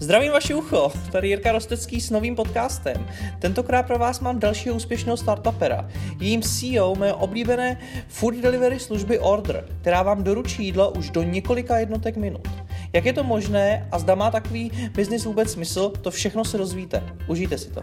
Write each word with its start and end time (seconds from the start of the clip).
Zdravím 0.00 0.32
vaše 0.32 0.54
ucho, 0.54 0.92
tady 1.12 1.28
Jirka 1.28 1.52
Rostecký 1.52 2.00
s 2.00 2.10
novým 2.10 2.36
podcastem. 2.36 3.06
Tentokrát 3.40 3.86
pro 3.86 3.98
vás 3.98 4.20
mám 4.20 4.38
dalšího 4.38 4.74
úspěšného 4.74 5.16
startupera. 5.16 5.88
Jím 6.20 6.42
CEO 6.42 6.94
mé 6.94 7.14
oblíbené 7.14 7.80
food 8.08 8.34
delivery 8.34 8.80
služby 8.80 9.18
Order, 9.18 9.68
která 9.80 10.02
vám 10.02 10.24
doručí 10.24 10.64
jídlo 10.64 10.90
už 10.90 11.10
do 11.10 11.22
několika 11.22 11.78
jednotek 11.78 12.16
minut. 12.16 12.48
Jak 12.92 13.04
je 13.04 13.12
to 13.12 13.24
možné 13.24 13.88
a 13.92 13.98
zda 13.98 14.14
má 14.14 14.30
takový 14.30 14.90
biznis 14.94 15.24
vůbec 15.24 15.52
smysl, 15.52 15.88
to 15.88 16.10
všechno 16.10 16.44
se 16.44 16.58
dozvíte. 16.58 17.16
Užijte 17.28 17.58
si 17.58 17.70
to. 17.70 17.80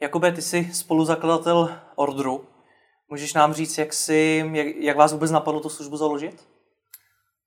Jakube, 0.00 0.32
ty 0.32 0.42
jsi 0.42 0.68
spoluzakladatel 0.72 1.70
Orderu. 1.94 2.44
Můžeš 3.10 3.34
nám 3.34 3.54
říct, 3.54 3.78
jak, 3.78 3.92
jsi, 3.92 4.44
jak, 4.52 4.66
jak 4.66 4.96
vás 4.96 5.12
vůbec 5.12 5.30
napadlo 5.30 5.60
tu 5.60 5.68
službu 5.68 5.96
založit? 5.96 6.55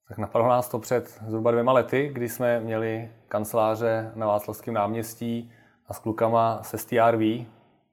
Tak 0.10 0.18
napadlo 0.18 0.48
nás 0.48 0.70
to 0.70 0.80
před 0.80 1.22
zhruba 1.28 1.52
dvěma 1.52 1.72
lety, 1.72 2.10
kdy 2.14 2.30
jsme 2.30 2.60
měli 2.60 3.12
kanceláře 3.28 4.12
na 4.16 4.28
Václavském 4.28 4.74
náměstí 4.74 5.52
a 5.88 5.94
s 5.94 6.00
klukama 6.00 6.60
se 6.64 6.78
STRV, 6.78 7.22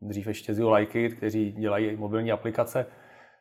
dřív 0.00 0.26
ještě 0.26 0.54
z 0.54 0.64
Like 0.64 1.08
kteří 1.08 1.52
dělají 1.52 1.96
mobilní 1.96 2.32
aplikace, 2.32 2.86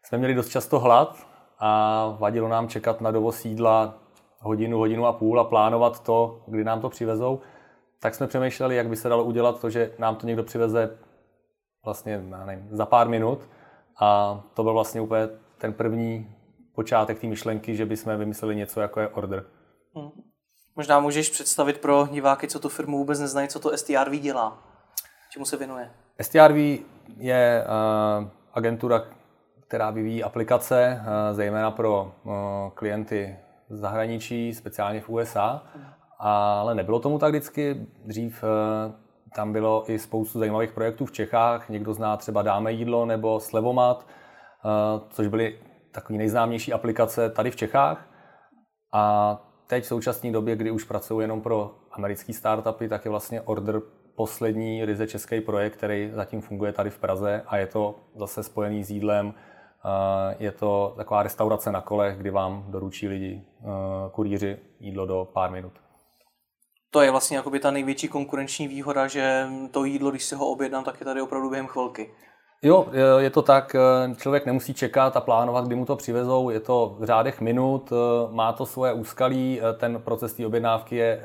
jsme 0.03 0.17
měli 0.17 0.33
dost 0.33 0.49
často 0.49 0.79
hlad 0.79 1.27
a 1.59 2.07
vadilo 2.19 2.47
nám 2.47 2.67
čekat 2.67 3.01
na 3.01 3.11
dovoz 3.11 3.45
jídla 3.45 3.97
hodinu, 4.39 4.77
hodinu 4.77 5.05
a 5.05 5.13
půl 5.13 5.39
a 5.39 5.43
plánovat 5.43 6.03
to, 6.03 6.41
kdy 6.47 6.63
nám 6.63 6.81
to 6.81 6.89
přivezou. 6.89 7.39
Tak 8.01 8.15
jsme 8.15 8.27
přemýšleli, 8.27 8.75
jak 8.75 8.89
by 8.89 8.95
se 8.95 9.09
dalo 9.09 9.23
udělat 9.23 9.61
to, 9.61 9.69
že 9.69 9.91
nám 9.99 10.15
to 10.15 10.27
někdo 10.27 10.43
přiveze 10.43 10.97
vlastně 11.85 12.23
nevím, 12.45 12.67
za 12.71 12.85
pár 12.85 13.09
minut. 13.09 13.49
A 14.01 14.39
to 14.53 14.63
byl 14.63 14.73
vlastně 14.73 15.01
úplně 15.01 15.27
ten 15.57 15.73
první 15.73 16.35
počátek 16.75 17.19
té 17.19 17.27
myšlenky, 17.27 17.75
že 17.75 17.85
bychom 17.85 18.17
vymysleli 18.17 18.55
něco, 18.55 18.81
jako 18.81 18.99
je 18.99 19.07
order. 19.07 19.45
Hmm. 19.95 20.09
Možná 20.75 20.99
můžeš 20.99 21.29
představit 21.29 21.77
pro 21.77 22.07
diváky, 22.11 22.47
co 22.47 22.59
tu 22.59 22.69
firmu 22.69 22.97
vůbec 22.97 23.19
neznají, 23.19 23.47
co 23.47 23.59
to 23.59 23.77
STRV 23.77 24.11
dělá. 24.19 24.63
Čemu 25.29 25.45
se 25.45 25.57
věnuje? 25.57 25.91
STRV 26.21 26.55
je 27.17 27.65
uh, 27.65 28.27
agentura, 28.53 29.03
která 29.67 29.91
vyvíjí 29.91 30.23
aplikace, 30.23 31.01
uh, 31.01 31.35
zejména 31.35 31.71
pro 31.71 32.13
uh, 32.23 32.33
klienty 32.73 33.37
z 33.69 33.79
zahraničí, 33.79 34.53
speciálně 34.53 35.01
v 35.01 35.09
USA. 35.09 35.63
Hmm. 35.75 35.85
Ale 36.19 36.75
nebylo 36.75 36.99
tomu 36.99 37.19
tak 37.19 37.29
vždycky. 37.29 37.87
Dřív 38.05 38.43
tam 39.35 39.53
bylo 39.53 39.91
i 39.91 39.99
spoustu 39.99 40.39
zajímavých 40.39 40.71
projektů 40.71 41.05
v 41.05 41.11
Čechách. 41.11 41.69
Někdo 41.69 41.93
zná 41.93 42.17
třeba 42.17 42.41
Dáme 42.41 42.71
jídlo 42.71 43.05
nebo 43.05 43.39
Slevomat, 43.39 44.07
což 45.09 45.27
byly 45.27 45.59
takový 45.95 46.17
nejznámější 46.17 46.73
aplikace 46.73 47.29
tady 47.29 47.51
v 47.51 47.55
Čechách. 47.55 48.09
A 48.93 49.37
teď 49.67 49.83
v 49.83 49.87
současné 49.87 50.31
době, 50.31 50.55
kdy 50.55 50.71
už 50.71 50.83
pracuji 50.83 51.19
jenom 51.19 51.41
pro 51.41 51.75
americké 51.91 52.33
startupy, 52.33 52.89
tak 52.89 53.05
je 53.05 53.11
vlastně 53.11 53.41
Order 53.41 53.81
poslední 54.15 54.85
ryze 54.85 55.07
český 55.07 55.41
projekt, 55.41 55.73
který 55.73 56.11
zatím 56.13 56.41
funguje 56.41 56.73
tady 56.73 56.89
v 56.89 56.99
Praze 56.99 57.43
a 57.47 57.57
je 57.57 57.67
to 57.67 57.95
zase 58.15 58.43
spojený 58.43 58.83
s 58.83 58.91
jídlem. 58.91 59.33
Je 60.39 60.51
to 60.51 60.93
taková 60.97 61.23
restaurace 61.23 61.71
na 61.71 61.81
kolech, 61.81 62.17
kdy 62.17 62.29
vám 62.29 62.65
doručí 62.67 63.07
lidi, 63.07 63.45
kurýři, 64.11 64.57
jídlo 64.79 65.05
do 65.05 65.27
pár 65.33 65.51
minut. 65.51 65.73
To 66.91 67.01
je 67.01 67.11
vlastně 67.11 67.37
jakoby 67.37 67.59
ta 67.59 67.71
největší 67.71 68.07
konkurenční 68.07 68.67
výhoda, 68.67 69.07
že 69.07 69.47
to 69.71 69.85
jídlo, 69.85 70.11
když 70.11 70.25
si 70.25 70.35
ho 70.35 70.47
objednám, 70.47 70.83
tak 70.83 70.99
je 70.99 71.05
tady 71.05 71.21
opravdu 71.21 71.49
během 71.49 71.67
chvilky. 71.67 72.11
Jo, 72.61 72.87
je 73.17 73.29
to 73.29 73.41
tak, 73.41 73.75
eh, 73.75 74.15
člověk 74.15 74.45
nemusí 74.45 74.73
čekat 74.73 75.17
a 75.17 75.21
plánovat, 75.21 75.65
kdy 75.65 75.75
mu 75.75 75.85
to 75.85 75.95
přivezou, 75.95 76.49
je 76.49 76.59
to 76.59 76.95
v 76.99 77.05
řádech 77.05 77.41
minut, 77.41 77.91
eh, 77.91 78.33
má 78.33 78.53
to 78.53 78.65
svoje 78.65 78.93
úskalí, 78.93 79.59
eh, 79.61 79.73
ten 79.73 80.01
proces 80.01 80.33
té 80.33 80.45
objednávky 80.45 80.95
je 80.95 81.21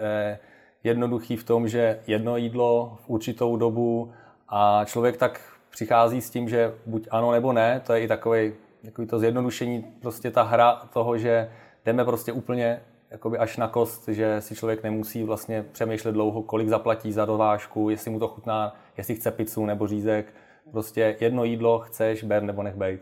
jednoduchý 0.85 1.37
v 1.37 1.45
tom, 1.45 1.69
že 1.69 2.01
jedno 2.07 2.37
jídlo 2.37 2.99
v 3.05 3.11
určitou 3.11 3.57
dobu 3.57 4.13
a 4.49 4.85
člověk 4.85 5.17
tak 5.17 5.41
přichází 5.71 6.21
s 6.21 6.31
tím, 6.31 6.49
že 6.49 6.75
buď 6.87 7.09
ano 7.11 7.33
nebo 7.33 7.53
ne, 7.53 7.81
to 7.87 7.93
je 7.93 8.01
i 8.01 8.09
takový, 8.09 8.53
takový 8.85 9.09
to 9.09 9.19
zjednodušení, 9.19 9.85
prostě 10.03 10.31
ta 10.31 10.43
hra 10.43 10.83
toho, 10.93 11.19
že 11.19 11.51
jdeme 11.85 12.05
prostě 12.05 12.33
úplně 12.33 12.81
jakoby 13.11 13.39
až 13.39 13.57
na 13.57 13.69
kost, 13.69 14.09
že 14.09 14.41
si 14.41 14.55
člověk 14.55 14.83
nemusí 14.83 15.25
vlastně 15.25 15.65
přemýšlet 15.73 16.13
dlouho, 16.13 16.43
kolik 16.43 16.69
zaplatí 16.69 17.13
za 17.13 17.25
dovážku, 17.25 17.91
jestli 17.91 18.11
mu 18.11 18.19
to 18.19 18.29
chutná, 18.29 18.77
jestli 18.97 19.15
chce 19.15 19.31
pizzu 19.31 19.67
nebo 19.67 19.87
řízek, 19.87 20.35
Prostě 20.73 21.17
jedno 21.21 21.45
jídlo 21.45 21.79
chceš, 21.79 22.25
ber 22.25 22.43
nebo 22.43 22.63
nech 22.63 22.75
bejt. 22.75 23.01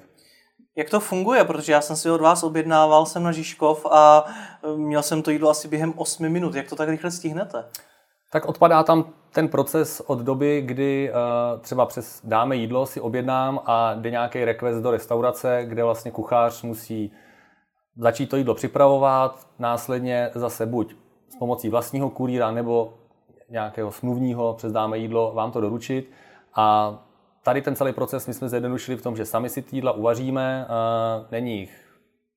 Jak 0.77 0.91
to 0.91 1.01
funguje? 1.01 1.45
Protože 1.45 1.73
já 1.73 1.81
jsem 1.81 1.97
si 1.97 2.11
od 2.11 2.21
vás 2.21 2.43
objednával, 2.43 3.07
jsem 3.07 3.23
na 3.23 3.33
Žižkov 3.33 3.87
a 3.91 4.25
e, 4.65 4.77
měl 4.77 5.03
jsem 5.03 5.23
to 5.23 5.31
jídlo 5.31 5.51
asi 5.51 5.69
během 5.69 5.93
8 5.97 6.29
minut. 6.29 6.55
Jak 6.55 6.69
to 6.69 6.77
tak 6.77 6.89
rychle 6.89 7.11
stihnete? 7.11 7.65
Tak 8.31 8.47
odpadá 8.47 8.83
tam 8.83 9.13
ten 9.33 9.49
proces 9.49 10.01
od 10.07 10.19
doby, 10.19 10.63
kdy 10.67 11.11
uh, 11.11 11.61
třeba 11.61 11.87
přes 11.87 12.21
dáme 12.25 12.57
jídlo, 12.57 12.87
si 12.87 13.01
objednám 13.01 13.61
a 13.65 13.95
jde 13.95 14.11
nějaký 14.11 14.45
request 14.45 14.83
do 14.83 14.91
restaurace, 14.91 15.65
kde 15.65 15.85
vlastně 15.85 16.11
kuchař 16.11 16.63
musí 16.63 17.13
začít 17.97 18.27
to 18.27 18.37
jídlo 18.37 18.55
připravovat, 18.55 19.47
následně 19.59 20.31
zase 20.35 20.67
buď 20.67 20.97
s 21.29 21.37
pomocí 21.37 21.69
vlastního 21.69 22.11
kurýra 22.11 22.51
nebo 22.51 22.95
nějakého 23.51 23.93
smluvního 23.93 24.55
přes 24.55 24.73
dáme 24.73 24.99
jídlo 24.99 25.33
vám 25.35 25.53
to 25.53 25.61
doručit 25.61 26.11
a 26.55 26.99
tady 27.43 27.63
ten 27.63 27.77
celý 27.77 27.93
proces 27.93 28.27
my 28.27 28.35
jsme 28.35 28.49
zjednodušili 28.49 28.97
v 28.97 29.03
tom, 29.03 29.17
že 29.17 29.25
sami 29.25 29.49
si 29.49 29.63
ty 29.63 29.77
jídla 29.77 29.93
uvaříme, 29.93 30.67
není 31.31 31.59
jich 31.59 31.89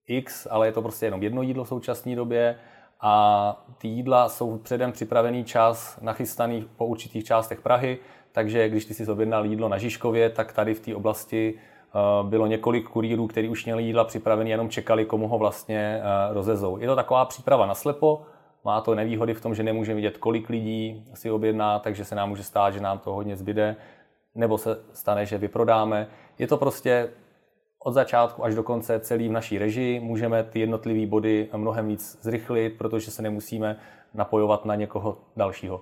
x, 0.08 0.48
ale 0.52 0.68
je 0.68 0.72
to 0.72 0.82
prostě 0.82 1.06
jenom 1.06 1.24
jedno 1.24 1.42
jídlo 1.42 1.64
v 1.64 1.68
současné 1.68 2.16
době 2.16 2.56
a 3.02 3.66
ty 3.78 3.88
jídla 3.88 4.30
jsou 4.30 4.58
předem 4.58 4.92
připravený 4.92 5.44
čas, 5.44 6.00
nachystaný 6.02 6.70
po 6.78 6.86
určitých 6.86 7.24
částech 7.24 7.62
Prahy, 7.62 7.98
takže 8.32 8.70
když 8.70 8.86
ty 8.86 8.94
si 8.94 9.12
objednal 9.12 9.46
jídlo 9.46 9.70
na 9.70 9.78
Žižkově, 9.78 10.30
tak 10.30 10.54
tady 10.54 10.74
v 10.74 10.80
té 10.80 10.96
oblasti 10.96 11.54
bylo 12.24 12.48
několik 12.48 12.90
kurýrů, 12.90 13.28
kteří 13.28 13.50
už 13.50 13.66
měli 13.66 13.84
jídla 13.84 14.04
připravené, 14.04 14.50
jenom 14.50 14.70
čekali, 14.70 15.06
komu 15.06 15.28
ho 15.28 15.38
vlastně 15.38 16.02
rozezou. 16.30 16.78
Je 16.78 16.88
to 16.88 16.96
taková 16.96 17.26
příprava 17.26 17.66
na 17.66 17.76
slepo, 17.76 18.22
má 18.66 18.82
to 18.82 18.96
nevýhody 18.96 19.34
v 19.34 19.42
tom, 19.42 19.56
že 19.56 19.64
nemůžeme 19.64 19.96
vidět, 19.96 20.18
kolik 20.18 20.50
lidí 20.50 21.06
si 21.14 21.32
objedná, 21.32 21.80
takže 21.80 22.06
se 22.06 22.16
nám 22.16 22.30
může 22.30 22.44
stát, 22.44 22.74
že 22.74 22.80
nám 22.80 23.00
to 23.00 23.14
hodně 23.14 23.36
zbyde 23.36 23.76
nebo 24.36 24.58
se 24.58 24.84
stane, 24.94 25.26
že 25.26 25.38
vyprodáme. 25.38 26.08
Je 26.40 26.48
to 26.48 26.58
prostě 26.58 27.10
od 27.84 27.92
začátku 27.92 28.46
až 28.46 28.56
do 28.56 28.64
konce 28.64 29.00
celý 29.00 29.30
v 29.30 29.32
naší 29.32 29.58
režii. 29.58 30.00
Můžeme 30.00 30.44
ty 30.44 30.60
jednotlivé 30.60 31.06
body 31.06 31.50
mnohem 31.56 31.88
víc 31.88 32.18
zrychlit, 32.22 32.70
protože 32.78 33.12
se 33.12 33.22
nemusíme 33.22 33.80
napojovat 34.14 34.66
na 34.66 34.76
někoho 34.76 35.18
dalšího. 35.36 35.82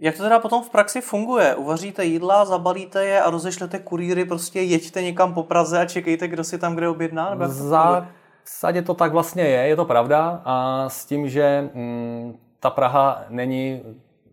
Jak 0.00 0.16
to 0.16 0.22
teda 0.22 0.38
potom 0.38 0.62
v 0.62 0.70
praxi 0.70 1.00
funguje? 1.00 1.54
Uvaříte 1.54 2.04
jídla, 2.04 2.44
zabalíte 2.44 3.04
je 3.04 3.22
a 3.22 3.30
rozešlete 3.30 3.78
kurýry, 3.78 4.24
prostě 4.24 4.60
jeďte 4.60 5.02
někam 5.02 5.34
po 5.34 5.42
Praze 5.42 5.78
a 5.78 5.86
čekejte, 5.86 6.28
kdo 6.28 6.44
si 6.44 6.58
tam 6.58 6.74
kde 6.74 6.88
objedná? 6.88 7.34
v 7.34 7.46
zásadě 7.46 8.82
to 8.82 8.94
tak 8.94 9.12
vlastně 9.12 9.42
je, 9.42 9.68
je 9.68 9.76
to 9.76 9.84
pravda. 9.84 10.42
A 10.44 10.84
s 10.88 11.06
tím, 11.06 11.28
že 11.28 11.70
mm, 11.74 12.38
ta 12.60 12.70
Praha 12.70 13.24
není 13.28 13.82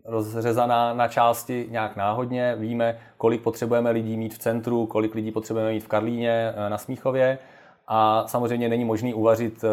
rozřezaná 0.06 0.94
na 0.94 1.08
části 1.08 1.66
nějak 1.70 1.96
náhodně. 1.96 2.56
Víme, 2.58 2.98
kolik 3.16 3.42
potřebujeme 3.42 3.90
lidí 3.90 4.16
mít 4.16 4.34
v 4.34 4.38
centru, 4.38 4.86
kolik 4.86 5.14
lidí 5.14 5.30
potřebujeme 5.30 5.72
mít 5.72 5.84
v 5.84 5.88
Karlíně, 5.88 6.54
eh, 6.56 6.70
na 6.70 6.78
Smíchově. 6.78 7.38
A 7.88 8.24
samozřejmě 8.26 8.68
není 8.68 8.84
možný 8.84 9.14
uvařit 9.14 9.64
eh, 9.64 9.68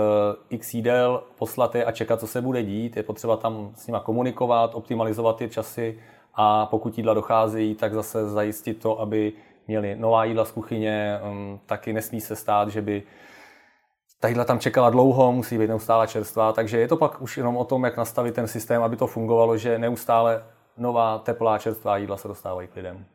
x 0.50 0.74
jídel, 0.74 1.24
poslat 1.36 1.76
je 1.76 1.86
a 1.86 1.92
čekat, 1.92 2.20
co 2.20 2.28
se 2.28 2.42
bude 2.42 2.64
dít. 2.64 2.98
Je 2.98 3.04
potřeba 3.04 3.38
tam 3.38 3.72
s 3.76 3.88
nima 3.88 4.00
komunikovat, 4.00 4.76
optimalizovat 4.76 5.38
ty 5.38 5.50
časy 5.50 6.00
a 6.36 6.66
pokud 6.66 6.98
jídla 6.98 7.14
docházejí, 7.14 7.76
tak 7.76 7.94
zase 7.94 8.30
zajistit 8.30 8.82
to, 8.82 9.00
aby 9.00 9.34
měli 9.68 9.96
nová 9.96 10.26
jídla 10.26 10.46
z 10.46 10.52
kuchyně. 10.52 11.20
Mm, 11.24 11.60
taky 11.66 11.94
nesmí 11.94 12.22
se 12.22 12.36
stát, 12.36 12.70
že 12.70 12.82
by 12.82 13.04
ta 14.24 14.28
jídla 14.28 14.46
tam 14.46 14.60
čekala 14.60 14.90
dlouho, 14.90 15.32
musí 15.32 15.58
být 15.58 15.68
neustále 15.68 16.08
čerstvá, 16.08 16.54
takže 16.54 16.80
je 16.80 16.88
to 16.88 16.98
pak 16.98 17.22
už 17.22 17.38
jenom 17.38 17.58
o 17.58 17.66
tom, 17.66 17.84
jak 17.84 17.98
nastavit 17.98 18.36
ten 18.36 18.48
systém, 18.48 18.84
aby 18.84 18.96
to 18.96 19.08
fungovalo, 19.08 19.58
že 19.58 19.80
neustále 19.80 20.44
nová, 20.78 21.20
teplá, 21.20 21.58
čerstvá 21.58 21.98
jídla 21.98 22.18
se 22.18 22.28
dostávají 22.28 22.68
k 22.68 22.76
lidem. 22.76 23.06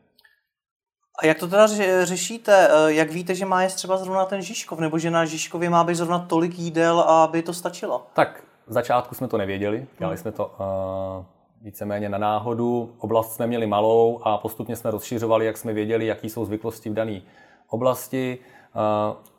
A 1.22 1.26
jak 1.26 1.38
to 1.38 1.48
teda 1.48 1.66
řešíte? 2.02 2.68
Eh, 2.70 2.92
jak 2.92 3.10
víte, 3.10 3.34
že 3.34 3.46
má 3.46 3.62
je 3.62 3.68
třeba 3.68 3.96
zrovna 3.96 4.24
ten 4.24 4.42
Žižkov, 4.42 4.78
nebo 4.78 4.98
že 4.98 5.10
na 5.10 5.24
Žižkově 5.24 5.70
má 5.70 5.84
být 5.84 5.94
zrovna 5.94 6.18
tolik 6.18 6.58
jídel, 6.58 7.00
aby 7.00 7.42
to 7.42 7.54
stačilo? 7.54 8.06
Tak 8.14 8.44
v 8.66 8.72
začátku 8.72 9.14
jsme 9.14 9.28
to 9.28 9.38
nevěděli, 9.38 9.86
dělali 9.98 10.16
hmm. 10.16 10.22
jsme 10.22 10.32
to 10.32 10.46
uh, 10.46 11.24
víceméně 11.62 12.08
na 12.08 12.18
náhodu. 12.18 12.94
Oblast 12.98 13.34
jsme 13.34 13.46
měli 13.46 13.66
malou 13.66 14.20
a 14.22 14.38
postupně 14.38 14.76
jsme 14.76 14.90
rozšiřovali, 14.90 15.46
jak 15.46 15.56
jsme 15.56 15.72
věděli, 15.72 16.06
jaký 16.06 16.30
jsou 16.30 16.44
zvyklosti 16.44 16.90
v 16.90 16.94
dané 16.94 17.20
oblasti. 17.68 18.38
Uh, 18.74 19.37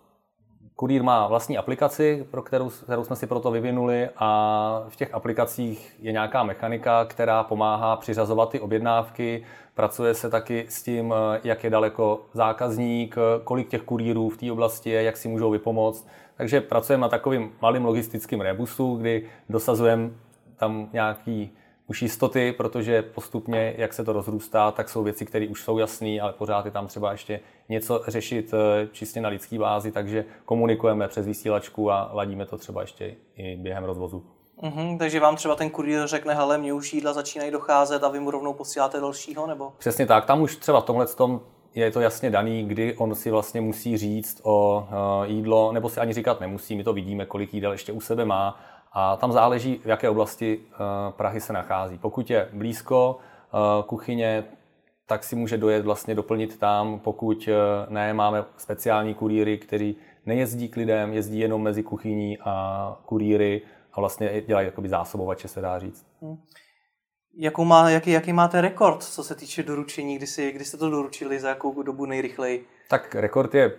Kurýr 0.80 1.04
má 1.04 1.28
vlastní 1.28 1.58
aplikaci, 1.58 2.28
pro 2.32 2.42
kterou, 2.42 2.70
kterou 2.70 3.04
jsme 3.04 3.16
si 3.16 3.28
proto 3.28 3.52
vyvinuli 3.52 4.10
a 4.18 4.84
v 4.90 4.96
těch 4.96 5.14
aplikacích 5.14 5.96
je 6.02 6.12
nějaká 6.12 6.44
mechanika, 6.44 7.06
která 7.06 7.44
pomáhá 7.44 7.96
přiřazovat 7.96 8.50
ty 8.50 8.60
objednávky. 8.60 9.44
Pracuje 9.76 10.14
se 10.14 10.30
taky 10.30 10.66
s 10.70 10.84
tím, 10.84 11.14
jak 11.44 11.64
je 11.64 11.70
daleko 11.70 12.22
zákazník, 12.34 13.16
kolik 13.44 13.70
těch 13.70 13.82
kurýrů 13.82 14.30
v 14.30 14.38
té 14.38 14.52
oblasti 14.52 14.90
je, 14.90 15.04
jak 15.04 15.18
si 15.18 15.28
můžou 15.28 15.52
vypomoct. 15.52 16.08
Takže 16.38 16.62
pracujeme 16.62 17.02
na 17.02 17.10
takovým 17.10 17.52
malým 17.62 17.86
logistickým 17.86 18.42
rebusu, 18.42 18.96
kdy 18.96 19.26
dosazujeme 19.50 20.10
tam 20.58 20.90
nějaký 20.94 21.52
už 21.90 22.02
jistoty, 22.02 22.52
protože 22.52 23.02
postupně, 23.02 23.74
jak 23.78 23.94
se 23.94 24.04
to 24.04 24.14
rozrůstá, 24.14 24.72
tak 24.72 24.90
jsou 24.90 25.04
věci, 25.04 25.26
které 25.26 25.48
už 25.48 25.64
jsou 25.64 25.78
jasné, 25.78 26.20
ale 26.22 26.34
pořád 26.34 26.66
je 26.66 26.72
tam 26.72 26.88
třeba 26.88 27.12
ještě 27.12 27.40
něco 27.70 28.04
řešit 28.08 28.54
eh, 28.54 28.88
čistě 28.92 29.22
na 29.22 29.30
lidský 29.30 29.58
bázi, 29.58 29.92
takže 29.92 30.26
komunikujeme 30.46 31.08
přes 31.08 31.26
vysílačku 31.26 31.92
a 31.92 32.10
ladíme 32.14 32.46
to 32.46 32.58
třeba 32.58 32.82
ještě 32.82 33.16
i 33.36 33.56
během 33.56 33.84
rozvozu. 33.84 34.26
Mm-hmm, 34.62 34.98
takže 34.98 35.20
vám 35.20 35.36
třeba 35.36 35.56
ten 35.56 35.70
kurýr 35.70 36.08
řekne, 36.08 36.34
hele, 36.34 36.58
mě 36.58 36.74
už 36.74 36.94
jídla 36.94 37.14
začínají 37.14 37.52
docházet 37.52 38.04
a 38.04 38.10
vy 38.10 38.20
mu 38.20 38.32
rovnou 38.32 38.54
posíláte 38.54 39.00
dalšího, 39.00 39.48
nebo? 39.48 39.74
Přesně 39.78 40.06
tak, 40.06 40.26
tam 40.26 40.42
už 40.42 40.56
třeba 40.56 40.82
v 40.82 40.86
tomhle 40.86 41.08
tom 41.08 41.42
je 41.76 41.92
to 41.92 42.02
jasně 42.02 42.30
daný, 42.30 42.66
kdy 42.66 42.98
on 42.98 43.16
si 43.16 43.32
vlastně 43.32 43.62
musí 43.62 43.98
říct 43.98 44.42
o 44.44 44.88
uh, 44.92 45.32
jídlo, 45.32 45.72
nebo 45.72 45.90
si 45.90 46.00
ani 46.00 46.14
říkat 46.14 46.42
nemusí, 46.42 46.76
my 46.76 46.84
to 46.84 46.94
vidíme, 46.94 47.26
kolik 47.26 47.54
jídel 47.54 47.72
ještě 47.72 47.92
u 47.92 48.02
sebe 48.02 48.26
má 48.26 48.60
a 48.94 49.16
tam 49.16 49.32
záleží, 49.32 49.82
v 49.84 49.86
jaké 49.86 50.10
oblasti 50.10 50.58
uh, 50.58 50.76
Prahy 51.12 51.42
se 51.42 51.54
nachází. 51.54 51.98
Pokud 51.98 52.30
je 52.30 52.50
blízko 52.54 53.20
uh, 53.54 53.86
kuchyně, 53.86 54.44
tak 55.06 55.24
si 55.24 55.36
může 55.36 55.58
dojet 55.58 55.86
vlastně 55.86 56.16
doplnit 56.16 56.60
tam, 56.60 57.00
pokud 57.00 57.50
ne, 57.90 58.14
máme 58.14 58.46
speciální 58.58 59.14
kurýry, 59.14 59.58
kteří 59.58 59.96
nejezdí 60.26 60.70
k 60.70 60.76
lidem, 60.76 61.14
jezdí 61.14 61.40
jenom 61.40 61.62
mezi 61.62 61.84
kuchyní 61.84 62.38
a 62.40 62.98
kurýry 63.06 63.62
a 63.94 64.00
vlastně 64.00 64.42
dělají 64.48 64.66
jakoby 64.66 64.90
zásobovače, 64.90 65.48
se 65.48 65.62
dá 65.62 65.80
říct. 65.80 66.06
Hmm. 66.22 66.38
Jakou 67.38 67.66
má, 67.66 67.90
jaký, 67.90 68.12
jaký 68.12 68.34
máte 68.34 68.62
rekord, 68.62 69.04
co 69.04 69.24
se 69.24 69.36
týče 69.36 69.64
doručení, 69.64 70.18
kdy, 70.18 70.28
si, 70.28 70.52
kdy 70.52 70.66
jste 70.66 70.78
to 70.78 70.90
doručili, 70.90 71.40
za 71.40 71.50
jakou 71.50 71.84
dobu 71.84 72.06
nejrychleji? 72.06 72.66
Tak 72.90 73.16
rekord 73.16 73.56
je 73.56 73.72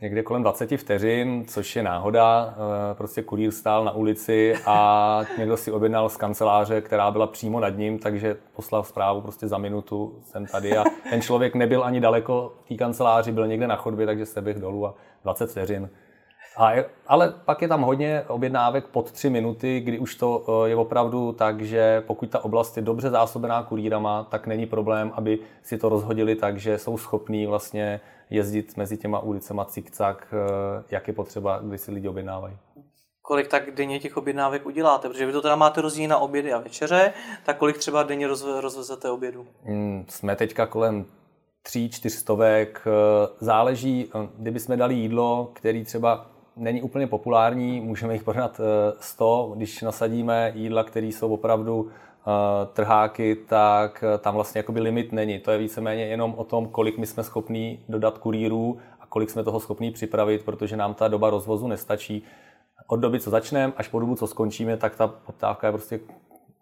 někde 0.00 0.22
kolem 0.22 0.42
20 0.42 0.76
vteřin, 0.76 1.44
což 1.46 1.76
je 1.76 1.82
náhoda. 1.82 2.54
Eh, 2.54 2.94
prostě 2.94 3.22
kurýr 3.22 3.50
stál 3.50 3.84
na 3.84 3.92
ulici 3.92 4.54
a 4.66 5.20
někdo 5.38 5.56
si 5.56 5.72
objednal 5.72 6.08
z 6.08 6.16
kanceláře, 6.16 6.80
která 6.80 7.10
byla 7.10 7.26
přímo 7.26 7.60
nad 7.60 7.68
ním, 7.68 7.98
takže 7.98 8.36
poslal 8.56 8.84
zprávu 8.84 9.20
prostě 9.20 9.48
za 9.48 9.58
minutu 9.58 10.14
jsem 10.22 10.46
tady 10.46 10.76
a 10.76 10.84
ten 11.10 11.22
člověk 11.22 11.54
nebyl 11.54 11.84
ani 11.84 12.00
daleko 12.00 12.52
v 12.64 12.68
té 12.68 12.74
kanceláři, 12.74 13.32
byl 13.32 13.46
někde 13.46 13.66
na 13.66 13.76
chodbě, 13.76 14.06
takže 14.06 14.26
se 14.26 14.42
bych 14.42 14.58
dolů 14.58 14.86
a 14.86 14.94
20 15.24 15.50
vteřin. 15.50 15.90
A 16.56 16.72
je, 16.72 16.84
ale 17.06 17.34
pak 17.44 17.62
je 17.62 17.68
tam 17.68 17.82
hodně 17.82 18.22
objednávek 18.28 18.86
pod 18.86 19.12
tři 19.12 19.30
minuty, 19.30 19.80
kdy 19.80 19.98
už 19.98 20.14
to 20.14 20.44
eh, 20.48 20.68
je 20.68 20.76
opravdu 20.76 21.32
tak, 21.32 21.60
že 21.60 22.02
pokud 22.06 22.30
ta 22.30 22.44
oblast 22.44 22.76
je 22.76 22.82
dobře 22.82 23.10
zásobená 23.10 23.62
kurírama, 23.62 24.26
tak 24.30 24.46
není 24.46 24.66
problém, 24.66 25.12
aby 25.14 25.38
si 25.62 25.78
to 25.78 25.88
rozhodili 25.88 26.34
tak, 26.34 26.58
že 26.58 26.78
jsou 26.78 26.96
schopní 26.96 27.46
vlastně 27.46 28.00
jezdit 28.30 28.76
mezi 28.76 28.96
těma 28.96 29.18
ulicema 29.18 29.64
cikcak, 29.64 30.26
eh, 30.32 30.84
jak 30.90 31.08
je 31.08 31.14
potřeba, 31.14 31.58
když 31.62 31.80
si 31.80 31.92
lidi 31.92 32.08
objednávají. 32.08 32.56
Kolik 33.22 33.48
tak 33.48 33.70
denně 33.74 33.98
těch 33.98 34.16
objednávek 34.16 34.66
uděláte? 34.66 35.08
Protože 35.08 35.26
vy 35.26 35.32
to 35.32 35.42
teda 35.42 35.56
máte 35.56 35.80
rozdíl 35.80 36.08
na 36.08 36.18
obědy 36.18 36.52
a 36.52 36.58
večeře, 36.58 37.12
tak 37.44 37.56
kolik 37.56 37.78
třeba 37.78 38.02
denně 38.02 38.26
rozve, 38.26 38.60
rozvezete 38.60 39.10
obědu? 39.10 39.46
Hmm, 39.64 40.04
jsme 40.08 40.36
teďka 40.36 40.66
kolem 40.66 41.04
tří, 41.62 41.90
čtyřstovek. 41.90 42.82
Eh, 42.86 43.28
záleží, 43.40 44.10
kdyby 44.38 44.60
jsme 44.60 44.76
dali 44.76 44.94
jídlo, 44.94 45.50
který 45.54 45.84
třeba 45.84 46.26
není 46.56 46.82
úplně 46.82 47.06
populární, 47.06 47.80
můžeme 47.80 48.12
jich 48.12 48.22
prodat 48.22 48.60
100, 49.00 49.52
když 49.56 49.82
nasadíme 49.82 50.52
jídla, 50.54 50.84
které 50.84 51.06
jsou 51.06 51.34
opravdu 51.34 51.90
eh, 51.90 52.09
trháky, 52.72 53.36
tak 53.36 54.04
eh, 54.14 54.18
tam 54.18 54.34
vlastně 54.34 54.58
jakoby 54.58 54.80
limit 54.80 55.12
není. 55.12 55.38
To 55.38 55.50
je 55.50 55.58
víceméně 55.58 56.06
jenom 56.06 56.34
o 56.36 56.44
tom, 56.44 56.68
kolik 56.68 56.98
my 56.98 57.06
jsme 57.06 57.22
schopní 57.22 57.84
dodat 57.88 58.18
kurýrů 58.18 58.78
a 59.00 59.06
kolik 59.06 59.30
jsme 59.30 59.44
toho 59.44 59.60
schopní 59.60 59.90
připravit, 59.90 60.44
protože 60.44 60.76
nám 60.76 60.94
ta 60.94 61.08
doba 61.08 61.30
rozvozu 61.30 61.68
nestačí. 61.68 62.22
Od 62.86 62.96
doby, 62.96 63.20
co 63.20 63.30
začneme, 63.30 63.72
až 63.76 63.88
po 63.88 64.00
dobu, 64.00 64.14
co 64.14 64.26
skončíme, 64.26 64.76
tak 64.76 64.96
ta 64.96 65.06
poptávka 65.06 65.66
je 65.66 65.72
prostě 65.72 66.00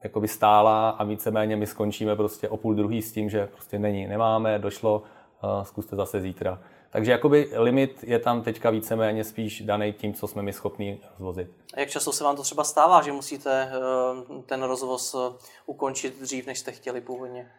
jakoby 0.02 0.28
stála 0.28 0.90
a 0.90 1.04
víceméně 1.04 1.56
my 1.56 1.66
skončíme 1.66 2.16
prostě 2.16 2.48
o 2.48 2.56
půl 2.56 2.74
druhý 2.74 3.02
s 3.02 3.12
tím, 3.12 3.30
že 3.30 3.46
prostě 3.46 3.78
není, 3.78 4.06
nemáme, 4.06 4.58
došlo, 4.58 5.02
eh, 5.44 5.64
zkuste 5.64 5.96
zase 5.96 6.20
zítra. 6.20 6.58
Takže 6.90 7.10
jakoby 7.10 7.50
limit 7.56 8.04
je 8.06 8.18
tam 8.18 8.42
teďka 8.42 8.70
víceméně 8.70 9.24
spíš 9.24 9.60
daný 9.60 9.92
tím, 9.92 10.14
co 10.14 10.26
jsme 10.26 10.42
my 10.42 10.52
schopni 10.52 11.00
rozvozit. 11.10 11.50
A 11.74 11.80
jak 11.80 11.88
často 11.88 12.12
se 12.12 12.24
vám 12.24 12.36
to 12.36 12.42
třeba 12.42 12.64
stává, 12.64 13.02
že 13.02 13.12
musíte 13.12 13.72
eh, 13.72 14.42
ten 14.46 14.62
rozvoz 14.62 15.14
eh, 15.14 15.36
ukončit 15.66 16.20
dřív, 16.20 16.46
než 16.46 16.58
jste 16.58 16.72
chtěli 16.72 17.00
původně? 17.00 17.50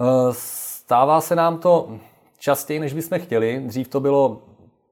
Eh, 0.00 0.04
stává 0.32 1.20
se 1.20 1.36
nám 1.36 1.58
to 1.58 1.98
častěji, 2.38 2.80
než 2.80 2.92
bychom 2.92 3.18
chtěli. 3.18 3.62
Dřív 3.66 3.88
to 3.88 4.00
bylo 4.00 4.42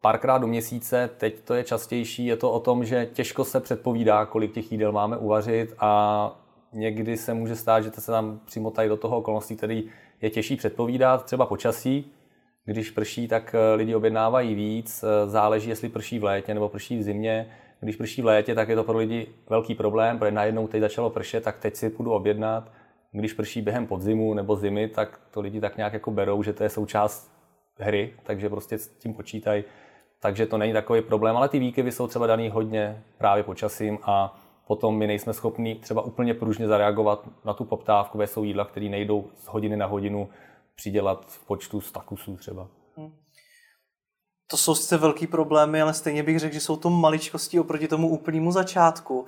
párkrát 0.00 0.38
do 0.38 0.46
měsíce, 0.46 1.10
teď 1.16 1.40
to 1.40 1.54
je 1.54 1.64
častější. 1.64 2.26
Je 2.26 2.36
to 2.36 2.50
o 2.50 2.60
tom, 2.60 2.84
že 2.84 3.06
těžko 3.06 3.44
se 3.44 3.60
předpovídá, 3.60 4.26
kolik 4.26 4.52
těch 4.52 4.72
jídel 4.72 4.92
máme 4.92 5.16
uvařit 5.16 5.74
a 5.78 6.32
někdy 6.72 7.16
se 7.16 7.34
může 7.34 7.56
stát, 7.56 7.80
že 7.80 7.90
to 7.90 8.00
se 8.00 8.12
tam 8.12 8.40
přimotají 8.44 8.88
do 8.88 8.96
toho 8.96 9.16
okolností, 9.16 9.56
který 9.56 9.90
je 10.20 10.30
těžší 10.30 10.56
předpovídat, 10.56 11.24
třeba 11.24 11.46
počasí, 11.46 12.12
když 12.64 12.90
prší, 12.90 13.28
tak 13.28 13.54
eh, 13.54 13.74
lidi 13.74 13.94
objednávají 13.94 14.54
víc. 14.54 15.04
Eh, 15.04 15.28
záleží, 15.28 15.68
jestli 15.68 15.88
prší 15.88 16.18
v 16.18 16.24
létě 16.24 16.54
nebo 16.54 16.68
prší 16.68 16.98
v 16.98 17.02
zimě. 17.02 17.46
Když 17.80 17.96
prší 17.96 18.22
v 18.22 18.24
létě, 18.24 18.54
tak 18.54 18.68
je 18.68 18.76
to 18.76 18.84
pro 18.84 18.98
lidi 18.98 19.26
velký 19.48 19.74
problém, 19.74 20.18
protože 20.18 20.30
najednou 20.30 20.68
teď 20.68 20.80
začalo 20.80 21.10
pršet, 21.10 21.44
tak 21.44 21.58
teď 21.58 21.76
si 21.76 21.90
půjdu 21.90 22.12
objednat. 22.12 22.72
Když 23.12 23.32
prší 23.32 23.62
během 23.62 23.86
podzimu 23.86 24.34
nebo 24.34 24.56
zimy, 24.56 24.88
tak 24.88 25.20
to 25.30 25.40
lidi 25.40 25.60
tak 25.60 25.76
nějak 25.76 25.92
jako 25.92 26.10
berou, 26.10 26.42
že 26.42 26.52
to 26.52 26.62
je 26.62 26.68
součást 26.68 27.32
hry, 27.78 28.14
takže 28.22 28.48
prostě 28.48 28.78
s 28.78 28.88
tím 28.88 29.14
počítají. 29.14 29.64
Takže 30.20 30.46
to 30.46 30.58
není 30.58 30.72
takový 30.72 31.02
problém, 31.02 31.36
ale 31.36 31.48
ty 31.48 31.58
výkyvy 31.58 31.92
jsou 31.92 32.06
třeba 32.06 32.26
daný 32.26 32.48
hodně 32.48 33.02
právě 33.18 33.42
počasím 33.42 33.98
a 34.02 34.38
potom 34.66 34.98
my 34.98 35.06
nejsme 35.06 35.32
schopni 35.32 35.74
třeba 35.74 36.02
úplně 36.02 36.34
pružně 36.34 36.66
zareagovat 36.66 37.28
na 37.44 37.54
tu 37.54 37.64
poptávku, 37.64 38.18
ve 38.18 38.26
jsou 38.26 38.44
jídla, 38.44 38.64
které 38.64 38.88
nejdou 38.88 39.24
z 39.36 39.46
hodiny 39.46 39.76
na 39.76 39.86
hodinu 39.86 40.28
přidělat 40.80 41.26
v 41.28 41.46
počtu 41.46 41.80
stakusů 41.80 42.36
třeba. 42.36 42.68
Hmm. 42.96 43.12
To 44.50 44.56
jsou 44.56 44.74
sice 44.74 44.96
velký 44.96 45.26
problémy, 45.26 45.82
ale 45.82 45.94
stejně 45.94 46.22
bych 46.22 46.38
řekl, 46.38 46.54
že 46.54 46.60
jsou 46.60 46.76
to 46.76 46.90
maličkosti 46.90 47.60
oproti 47.60 47.88
tomu 47.88 48.08
úplnému 48.08 48.52
začátku. 48.52 49.26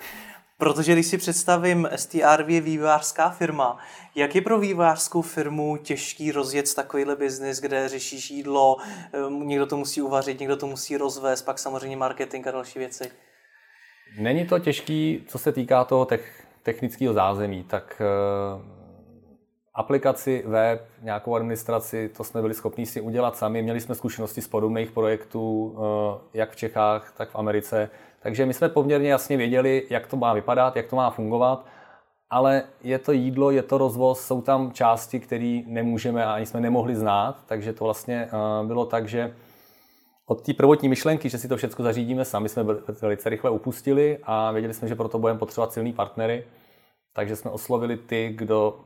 Protože 0.58 0.92
když 0.92 1.06
si 1.06 1.18
představím, 1.18 1.88
STRV 1.96 2.48
je 2.48 2.60
vývojářská 2.60 3.30
firma, 3.30 3.78
jak 4.14 4.34
je 4.34 4.40
pro 4.40 4.58
vývojářskou 4.58 5.22
firmu 5.22 5.76
těžký 5.76 6.32
rozjet 6.32 6.74
takovýhle 6.74 7.16
biznis, 7.16 7.60
kde 7.60 7.88
řešíš 7.88 8.30
jídlo, 8.30 8.76
ehm, 9.12 9.48
někdo 9.48 9.66
to 9.66 9.76
musí 9.76 10.02
uvařit, 10.02 10.40
někdo 10.40 10.56
to 10.56 10.66
musí 10.66 10.96
rozvést, 10.96 11.42
pak 11.42 11.58
samozřejmě 11.58 11.96
marketing 11.96 12.46
a 12.46 12.50
další 12.50 12.78
věci? 12.78 13.10
Není 14.18 14.46
to 14.46 14.58
těžký, 14.58 15.24
co 15.28 15.38
se 15.38 15.52
týká 15.52 15.84
toho 15.84 16.08
technického 16.62 17.14
zázemí, 17.14 17.64
tak 17.64 18.02
eh, 18.02 18.81
aplikaci, 19.74 20.44
web, 20.46 20.86
nějakou 21.02 21.34
administraci, 21.34 22.08
to 22.16 22.24
jsme 22.24 22.40
byli 22.40 22.54
schopni 22.54 22.86
si 22.86 23.00
udělat 23.00 23.36
sami. 23.36 23.62
Měli 23.62 23.80
jsme 23.80 23.94
zkušenosti 23.94 24.40
z 24.40 24.48
podobných 24.48 24.90
projektů, 24.90 25.76
eh, 25.76 26.38
jak 26.38 26.50
v 26.50 26.56
Čechách, 26.56 27.12
tak 27.16 27.30
v 27.30 27.36
Americe. 27.36 27.90
Takže 28.22 28.46
my 28.46 28.54
jsme 28.54 28.68
poměrně 28.68 29.10
jasně 29.10 29.36
věděli, 29.36 29.86
jak 29.90 30.06
to 30.06 30.16
má 30.16 30.32
vypadat, 30.32 30.76
jak 30.76 30.86
to 30.86 30.96
má 30.96 31.10
fungovat, 31.10 31.66
ale 32.30 32.62
je 32.82 32.98
to 32.98 33.12
jídlo, 33.12 33.50
je 33.50 33.62
to 33.62 33.78
rozvoz, 33.78 34.20
jsou 34.20 34.42
tam 34.42 34.72
části, 34.72 35.20
které 35.20 35.62
nemůžeme 35.66 36.24
a 36.24 36.34
ani 36.34 36.46
jsme 36.46 36.60
nemohli 36.60 36.96
znát, 36.96 37.36
takže 37.46 37.72
to 37.72 37.84
vlastně 37.84 38.28
eh, 38.32 38.66
bylo 38.66 38.86
tak, 38.86 39.08
že 39.08 39.34
od 40.26 40.42
té 40.42 40.54
prvotní 40.54 40.88
myšlenky, 40.88 41.28
že 41.28 41.38
si 41.38 41.48
to 41.48 41.56
všechno 41.56 41.82
zařídíme 41.82 42.24
sami, 42.24 42.48
jsme 42.48 42.64
velice 43.02 43.28
rychle 43.28 43.50
upustili 43.50 44.18
a 44.22 44.50
věděli 44.52 44.74
jsme, 44.74 44.88
že 44.88 44.94
proto 44.94 45.18
budeme 45.18 45.38
potřebovat 45.38 45.72
silný 45.72 45.92
partnery, 45.92 46.44
takže 47.12 47.36
jsme 47.36 47.50
oslovili 47.50 47.96
ty, 47.96 48.32
kdo 48.36 48.80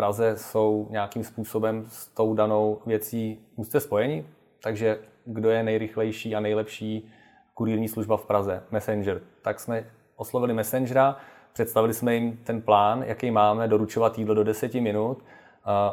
Praze 0.00 0.36
jsou 0.36 0.86
nějakým 0.90 1.24
způsobem 1.24 1.84
s 1.88 2.06
tou 2.06 2.34
danou 2.34 2.78
věcí 2.86 3.38
úzce 3.56 3.80
spojeni, 3.80 4.26
takže 4.62 4.98
kdo 5.24 5.50
je 5.50 5.62
nejrychlejší 5.62 6.36
a 6.36 6.40
nejlepší 6.40 7.10
kurírní 7.54 7.88
služba 7.88 8.16
v 8.16 8.24
Praze, 8.26 8.62
Messenger. 8.70 9.20
Tak 9.42 9.60
jsme 9.60 9.84
oslovili 10.16 10.54
Messengera, 10.54 11.16
představili 11.52 11.94
jsme 11.94 12.14
jim 12.14 12.36
ten 12.44 12.62
plán, 12.62 13.02
jaký 13.06 13.30
máme, 13.30 13.68
doručovat 13.68 14.18
jídlo 14.18 14.34
do 14.34 14.44
10 14.44 14.74
minut. 14.74 15.18
Uh, 15.18 15.22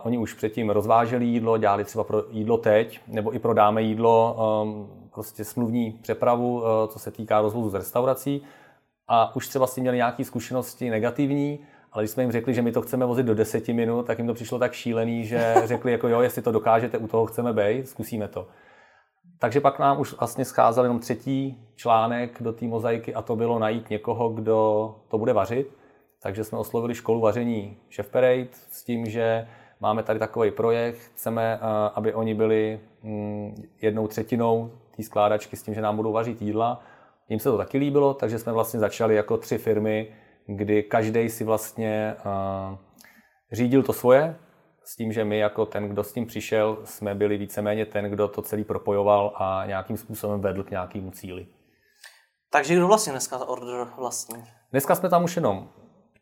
oni 0.04 0.18
už 0.18 0.34
předtím 0.34 0.70
rozváželi 0.70 1.26
jídlo, 1.26 1.58
dělali 1.58 1.84
třeba 1.84 2.04
pro 2.04 2.24
jídlo 2.30 2.58
teď, 2.58 3.00
nebo 3.08 3.36
i 3.36 3.40
prodáme 3.40 3.82
jídlo, 3.82 4.38
um, 4.64 4.90
prostě 5.14 5.46
smluvní 5.46 6.00
přepravu, 6.02 6.58
uh, 6.58 6.64
co 6.88 7.00
se 7.00 7.12
týká 7.12 7.42
rozvozu 7.42 7.70
z 7.70 7.76
restaurací. 7.76 8.42
A 9.08 9.36
už 9.36 9.48
třeba 9.48 9.68
si 9.68 9.82
měli 9.82 9.98
nějaké 9.98 10.26
zkušenosti 10.26 10.90
negativní, 10.90 11.60
ale 11.98 12.04
když 12.04 12.12
jsme 12.12 12.24
jim 12.24 12.32
řekli, 12.32 12.54
že 12.54 12.62
my 12.62 12.72
to 12.72 12.82
chceme 12.82 13.06
vozit 13.06 13.26
do 13.26 13.36
deseti 13.36 13.74
minut, 13.74 14.06
tak 14.06 14.18
jim 14.18 14.28
to 14.28 14.34
přišlo 14.34 14.60
tak 14.60 14.74
šílený, 14.74 15.26
že 15.26 15.56
řekli, 15.66 15.92
jako 15.92 16.08
jo, 16.08 16.22
jestli 16.22 16.42
to 16.42 16.52
dokážete, 16.52 16.98
u 16.98 17.08
toho 17.08 17.26
chceme 17.26 17.54
být, 17.54 17.90
zkusíme 17.90 18.28
to. 18.28 18.48
Takže 19.40 19.62
pak 19.62 19.80
nám 19.80 20.00
už 20.00 20.14
vlastně 20.20 20.46
scházel 20.46 20.84
jenom 20.84 21.00
třetí 21.00 21.58
článek 21.76 22.44
do 22.44 22.54
té 22.54 22.66
mozaiky 22.66 23.14
a 23.14 23.22
to 23.22 23.36
bylo 23.36 23.60
najít 23.60 23.90
někoho, 23.90 24.30
kdo 24.30 24.96
to 25.08 25.18
bude 25.18 25.34
vařit. 25.34 25.78
Takže 26.22 26.44
jsme 26.44 26.58
oslovili 26.58 26.96
školu 26.96 27.20
vaření 27.22 27.78
Chef 27.96 28.10
Parade 28.10 28.48
s 28.52 28.84
tím, 28.84 29.06
že 29.06 29.48
máme 29.80 30.04
tady 30.04 30.20
takový 30.20 30.52
projekt, 30.52 30.98
chceme, 30.98 31.60
eh, 31.62 31.90
aby 31.96 32.14
oni 32.14 32.34
byli 32.34 32.80
mm, 33.04 33.56
jednou 33.82 34.08
třetinou 34.08 34.72
té 34.98 35.04
skládačky 35.04 35.56
s 35.56 35.64
tím, 35.64 35.74
že 35.74 35.82
nám 35.82 35.96
budou 35.96 36.12
vařit 36.12 36.42
jídla 36.42 36.84
Jim 37.30 37.40
se 37.40 37.52
to 37.52 37.58
taky 37.58 37.78
líbilo, 37.78 38.14
takže 38.14 38.40
jsme 38.40 38.54
vlastně 38.54 38.80
začali 38.80 39.16
jako 39.16 39.38
tři 39.38 39.58
firmy, 39.58 40.08
kdy 40.48 40.84
každý 40.84 41.30
si 41.30 41.44
vlastně 41.44 42.16
uh, 42.26 42.78
řídil 43.52 43.84
to 43.84 43.94
svoje, 43.94 44.36
s 44.84 44.96
tím, 44.96 45.12
že 45.12 45.26
my 45.26 45.38
jako 45.38 45.66
ten, 45.66 45.90
kdo 45.90 46.04
s 46.04 46.14
tím 46.14 46.26
přišel, 46.26 46.78
jsme 46.84 47.16
byli 47.16 47.38
víceméně 47.38 47.86
ten, 47.86 48.06
kdo 48.06 48.28
to 48.28 48.42
celý 48.42 48.64
propojoval 48.64 49.34
a 49.36 49.64
nějakým 49.66 49.98
způsobem 49.98 50.42
vedl 50.42 50.64
k 50.64 50.72
nějakému 50.72 51.12
cíli. 51.12 51.48
Takže 52.52 52.76
kdo 52.76 52.88
vlastně 52.88 53.12
dneska 53.12 53.48
order 53.48 53.88
vlastně? 53.98 54.44
Dneska 54.72 54.96
jsme 54.96 55.10
tam 55.10 55.24
už 55.24 55.36
jenom 55.36 55.70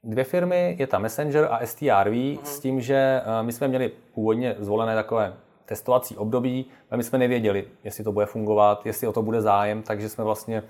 dvě 0.03 0.23
firmy, 0.23 0.75
je 0.79 0.87
tam 0.87 1.01
Messenger 1.01 1.47
a 1.51 1.65
STRV, 1.65 2.13
mm-hmm. 2.13 2.43
s 2.43 2.59
tím, 2.59 2.81
že 2.81 3.21
my 3.41 3.51
jsme 3.51 3.67
měli 3.67 3.91
původně 4.13 4.55
zvolené 4.59 4.95
takové 4.95 5.33
testovací 5.65 6.17
období, 6.17 6.65
a 6.91 6.97
my 6.97 7.03
jsme 7.03 7.19
nevěděli, 7.19 7.67
jestli 7.83 8.03
to 8.03 8.11
bude 8.11 8.25
fungovat, 8.25 8.85
jestli 8.85 9.07
o 9.07 9.13
to 9.13 9.21
bude 9.21 9.41
zájem, 9.41 9.81
takže 9.81 10.09
jsme 10.09 10.23
vlastně 10.23 10.63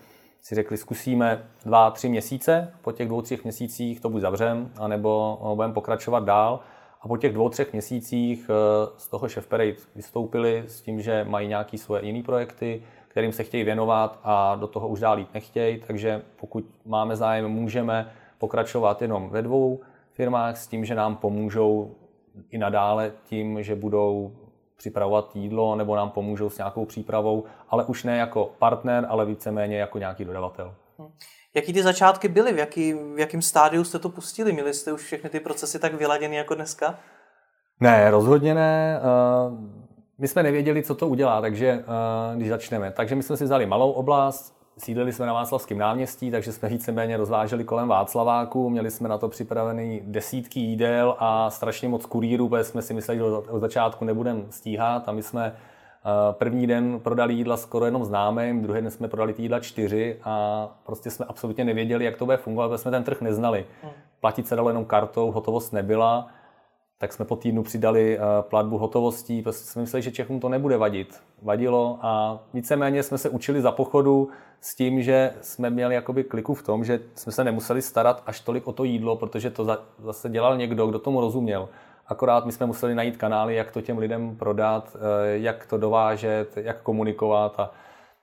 si 0.47 0.55
řekli, 0.55 0.77
zkusíme 0.77 1.43
dva, 1.65 1.91
tři 1.91 2.09
měsíce, 2.09 2.73
po 2.81 2.91
těch 2.91 3.07
dvou, 3.07 3.21
třech 3.21 3.43
měsících 3.43 3.99
to 3.99 4.09
buď 4.09 4.21
zavřem, 4.21 4.71
anebo 4.77 5.39
budeme 5.55 5.73
pokračovat 5.73 6.23
dál. 6.23 6.59
A 7.01 7.07
po 7.07 7.17
těch 7.17 7.33
dvou, 7.33 7.49
třech 7.49 7.73
měsících 7.73 8.49
eh, 8.49 8.53
z 8.97 9.07
toho 9.07 9.27
Chef 9.27 9.47
Parade 9.47 9.73
vystoupili 9.95 10.63
s 10.67 10.81
tím, 10.81 11.01
že 11.01 11.25
mají 11.29 11.47
nějaké 11.47 11.77
svoje 11.77 12.05
jiné 12.05 12.23
projekty, 12.23 12.83
kterým 13.07 13.31
se 13.31 13.43
chtějí 13.43 13.63
věnovat 13.63 14.19
a 14.23 14.55
do 14.55 14.67
toho 14.67 14.87
už 14.87 14.99
dál 14.99 15.19
jít 15.19 15.33
nechtějí, 15.33 15.81
takže 15.87 16.21
pokud 16.35 16.65
máme 16.85 17.15
zájem, 17.15 17.47
můžeme 17.47 18.11
pokračovat 18.37 19.01
jenom 19.01 19.29
ve 19.29 19.41
dvou 19.41 19.79
firmách 20.13 20.57
s 20.57 20.67
tím, 20.67 20.85
že 20.85 20.95
nám 20.95 21.15
pomůžou 21.15 21.95
i 22.51 22.57
nadále 22.57 23.11
tím, 23.23 23.63
že 23.63 23.75
budou 23.75 24.31
připravovat 24.77 25.35
jídlo 25.35 25.75
nebo 25.75 25.95
nám 25.95 26.09
pomůžou 26.09 26.49
s 26.49 26.57
nějakou 26.57 26.85
přípravou, 26.85 27.43
ale 27.69 27.83
už 27.85 28.03
ne 28.03 28.17
jako 28.17 28.51
partner, 28.59 29.05
ale 29.09 29.25
víceméně 29.25 29.77
jako 29.77 29.97
nějaký 29.97 30.25
dodavatel. 30.25 30.73
Hm. 30.99 31.11
Jaký 31.53 31.73
ty 31.73 31.83
začátky 31.83 32.27
byly? 32.27 32.53
V, 32.53 32.57
jaký, 32.57 32.93
v 32.93 33.19
jakém 33.19 33.41
stádiu 33.41 33.83
jste 33.83 33.99
to 33.99 34.09
pustili? 34.09 34.53
Měli 34.53 34.73
jste 34.73 34.93
už 34.93 35.01
všechny 35.01 35.29
ty 35.29 35.39
procesy 35.39 35.79
tak 35.79 35.93
vyladěny 35.93 36.35
jako 36.35 36.55
dneska? 36.55 36.99
Ne, 37.79 38.11
rozhodně 38.11 38.55
ne. 38.55 38.99
Eh, 38.99 39.51
my 40.17 40.27
jsme 40.27 40.43
nevěděli, 40.43 40.83
co 40.83 40.95
to 40.95 41.07
udělá, 41.07 41.41
takže 41.41 41.67
eh, 41.67 42.35
když 42.35 42.49
začneme. 42.49 42.91
Takže 42.91 43.15
my 43.15 43.23
jsme 43.23 43.37
si 43.37 43.43
vzali 43.43 43.65
malou 43.65 43.91
oblast, 43.91 44.55
sídlili 44.77 45.13
jsme 45.13 45.25
na 45.25 45.33
Václavském 45.33 45.77
náměstí, 45.77 46.31
takže 46.31 46.51
jsme 46.51 46.69
víceméně 46.69 47.17
rozváželi 47.17 47.63
kolem 47.63 47.87
Václaváku, 47.87 48.69
měli 48.69 48.91
jsme 48.91 49.09
na 49.09 49.17
to 49.17 49.29
připravený 49.29 50.01
desítky 50.03 50.59
jídel 50.59 51.15
a 51.19 51.49
strašně 51.49 51.89
moc 51.89 52.05
kurýrů, 52.05 52.49
protože 52.49 52.63
jsme 52.63 52.81
si 52.81 52.93
mysleli, 52.93 53.17
že 53.17 53.23
od 53.23 53.59
začátku 53.59 54.05
nebudeme 54.05 54.41
stíhat 54.49 55.09
a 55.09 55.11
my 55.11 55.23
jsme 55.23 55.55
Eh, 56.07 56.33
první 56.33 56.67
den 56.67 56.99
prodali 56.99 57.33
jídla 57.33 57.57
skoro 57.57 57.85
jenom 57.85 58.05
známým, 58.05 58.61
druhý 58.61 58.81
den 58.81 58.91
jsme 58.91 59.07
prodali 59.07 59.33
ty 59.33 59.41
jídla 59.41 59.59
čtyři 59.59 60.19
a 60.23 60.67
prostě 60.85 61.09
jsme 61.09 61.25
absolutně 61.25 61.65
nevěděli, 61.65 62.05
jak 62.05 62.17
to 62.17 62.25
bude 62.25 62.37
fungovat, 62.37 62.67
protože 62.67 62.77
jsme 62.77 62.91
ten 62.91 63.03
trh 63.03 63.21
neznali. 63.21 63.65
Hmm. 63.81 63.91
Platit 64.19 64.47
se 64.47 64.55
dalo 64.55 64.69
jenom 64.69 64.85
kartou, 64.85 65.31
hotovost 65.31 65.73
nebyla, 65.73 66.27
tak 66.97 67.13
jsme 67.13 67.25
po 67.25 67.35
týdnu 67.35 67.63
přidali 67.63 68.17
eh, 68.17 68.21
platbu 68.41 68.77
hotovostí, 68.77 69.41
prostě 69.41 69.71
jsme 69.71 69.81
mysleli, 69.81 70.01
že 70.01 70.11
Čechům 70.11 70.39
to 70.39 70.49
nebude 70.49 70.77
vadit. 70.77 71.21
Vadilo 71.41 71.99
a 72.01 72.39
víceméně 72.53 73.03
jsme 73.03 73.17
se 73.17 73.29
učili 73.29 73.61
za 73.61 73.71
pochodu 73.71 74.29
s 74.61 74.75
tím, 74.75 75.01
že 75.01 75.33
jsme 75.41 75.69
měli 75.69 75.95
jakoby 75.95 76.23
kliku 76.23 76.53
v 76.53 76.63
tom, 76.63 76.85
že 76.85 76.99
jsme 77.15 77.31
se 77.31 77.43
nemuseli 77.43 77.81
starat 77.81 78.23
až 78.25 78.39
tolik 78.39 78.67
o 78.67 78.71
to 78.73 78.83
jídlo, 78.83 79.15
protože 79.15 79.49
to 79.49 79.77
zase 80.03 80.29
dělal 80.29 80.57
někdo, 80.57 80.87
kdo 80.87 80.99
tomu 80.99 81.21
rozuměl. 81.21 81.69
Akorát 82.07 82.45
my 82.45 82.51
jsme 82.51 82.65
museli 82.65 82.95
najít 82.95 83.17
kanály, 83.17 83.55
jak 83.55 83.71
to 83.71 83.81
těm 83.81 83.97
lidem 83.97 84.35
prodat, 84.35 84.95
eh, 84.95 85.37
jak 85.37 85.65
to 85.65 85.77
dovážet, 85.77 86.57
jak 86.57 86.81
komunikovat. 86.81 87.59
A 87.59 87.71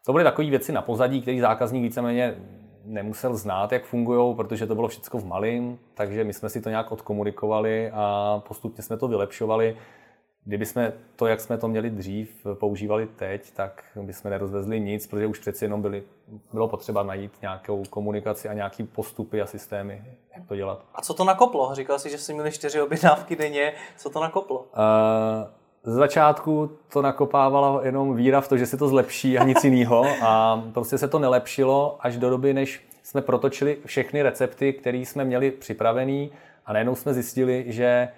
to 0.06 0.12
byly 0.12 0.24
takové 0.24 0.50
věci 0.50 0.72
na 0.72 0.82
pozadí, 0.82 1.22
které 1.22 1.40
zákazník 1.40 1.82
víceméně 1.82 2.36
nemusel 2.84 3.36
znát, 3.36 3.72
jak 3.72 3.84
fungují, 3.84 4.36
protože 4.36 4.66
to 4.66 4.74
bylo 4.74 4.88
všechno 4.88 5.20
v 5.20 5.26
malém, 5.26 5.78
takže 5.94 6.24
my 6.24 6.32
jsme 6.32 6.48
si 6.48 6.60
to 6.60 6.68
nějak 6.68 6.92
odkomunikovali 6.92 7.90
a 7.94 8.42
postupně 8.48 8.82
jsme 8.82 8.96
to 8.96 9.08
vylepšovali. 9.08 9.76
Kdyby 10.44 10.66
jsme 10.66 10.92
to, 11.16 11.26
jak 11.26 11.40
jsme 11.40 11.58
to 11.58 11.68
měli 11.68 11.90
dřív, 11.90 12.46
používali 12.54 13.06
teď, 13.06 13.50
tak 13.50 13.84
bychom 14.02 14.30
nerozvezli 14.30 14.80
nic, 14.80 15.06
protože 15.06 15.26
už 15.26 15.38
přeci 15.38 15.64
jenom 15.64 15.82
byli, 15.82 16.02
bylo 16.52 16.68
potřeba 16.68 17.02
najít 17.02 17.32
nějakou 17.42 17.82
komunikaci 17.90 18.48
a 18.48 18.52
nějaký 18.52 18.84
postupy 18.84 19.42
a 19.42 19.46
systémy, 19.46 20.04
jak 20.36 20.46
to 20.48 20.56
dělat. 20.56 20.84
A 20.94 21.02
co 21.02 21.14
to 21.14 21.24
nakoplo? 21.24 21.74
Říkal 21.74 21.98
jsi, 21.98 22.10
že 22.10 22.18
jsi 22.18 22.34
měli 22.34 22.52
čtyři 22.52 22.80
objednávky 22.80 23.36
denně. 23.36 23.72
Co 23.96 24.10
to 24.10 24.20
nakoplo? 24.20 24.58
Uh, 24.58 24.66
z 25.84 25.92
začátku 25.94 26.70
to 26.92 27.02
nakopávala 27.02 27.80
jenom 27.84 28.16
víra 28.16 28.40
v 28.40 28.48
to, 28.48 28.56
že 28.56 28.66
se 28.66 28.76
to 28.76 28.88
zlepší 28.88 29.38
a 29.38 29.44
nic 29.44 29.64
jiného. 29.64 30.04
A 30.22 30.62
prostě 30.72 30.98
se 30.98 31.08
to 31.08 31.18
nelepšilo 31.18 31.96
až 32.00 32.16
do 32.16 32.30
doby, 32.30 32.54
než 32.54 32.86
jsme 33.02 33.22
protočili 33.22 33.78
všechny 33.86 34.22
recepty, 34.22 34.72
které 34.72 34.98
jsme 34.98 35.24
měli 35.24 35.50
připravený 35.50 36.30
a 36.66 36.72
najednou 36.72 36.94
jsme 36.94 37.14
zjistili, 37.14 37.64
že 37.66 38.08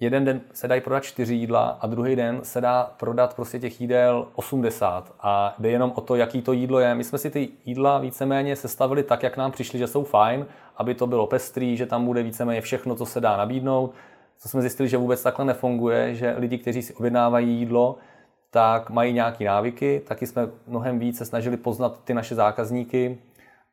jeden 0.00 0.24
den 0.24 0.40
se 0.52 0.68
dají 0.68 0.80
prodat 0.80 1.04
čtyři 1.04 1.34
jídla 1.34 1.78
a 1.80 1.86
druhý 1.86 2.16
den 2.16 2.40
se 2.42 2.60
dá 2.60 2.94
prodat 2.96 3.34
prostě 3.34 3.58
těch 3.58 3.80
jídel 3.80 4.28
80 4.34 5.14
a 5.20 5.54
jde 5.58 5.70
jenom 5.70 5.92
o 5.94 6.00
to, 6.00 6.16
jaký 6.16 6.42
to 6.42 6.52
jídlo 6.52 6.78
je. 6.78 6.94
My 6.94 7.04
jsme 7.04 7.18
si 7.18 7.30
ty 7.30 7.48
jídla 7.64 7.98
víceméně 7.98 8.56
sestavili 8.56 9.02
tak, 9.02 9.22
jak 9.22 9.36
nám 9.36 9.52
přišli, 9.52 9.78
že 9.78 9.86
jsou 9.86 10.04
fajn, 10.04 10.46
aby 10.76 10.94
to 10.94 11.06
bylo 11.06 11.26
pestrý, 11.26 11.76
že 11.76 11.86
tam 11.86 12.04
bude 12.04 12.22
víceméně 12.22 12.60
všechno, 12.60 12.94
co 12.94 13.06
se 13.06 13.20
dá 13.20 13.36
nabídnout. 13.36 13.94
Co 14.38 14.48
jsme 14.48 14.60
zjistili, 14.60 14.88
že 14.88 14.96
vůbec 14.96 15.22
takhle 15.22 15.44
nefunguje, 15.44 16.14
že 16.14 16.34
lidi, 16.38 16.58
kteří 16.58 16.82
si 16.82 16.94
objednávají 16.94 17.58
jídlo, 17.58 17.96
tak 18.50 18.90
mají 18.90 19.12
nějaké 19.12 19.44
návyky, 19.44 20.02
taky 20.08 20.26
jsme 20.26 20.48
mnohem 20.66 20.98
více 20.98 21.24
snažili 21.24 21.56
poznat 21.56 22.04
ty 22.04 22.14
naše 22.14 22.34
zákazníky 22.34 23.18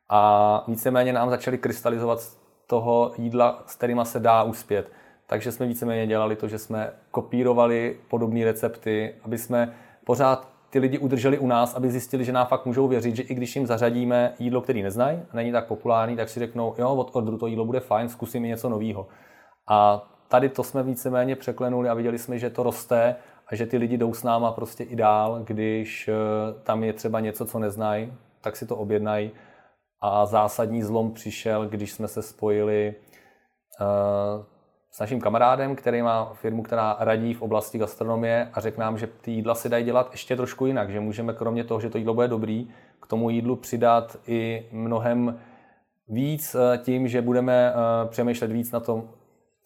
a 0.08 0.64
víceméně 0.68 1.12
nám 1.12 1.30
začali 1.30 1.58
krystalizovat 1.58 2.20
z 2.20 2.38
toho 2.66 3.12
jídla, 3.18 3.62
s 3.66 3.74
kterýma 3.74 4.04
se 4.04 4.20
dá 4.20 4.42
uspět. 4.42 4.92
Takže 5.26 5.52
jsme 5.52 5.66
víceméně 5.66 6.06
dělali 6.06 6.36
to, 6.36 6.48
že 6.48 6.58
jsme 6.58 6.92
kopírovali 7.10 7.98
podobné 8.08 8.44
recepty, 8.44 9.14
aby 9.22 9.38
jsme 9.38 9.74
pořád 10.04 10.48
ty 10.70 10.78
lidi 10.78 10.98
udrželi 10.98 11.38
u 11.38 11.46
nás, 11.46 11.74
aby 11.74 11.90
zjistili, 11.90 12.24
že 12.24 12.32
nám 12.32 12.46
fakt 12.46 12.66
můžou 12.66 12.88
věřit, 12.88 13.16
že 13.16 13.22
i 13.22 13.34
když 13.34 13.56
jim 13.56 13.66
zařadíme 13.66 14.34
jídlo, 14.38 14.60
který 14.60 14.82
neznají, 14.82 15.22
není 15.32 15.52
tak 15.52 15.66
populární, 15.66 16.16
tak 16.16 16.28
si 16.28 16.40
řeknou, 16.40 16.74
jo, 16.78 16.94
od 16.94 17.16
orderu 17.16 17.38
to 17.38 17.46
jídlo 17.46 17.64
bude 17.64 17.80
fajn, 17.80 18.08
zkusím 18.08 18.42
něco 18.42 18.68
nového. 18.68 19.06
A 19.68 20.08
tady 20.28 20.48
to 20.48 20.62
jsme 20.62 20.82
víceméně 20.82 21.36
překlenuli 21.36 21.88
a 21.88 21.94
viděli 21.94 22.18
jsme, 22.18 22.38
že 22.38 22.50
to 22.50 22.62
roste 22.62 23.16
a 23.46 23.56
že 23.56 23.66
ty 23.66 23.76
lidi 23.76 23.96
jdou 23.96 24.14
s 24.14 24.22
náma 24.22 24.52
prostě 24.52 24.84
i 24.84 24.96
dál, 24.96 25.40
když 25.44 26.08
eh, 26.08 26.12
tam 26.62 26.84
je 26.84 26.92
třeba 26.92 27.20
něco, 27.20 27.44
co 27.44 27.58
neznají, 27.58 28.12
tak 28.40 28.56
si 28.56 28.66
to 28.66 28.76
objednají. 28.76 29.30
A 30.00 30.26
zásadní 30.26 30.82
zlom 30.82 31.12
přišel, 31.12 31.68
když 31.68 31.92
jsme 31.92 32.08
se 32.08 32.22
spojili 32.22 32.94
uh, 33.80 34.44
s 34.90 35.00
naším 35.00 35.20
kamarádem, 35.20 35.76
který 35.76 36.02
má 36.02 36.34
firmu, 36.34 36.62
která 36.62 36.96
radí 36.98 37.34
v 37.34 37.42
oblasti 37.42 37.78
gastronomie 37.78 38.50
a 38.52 38.60
řekl 38.60 38.80
nám, 38.80 38.98
že 38.98 39.06
ty 39.06 39.30
jídla 39.30 39.54
se 39.54 39.68
dají 39.68 39.84
dělat 39.84 40.08
ještě 40.12 40.36
trošku 40.36 40.66
jinak, 40.66 40.90
že 40.90 41.00
můžeme 41.00 41.32
kromě 41.32 41.64
toho, 41.64 41.80
že 41.80 41.90
to 41.90 41.98
jídlo 41.98 42.14
bude 42.14 42.28
dobrý, 42.28 42.68
k 43.02 43.06
tomu 43.06 43.30
jídlu 43.30 43.56
přidat 43.56 44.16
i 44.26 44.68
mnohem 44.72 45.40
víc 46.08 46.54
eh, 46.54 46.78
tím, 46.78 47.08
že 47.08 47.22
budeme 47.22 47.72
eh, 47.72 48.08
přemýšlet 48.08 48.52
víc 48.52 48.72
na 48.72 48.80
tom, 48.80 49.08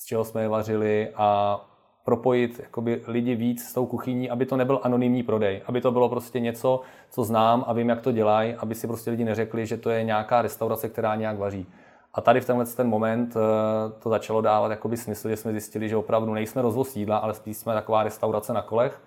z 0.00 0.04
čeho 0.04 0.25
jsme 0.25 0.42
je 0.42 0.49
vařili 0.49 1.09
a 1.16 1.61
propojit 2.04 2.59
jakoby, 2.59 3.02
lidi 3.07 3.35
víc 3.35 3.64
s 3.64 3.75
tou 3.75 3.87
kuchyní, 3.87 4.30
aby 4.30 4.47
to 4.47 4.57
nebyl 4.57 4.80
anonymní 4.83 5.23
prodej, 5.23 5.62
aby 5.66 5.80
to 5.80 5.90
bylo 5.90 6.09
prostě 6.09 6.40
něco, 6.40 6.80
co 7.11 7.25
znám 7.25 7.64
a 7.66 7.73
vím, 7.73 7.88
jak 7.88 8.00
to 8.00 8.12
dělají, 8.12 8.54
aby 8.54 8.75
si 8.75 8.87
prostě 8.87 9.11
lidi 9.11 9.25
neřekli, 9.25 9.66
že 9.66 9.76
to 9.76 9.90
je 9.90 10.04
nějaká 10.04 10.42
restaurace, 10.42 10.88
která 10.88 11.14
nějak 11.14 11.38
vaří. 11.38 11.66
A 12.14 12.21
tady 12.21 12.40
v 12.40 12.47
tenhle 12.47 12.66
ten 12.66 12.88
moment 12.88 13.37
eh, 13.37 13.40
to 14.02 14.09
začalo 14.09 14.40
dávat 14.40 14.71
jakoby 14.71 14.97
smysl, 14.97 15.28
že 15.28 15.37
jsme 15.37 15.52
zjistili, 15.52 15.88
že 15.88 15.97
opravdu 15.97 16.35
nejsme 16.35 16.62
rozvoz 16.62 16.97
jídla, 16.97 17.16
ale 17.16 17.35
spíš 17.35 17.57
jsme 17.57 17.75
taková 17.75 18.02
restaurace 18.02 18.52
na 18.52 18.62
kolech. 18.62 19.02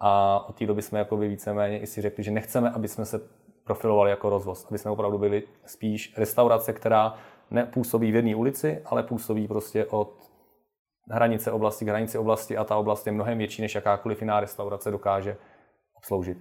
A 0.00 0.44
od 0.48 0.54
té 0.54 0.66
doby 0.66 0.82
jsme 0.82 0.98
jakoby 0.98 1.28
víceméně 1.28 1.80
i 1.80 1.86
si 1.86 2.00
řekli, 2.02 2.24
že 2.24 2.30
nechceme, 2.30 2.70
aby 2.70 2.88
jsme 2.88 3.04
se 3.04 3.20
profilovali 3.64 4.10
jako 4.10 4.30
rozvoz, 4.30 4.66
aby 4.68 4.78
jsme 4.78 4.90
opravdu 4.90 5.18
byli 5.18 5.42
spíš 5.66 6.14
restaurace, 6.16 6.72
která 6.72 7.14
nepůsobí 7.50 8.12
v 8.12 8.14
jedné 8.14 8.36
ulici, 8.36 8.82
ale 8.86 9.02
působí 9.02 9.48
prostě 9.48 9.86
od 9.86 10.27
hranice 11.10 11.52
oblasti 11.52 11.84
k 11.84 11.88
hranici 11.88 12.18
oblasti 12.18 12.56
a 12.56 12.64
ta 12.64 12.76
oblast 12.76 13.06
je 13.06 13.12
mnohem 13.12 13.38
větší, 13.38 13.62
než 13.62 13.74
jakákoliv 13.74 14.20
jiná 14.20 14.40
restaurace 14.40 14.90
dokáže 14.90 15.36
obsloužit. 15.96 16.38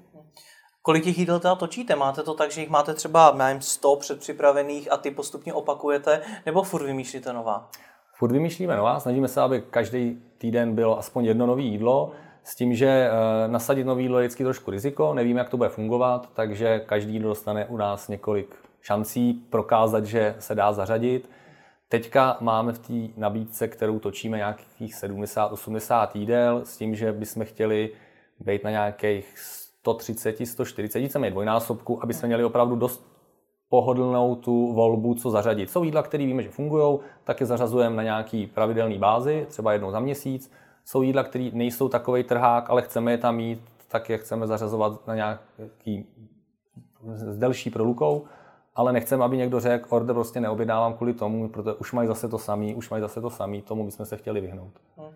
Kolik 0.81 1.03
těch 1.03 1.17
jídel 1.17 1.39
teda 1.39 1.55
točíte? 1.55 1.95
Máte 1.95 2.23
to 2.23 2.33
tak, 2.33 2.51
že 2.51 2.61
jich 2.61 2.69
máte 2.69 2.93
třeba, 2.93 3.31
nevím, 3.31 3.61
100 3.61 3.95
předpřipravených 3.95 4.91
a 4.91 4.97
ty 4.97 5.11
postupně 5.11 5.53
opakujete, 5.53 6.21
nebo 6.45 6.63
furt 6.63 6.85
vymýšlíte 6.85 7.33
nová? 7.33 7.69
Furt 8.13 8.31
vymýšlíme 8.31 8.75
nová, 8.75 8.99
snažíme 8.99 9.27
se, 9.27 9.41
aby 9.41 9.63
každý 9.69 10.21
týden 10.37 10.75
bylo 10.75 10.99
aspoň 10.99 11.25
jedno 11.25 11.45
nové 11.45 11.61
jídlo, 11.61 12.11
s 12.43 12.55
tím, 12.55 12.73
že 12.73 12.87
eh, 12.87 13.11
nasadit 13.47 13.83
nový 13.83 14.03
jídlo 14.03 14.19
je 14.19 14.27
vždycky 14.27 14.43
trošku 14.43 14.71
riziko, 14.71 15.13
nevíme, 15.13 15.39
jak 15.39 15.49
to 15.49 15.57
bude 15.57 15.69
fungovat, 15.69 16.29
takže 16.33 16.79
každý 16.79 17.13
jídlo 17.13 17.29
dostane 17.29 17.65
u 17.65 17.77
nás 17.77 18.07
několik 18.07 18.55
šancí 18.81 19.33
prokázat, 19.33 20.05
že 20.05 20.35
se 20.39 20.55
dá 20.55 20.73
zařadit. 20.73 21.29
Teďka 21.89 22.37
máme 22.39 22.73
v 22.73 22.79
té 22.79 23.19
nabídce, 23.19 23.67
kterou 23.67 23.99
točíme 23.99 24.37
nějakých 24.37 24.95
70-80 24.95 26.09
jídel, 26.13 26.61
s 26.65 26.77
tím, 26.77 26.95
že 26.95 27.11
bychom 27.11 27.45
chtěli 27.45 27.91
být 28.39 28.63
na 28.63 28.69
nějakých 28.69 29.33
130, 29.37 30.45
140, 30.47 30.99
víceméně 30.99 31.31
dvojnásobku, 31.31 32.03
aby 32.03 32.13
jsme 32.13 32.27
měli 32.27 32.43
opravdu 32.43 32.75
dost 32.75 33.07
pohodlnou 33.69 34.35
tu 34.35 34.73
volbu, 34.73 35.13
co 35.13 35.31
zařadit. 35.31 35.69
Jsou 35.69 35.83
jídla, 35.83 36.03
které 36.03 36.25
víme, 36.25 36.43
že 36.43 36.49
fungují, 36.49 36.99
tak 37.23 37.39
je 37.39 37.45
zařazujeme 37.45 37.95
na 37.95 38.03
nějaký 38.03 38.47
pravidelný 38.47 38.97
bázi, 38.97 39.45
třeba 39.49 39.73
jednou 39.73 39.91
za 39.91 39.99
měsíc. 39.99 40.51
Jsou 40.85 41.01
jídla, 41.01 41.23
které 41.23 41.49
nejsou 41.53 41.89
takový 41.89 42.23
trhák, 42.23 42.69
ale 42.69 42.81
chceme 42.81 43.11
je 43.11 43.17
tam 43.17 43.35
mít, 43.35 43.61
tak 43.87 44.09
je 44.09 44.17
chceme 44.17 44.47
zařazovat 44.47 45.07
na 45.07 45.15
nějaký 45.15 46.05
s 47.13 47.37
delší 47.37 47.69
prolukou, 47.69 48.25
ale 48.77 48.93
nechceme, 48.93 49.25
aby 49.25 49.37
někdo 49.37 49.59
řekl, 49.59 49.87
order 49.89 50.13
prostě 50.13 50.39
neobjednávám 50.39 50.93
kvůli 50.93 51.13
tomu, 51.13 51.49
protože 51.49 51.73
už 51.73 51.91
mají 51.91 52.07
zase 52.07 52.29
to 52.29 52.37
samý, 52.37 52.75
už 52.75 52.89
mají 52.89 53.01
zase 53.01 53.21
to 53.21 53.29
samý, 53.29 53.61
tomu 53.61 53.85
bychom 53.85 54.05
se 54.05 54.17
chtěli 54.17 54.41
vyhnout. 54.41 54.73
Hmm. 54.97 55.15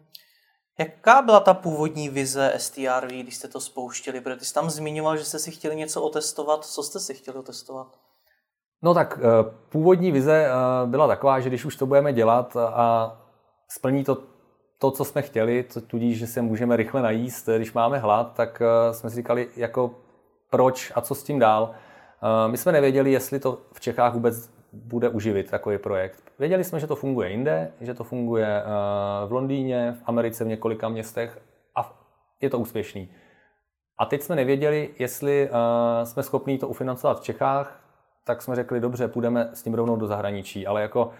Jaká 0.79 1.21
byla 1.21 1.39
ta 1.39 1.53
původní 1.53 2.09
vize 2.09 2.53
STRV, 2.57 3.11
když 3.11 3.35
jste 3.35 3.47
to 3.47 3.59
spouštěli? 3.59 4.21
Protože 4.21 4.35
ty 4.35 4.45
jsi 4.45 4.53
tam 4.53 4.69
zmiňoval, 4.69 5.17
že 5.17 5.25
jste 5.25 5.39
si 5.39 5.51
chtěli 5.51 5.75
něco 5.75 6.01
otestovat. 6.01 6.65
Co 6.65 6.83
jste 6.83 6.99
si 6.99 7.13
chtěli 7.13 7.37
otestovat? 7.37 7.87
No 8.81 8.93
tak 8.93 9.19
eh, 9.21 9.51
původní 9.69 10.11
vize 10.11 10.45
eh, 10.45 10.51
byla 10.85 11.07
taková, 11.07 11.39
že 11.39 11.49
když 11.49 11.65
už 11.65 11.75
to 11.75 11.85
budeme 11.85 12.13
dělat 12.13 12.57
a 12.57 13.17
splní 13.69 14.03
to 14.03 14.17
to, 14.77 14.91
co 14.91 15.05
jsme 15.05 15.21
chtěli, 15.21 15.63
to 15.63 15.81
tudíž, 15.81 16.17
že 16.17 16.27
se 16.27 16.41
můžeme 16.41 16.75
rychle 16.75 17.01
najíst, 17.01 17.49
když 17.57 17.73
máme 17.73 17.97
hlad, 17.97 18.33
tak 18.33 18.61
eh, 18.61 18.93
jsme 18.93 19.09
si 19.09 19.15
říkali, 19.15 19.49
jako 19.55 19.91
proč 20.49 20.91
a 20.95 21.01
co 21.01 21.15
s 21.15 21.23
tím 21.23 21.39
dál. 21.39 21.75
My 22.47 22.57
jsme 22.57 22.71
nevěděli, 22.71 23.11
jestli 23.11 23.39
to 23.39 23.61
v 23.73 23.79
Čechách 23.79 24.13
vůbec 24.13 24.49
bude 24.73 25.09
uživit 25.09 25.49
takový 25.49 25.77
projekt. 25.77 26.23
Věděli 26.39 26.63
jsme, 26.63 26.79
že 26.79 26.87
to 26.87 26.95
funguje 26.95 27.29
jinde, 27.29 27.71
že 27.81 27.93
to 27.93 28.03
funguje 28.03 28.63
v 29.27 29.31
Londýně, 29.31 29.95
v 29.99 30.03
Americe, 30.05 30.43
v 30.43 30.47
několika 30.47 30.89
městech 30.89 31.41
a 31.75 32.03
je 32.41 32.49
to 32.49 32.59
úspěšný. 32.59 33.09
A 33.97 34.05
teď 34.05 34.21
jsme 34.21 34.35
nevěděli, 34.35 34.89
jestli 34.99 35.49
jsme 36.03 36.23
schopni 36.23 36.57
to 36.57 36.67
ufinancovat 36.67 37.19
v 37.19 37.23
Čechách, 37.23 37.79
tak 38.25 38.41
jsme 38.41 38.55
řekli, 38.55 38.79
dobře, 38.79 39.07
půjdeme 39.07 39.49
s 39.53 39.63
tím 39.63 39.73
rovnou 39.73 39.95
do 39.95 40.07
zahraničí, 40.07 40.67
ale 40.67 40.81
jako 40.81 41.11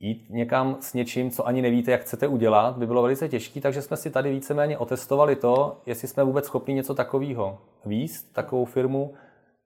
jít 0.00 0.26
někam 0.30 0.76
s 0.80 0.94
něčím, 0.94 1.30
co 1.30 1.46
ani 1.46 1.62
nevíte, 1.62 1.90
jak 1.90 2.00
chcete 2.00 2.28
udělat, 2.28 2.76
by 2.76 2.86
bylo 2.86 3.02
velice 3.02 3.28
těžké, 3.28 3.60
takže 3.60 3.82
jsme 3.82 3.96
si 3.96 4.10
tady 4.10 4.30
víceméně 4.30 4.78
otestovali 4.78 5.36
to, 5.36 5.80
jestli 5.86 6.08
jsme 6.08 6.24
vůbec 6.24 6.44
schopni 6.44 6.74
něco 6.74 6.94
takového 6.94 7.58
výst, 7.84 8.32
takovou 8.32 8.64
firmu. 8.64 9.14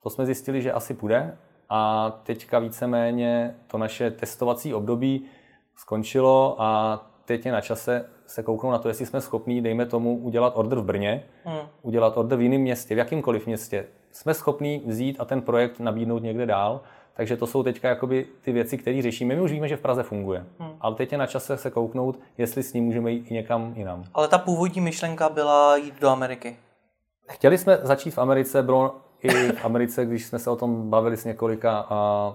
To 0.02 0.10
jsme 0.10 0.26
zjistili, 0.26 0.62
že 0.62 0.72
asi 0.72 0.94
půjde 0.94 1.38
a 1.68 2.10
teďka 2.22 2.58
víceméně 2.58 3.54
to 3.66 3.78
naše 3.78 4.10
testovací 4.10 4.74
období 4.74 5.24
skončilo 5.76 6.56
a 6.58 7.00
teď 7.24 7.46
je 7.46 7.52
na 7.52 7.60
čase 7.60 8.04
se 8.26 8.42
kouknout 8.42 8.72
na 8.72 8.78
to, 8.78 8.88
jestli 8.88 9.06
jsme 9.06 9.20
schopni, 9.20 9.62
dejme 9.62 9.86
tomu, 9.86 10.18
udělat 10.18 10.52
order 10.56 10.78
v 10.78 10.84
Brně, 10.84 11.24
hmm. 11.44 11.60
udělat 11.82 12.16
order 12.16 12.38
v 12.38 12.42
jiném 12.42 12.60
městě, 12.60 12.94
v 12.94 12.98
jakýmkoliv 12.98 13.46
městě. 13.46 13.86
Jsme 14.12 14.34
schopni 14.34 14.82
vzít 14.86 15.16
a 15.20 15.24
ten 15.24 15.42
projekt 15.42 15.80
nabídnout 15.80 16.22
někde 16.22 16.46
dál. 16.46 16.80
Takže 17.14 17.36
to 17.36 17.46
jsou 17.46 17.62
teďka 17.62 17.88
jakoby 17.88 18.26
ty 18.42 18.52
věci, 18.52 18.78
které 18.78 19.02
řešíme. 19.02 19.34
My 19.34 19.40
už 19.40 19.52
víme, 19.52 19.68
že 19.68 19.76
v 19.76 19.80
Praze 19.80 20.02
funguje, 20.02 20.44
hmm. 20.58 20.70
ale 20.80 20.94
teď 20.94 21.12
je 21.12 21.18
na 21.18 21.26
čase 21.26 21.56
se 21.56 21.70
kouknout, 21.70 22.18
jestli 22.38 22.62
s 22.62 22.72
ním 22.72 22.84
můžeme 22.84 23.10
jít 23.10 23.30
i 23.30 23.34
někam 23.34 23.72
jinam. 23.76 24.04
Ale 24.14 24.28
ta 24.28 24.38
původní 24.38 24.80
myšlenka 24.80 25.28
byla 25.28 25.76
jít 25.76 26.00
do 26.00 26.08
Ameriky. 26.08 26.56
Chtěli 27.28 27.58
jsme 27.58 27.78
začít 27.82 28.10
v 28.10 28.18
Americe, 28.18 28.62
bylo 28.62 28.94
i 29.22 29.52
v 29.52 29.64
Americe, 29.64 30.06
když 30.06 30.26
jsme 30.26 30.38
se 30.38 30.50
o 30.50 30.56
tom 30.56 30.90
bavili 30.90 31.16
s 31.16 31.24
několika 31.24 31.86
a, 31.90 32.32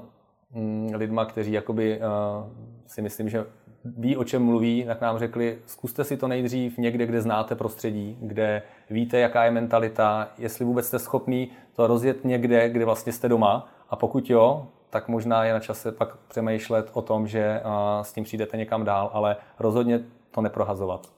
mm, 0.52 0.92
lidma, 0.96 1.26
kteří 1.26 1.52
jakoby, 1.52 2.02
a, 2.02 2.48
si 2.88 3.02
myslím, 3.02 3.30
že 3.30 3.46
ví, 3.86 4.18
o 4.18 4.24
čem 4.24 4.46
mluví, 4.46 4.84
tak 4.88 5.02
nám 5.02 5.20
řekli, 5.20 5.58
zkuste 5.66 6.04
si 6.04 6.18
to 6.18 6.28
nejdřív 6.28 6.78
někde, 6.78 7.06
kde 7.06 7.22
znáte 7.22 7.56
prostředí, 7.56 8.18
kde 8.22 8.62
víte, 8.90 9.20
jaká 9.20 9.46
je 9.46 9.52
mentalita, 9.52 10.28
jestli 10.38 10.66
vůbec 10.66 10.88
jste 10.88 11.00
schopný 11.00 11.52
to 11.74 11.88
rozjet 11.88 12.26
někde, 12.26 12.70
kde 12.70 12.86
vlastně 12.86 13.14
jste 13.14 13.30
doma 13.30 13.68
a 13.90 13.96
pokud 13.96 14.30
jo, 14.30 14.68
tak 14.90 15.08
možná 15.08 15.44
je 15.44 15.54
na 15.54 15.60
čase 15.60 15.92
pak 15.92 16.16
přemýšlet 16.28 16.90
o 16.94 17.02
tom, 17.02 17.28
že 17.28 17.62
s 18.02 18.14
tím 18.14 18.24
přijdete 18.24 18.58
někam 18.58 18.84
dál, 18.84 19.10
ale 19.14 19.36
rozhodně 19.60 20.00
to 20.32 20.42
neprohazovat. 20.42 21.15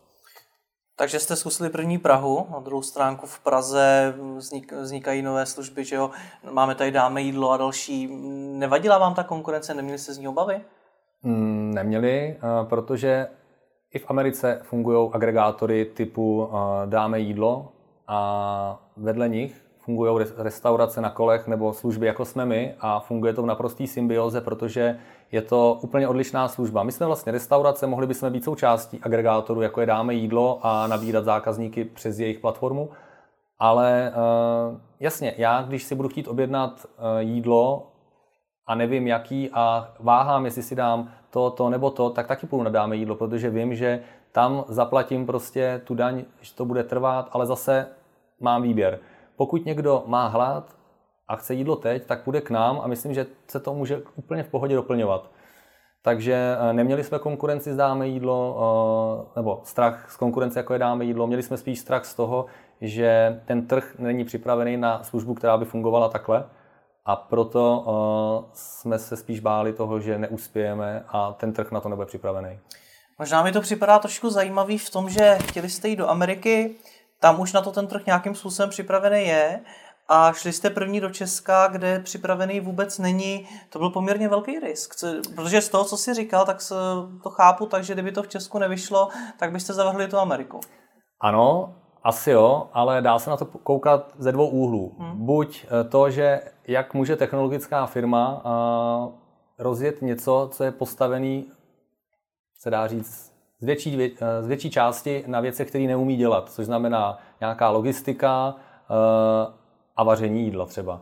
Takže 0.99 1.19
jste 1.19 1.35
zkusili 1.35 1.69
první 1.69 1.97
Prahu, 1.97 2.47
na 2.51 2.59
druhou 2.59 2.81
stránku 2.81 3.25
v 3.25 3.39
Praze 3.39 4.13
vznik, 4.37 4.71
vznikají 4.73 5.21
nové 5.21 5.45
služby, 5.45 5.85
že 5.85 5.95
jo? 5.95 6.11
Máme 6.51 6.75
tady 6.75 6.91
dáme 6.91 7.21
jídlo 7.21 7.51
a 7.51 7.57
další. 7.57 8.07
Nevadila 8.57 8.97
vám 8.97 9.13
ta 9.13 9.23
konkurence, 9.23 9.73
neměli 9.73 9.99
jste 9.99 10.13
z 10.13 10.17
ní 10.17 10.27
obavy? 10.27 10.61
Mm, 11.23 11.71
neměli, 11.73 12.35
eh, 12.37 12.65
protože 12.65 13.27
i 13.93 13.99
v 13.99 14.05
Americe 14.07 14.59
fungují 14.63 15.09
agregátory 15.13 15.85
typu 15.85 16.49
eh, 16.51 16.87
dáme 16.87 17.19
jídlo 17.19 17.71
a 18.07 18.79
vedle 18.97 19.29
nich 19.29 19.67
fungují 19.87 20.25
restaurace 20.37 21.01
na 21.01 21.09
kolech 21.09 21.47
nebo 21.47 21.73
služby 21.73 22.07
jako 22.07 22.25
jsme 22.25 22.45
my 22.45 22.75
a 22.79 22.99
funguje 22.99 23.33
to 23.33 23.43
v 23.43 23.45
naprostý 23.45 23.87
symbioze, 23.87 24.41
protože 24.41 24.99
je 25.31 25.41
to 25.41 25.79
úplně 25.81 26.07
odlišná 26.07 26.47
služba. 26.47 26.83
My 26.83 26.91
jsme 26.91 27.05
vlastně 27.05 27.31
restaurace, 27.31 27.87
mohli 27.87 28.07
bychom 28.07 28.31
být 28.31 28.43
součástí 28.43 28.99
agregátoru, 29.03 29.61
jako 29.61 29.81
je 29.81 29.87
dáme 29.87 30.13
jídlo 30.13 30.59
a 30.61 30.87
nabírat 30.87 31.25
zákazníky 31.25 31.85
přes 31.85 32.19
jejich 32.19 32.39
platformu, 32.39 32.89
ale 33.59 34.13
uh, 34.71 34.77
jasně, 34.99 35.33
já 35.37 35.61
když 35.61 35.83
si 35.83 35.95
budu 35.95 36.09
chtít 36.09 36.27
objednat 36.27 36.85
uh, 36.85 37.03
jídlo 37.19 37.87
a 38.67 38.75
nevím 38.75 39.07
jaký 39.07 39.49
a 39.53 39.93
váhám, 39.99 40.45
jestli 40.45 40.63
si 40.63 40.75
dám 40.75 41.11
to, 41.29 41.49
to 41.49 41.69
nebo 41.69 41.91
to, 41.91 42.09
tak 42.09 42.27
taky 42.27 42.47
půjdu 42.47 42.63
na 42.63 42.69
dáme 42.69 42.95
jídlo, 42.95 43.15
protože 43.15 43.49
vím, 43.49 43.75
že 43.75 44.03
tam 44.31 44.63
zaplatím 44.67 45.25
prostě 45.25 45.81
tu 45.83 45.95
daň, 45.95 46.23
že 46.41 46.55
to 46.55 46.65
bude 46.65 46.83
trvat, 46.83 47.29
ale 47.31 47.45
zase 47.45 47.87
mám 48.39 48.61
výběr. 48.61 48.99
Pokud 49.35 49.65
někdo 49.65 50.03
má 50.05 50.27
hlad 50.27 50.76
a 51.27 51.35
chce 51.35 51.53
jídlo 51.53 51.75
teď, 51.75 52.05
tak 52.05 52.23
půjde 52.23 52.41
k 52.41 52.49
nám 52.49 52.81
a 52.83 52.87
myslím, 52.87 53.13
že 53.13 53.25
se 53.47 53.59
to 53.59 53.73
může 53.73 54.01
úplně 54.15 54.43
v 54.43 54.49
pohodě 54.49 54.75
doplňovat. 54.75 55.31
Takže 56.01 56.57
eh, 56.59 56.73
neměli 56.73 57.03
jsme 57.03 57.19
konkurenci 57.19 57.73
s 57.73 57.75
dáme 57.75 58.07
jídlo, 58.07 58.57
eh, 59.29 59.31
nebo 59.35 59.61
strach 59.63 60.11
z 60.11 60.17
konkurence, 60.17 60.59
jako 60.59 60.73
je 60.73 60.79
dáme 60.79 61.05
jídlo. 61.05 61.27
Měli 61.27 61.43
jsme 61.43 61.57
spíš 61.57 61.79
strach 61.79 62.05
z 62.05 62.15
toho, 62.15 62.45
že 62.81 63.41
ten 63.45 63.67
trh 63.67 63.95
není 63.99 64.25
připravený 64.25 64.77
na 64.77 65.03
službu, 65.03 65.33
která 65.33 65.57
by 65.57 65.65
fungovala 65.65 66.09
takhle 66.09 66.45
a 67.07 67.15
proto 67.15 67.83
uh, 67.87 68.49
jsme 68.53 68.99
se 68.99 69.17
spíš 69.17 69.39
báli 69.39 69.73
toho, 69.73 69.99
že 69.99 70.17
neuspějeme 70.17 71.03
a 71.07 71.33
ten 71.33 71.53
trh 71.53 71.71
na 71.71 71.79
to 71.79 71.89
nebude 71.89 72.05
připravený. 72.05 72.59
Možná 73.19 73.43
mi 73.43 73.51
to 73.51 73.61
připadá 73.61 73.99
trošku 73.99 74.29
zajímavý 74.29 74.77
v 74.77 74.89
tom, 74.89 75.09
že 75.09 75.37
chtěli 75.41 75.69
jste 75.69 75.87
jít 75.87 75.95
do 75.95 76.09
Ameriky, 76.09 76.75
tam 77.19 77.39
už 77.39 77.53
na 77.53 77.61
to 77.61 77.71
ten 77.71 77.87
trh 77.87 78.05
nějakým 78.05 78.35
způsobem 78.35 78.69
připravený 78.69 79.27
je 79.27 79.59
a 80.07 80.33
šli 80.33 80.53
jste 80.53 80.69
první 80.69 80.99
do 80.99 81.09
Česka, 81.09 81.67
kde 81.67 81.99
připravený 81.99 82.59
vůbec 82.59 82.99
není. 82.99 83.47
To 83.69 83.79
byl 83.79 83.89
poměrně 83.89 84.29
velký 84.29 84.59
risk, 84.59 84.93
protože 85.35 85.61
z 85.61 85.69
toho, 85.69 85.85
co 85.85 85.97
jsi 85.97 86.13
říkal, 86.13 86.45
tak 86.45 86.57
to 87.23 87.29
chápu, 87.29 87.65
takže 87.65 87.93
kdyby 87.93 88.11
to 88.11 88.23
v 88.23 88.27
Česku 88.27 88.59
nevyšlo, 88.59 89.09
tak 89.39 89.51
byste 89.51 89.73
zavrhli 89.73 90.07
tu 90.07 90.17
Ameriku. 90.17 90.59
Ano, 91.21 91.75
asi 92.03 92.31
jo, 92.31 92.69
ale 92.73 93.01
dá 93.01 93.19
se 93.19 93.29
na 93.29 93.37
to 93.37 93.45
koukat 93.45 94.13
ze 94.17 94.31
dvou 94.31 94.47
úhlů. 94.47 94.95
Hmm. 94.99 95.25
Buď 95.25 95.65
eh, 95.65 95.83
to, 95.83 96.09
že 96.09 96.41
jak 96.67 96.93
může 96.93 97.15
technologická 97.15 97.85
firma 97.85 98.41
eh, 98.45 99.63
rozjet 99.63 100.01
něco, 100.01 100.49
co 100.51 100.63
je 100.63 100.71
postavený, 100.71 101.45
se 102.59 102.69
dá 102.69 102.87
říct, 102.87 103.33
z 103.59 103.65
větší, 103.65 104.01
eh, 104.21 104.43
z 104.43 104.47
větší 104.47 104.69
části 104.69 105.23
na 105.27 105.39
věcech, 105.39 105.69
které 105.69 105.83
neumí 105.87 106.15
dělat, 106.15 106.51
což 106.51 106.65
znamená 106.65 107.17
nějaká 107.39 107.69
logistika 107.69 108.55
a 109.97 110.03
vaření 110.03 110.43
jídla 110.43 110.65
třeba. 110.65 111.01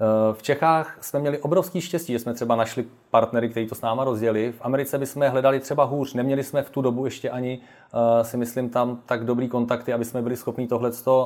Eh, 0.00 0.34
v 0.34 0.42
Čechách 0.42 0.98
jsme 1.00 1.20
měli 1.20 1.38
obrovský 1.38 1.80
štěstí, 1.80 2.12
že 2.12 2.18
jsme 2.18 2.34
třeba 2.34 2.56
našli 2.56 2.84
partnery, 3.10 3.48
kteří 3.48 3.66
to 3.66 3.74
s 3.74 3.80
náma 3.80 4.04
rozdělili. 4.04 4.52
V 4.52 4.60
Americe 4.60 4.98
bychom 4.98 5.22
hledali 5.22 5.60
třeba 5.60 5.84
hůř. 5.84 6.14
Neměli 6.14 6.44
jsme 6.44 6.62
v 6.62 6.70
tu 6.70 6.82
dobu 6.82 7.04
ještě 7.04 7.30
ani, 7.30 7.58
uh, 7.94 8.22
si 8.22 8.36
myslím, 8.36 8.70
tam 8.70 8.98
tak 9.06 9.24
dobrý 9.24 9.48
kontakty, 9.48 9.92
aby 9.92 10.04
jsme 10.04 10.22
byli 10.22 10.36
schopni 10.36 10.66
tohle 10.66 10.90
uh, 11.06 11.24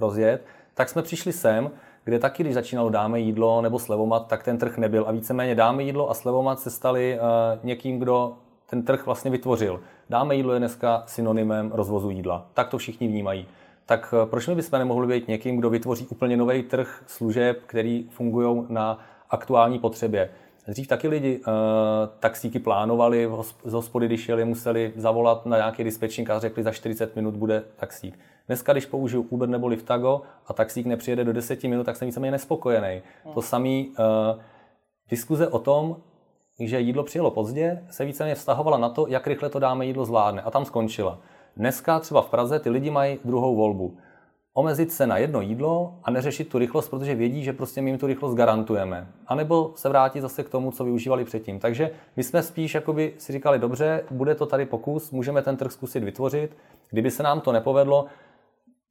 rozjet. 0.00 0.46
Tak 0.74 0.88
jsme 0.88 1.02
přišli 1.02 1.32
sem, 1.32 1.70
kde 2.04 2.18
taky, 2.18 2.42
když 2.42 2.54
začínalo 2.54 2.90
dáme 2.90 3.20
jídlo 3.20 3.62
nebo 3.62 3.78
slevomat, 3.78 4.26
tak 4.26 4.42
ten 4.42 4.58
trh 4.58 4.78
nebyl. 4.78 5.04
A 5.08 5.12
víceméně 5.12 5.54
dáme 5.54 5.82
jídlo 5.82 6.10
a 6.10 6.14
slevomat 6.14 6.60
se 6.60 6.70
stali 6.70 7.18
někým, 7.62 7.98
kdo 7.98 8.36
ten 8.70 8.82
trh 8.82 9.06
vlastně 9.06 9.30
vytvořil. 9.30 9.80
Dáme 10.10 10.34
jídlo 10.34 10.52
je 10.52 10.58
dneska 10.58 11.02
synonymem 11.06 11.70
rozvozu 11.74 12.10
jídla. 12.10 12.46
Tak 12.54 12.68
to 12.68 12.78
všichni 12.78 13.08
vnímají 13.08 13.46
tak 13.92 14.14
eh, 14.22 14.26
proč 14.26 14.46
my 14.46 14.54
bychom 14.54 14.78
nemohli 14.78 15.06
být 15.06 15.28
někým, 15.28 15.56
kdo 15.56 15.70
vytvoří 15.70 16.06
úplně 16.06 16.36
nový 16.36 16.62
trh 16.62 17.02
služeb, 17.06 17.62
který 17.66 18.06
fungují 18.10 18.64
na 18.68 18.98
aktuální 19.30 19.78
potřebě? 19.78 20.30
Dřív 20.68 20.88
taky 20.88 21.08
lidi 21.08 21.38
uh, 21.38 21.52
taxíky 22.20 22.58
plánovali, 22.58 23.28
z 23.64 23.72
hospody, 23.72 24.06
když 24.06 24.28
jeli, 24.28 24.44
museli 24.44 24.92
zavolat 24.96 25.46
na 25.46 25.56
nějaký 25.56 25.84
dispečink 25.84 26.30
a 26.30 26.38
řekli, 26.38 26.62
za 26.62 26.72
40 26.72 27.16
minut 27.16 27.34
bude 27.34 27.62
taxík. 27.76 28.18
Dneska, 28.46 28.72
když 28.72 28.86
použiju 28.86 29.26
Uber 29.30 29.48
nebo 29.48 29.66
Liftago 29.66 30.22
a 30.46 30.52
taxík 30.52 30.86
nepřijede 30.86 31.24
do 31.24 31.32
10 31.32 31.62
minut, 31.64 31.84
tak 31.84 31.96
jsem 31.96 32.06
víceméně 32.06 32.30
nespokojený. 32.30 33.02
Hmm. 33.24 33.34
To 33.34 33.42
samé 33.42 33.68
uh, 33.68 33.94
diskuze 35.10 35.48
o 35.48 35.58
tom, 35.58 35.96
že 36.60 36.80
jídlo 36.80 37.04
přijelo 37.04 37.30
pozdě, 37.30 37.84
se 37.90 38.04
víceméně 38.04 38.34
vztahovala 38.34 38.78
na 38.78 38.88
to, 38.88 39.06
jak 39.08 39.26
rychle 39.26 39.48
to 39.48 39.58
dáme 39.58 39.86
jídlo 39.86 40.04
zvládne. 40.04 40.42
A 40.42 40.50
tam 40.50 40.64
skončila. 40.64 41.18
Dneska 41.56 42.00
třeba 42.00 42.22
v 42.22 42.30
Praze 42.30 42.58
ty 42.58 42.70
lidi 42.70 42.90
mají 42.90 43.18
druhou 43.24 43.56
volbu. 43.56 43.96
omezit 44.54 44.92
se 44.92 45.06
na 45.06 45.18
jedno 45.18 45.40
jídlo 45.40 45.94
a 46.04 46.10
neřešit 46.10 46.48
tu 46.48 46.58
rychlost, 46.58 46.88
protože 46.88 47.14
vědí, 47.14 47.44
že 47.44 47.52
prostě 47.52 47.82
my 47.82 47.90
jim 47.90 47.98
tu 47.98 48.06
rychlost 48.06 48.34
garantujeme. 48.34 49.06
A 49.26 49.34
nebo 49.34 49.72
se 49.76 49.88
vrátit 49.88 50.20
zase 50.20 50.44
k 50.44 50.48
tomu, 50.48 50.70
co 50.70 50.84
využívali 50.84 51.24
předtím. 51.24 51.58
Takže 51.58 51.90
my 52.16 52.22
jsme 52.22 52.42
spíš 52.42 52.74
jakoby 52.74 53.14
si 53.18 53.32
říkali, 53.32 53.58
dobře, 53.58 54.04
bude 54.10 54.34
to 54.34 54.46
tady 54.46 54.66
pokus, 54.66 55.10
můžeme 55.10 55.42
ten 55.42 55.56
trh 55.56 55.72
zkusit 55.72 56.04
vytvořit. 56.04 56.56
Kdyby 56.90 57.10
se 57.10 57.22
nám 57.22 57.40
to 57.40 57.52
nepovedlo, 57.52 58.06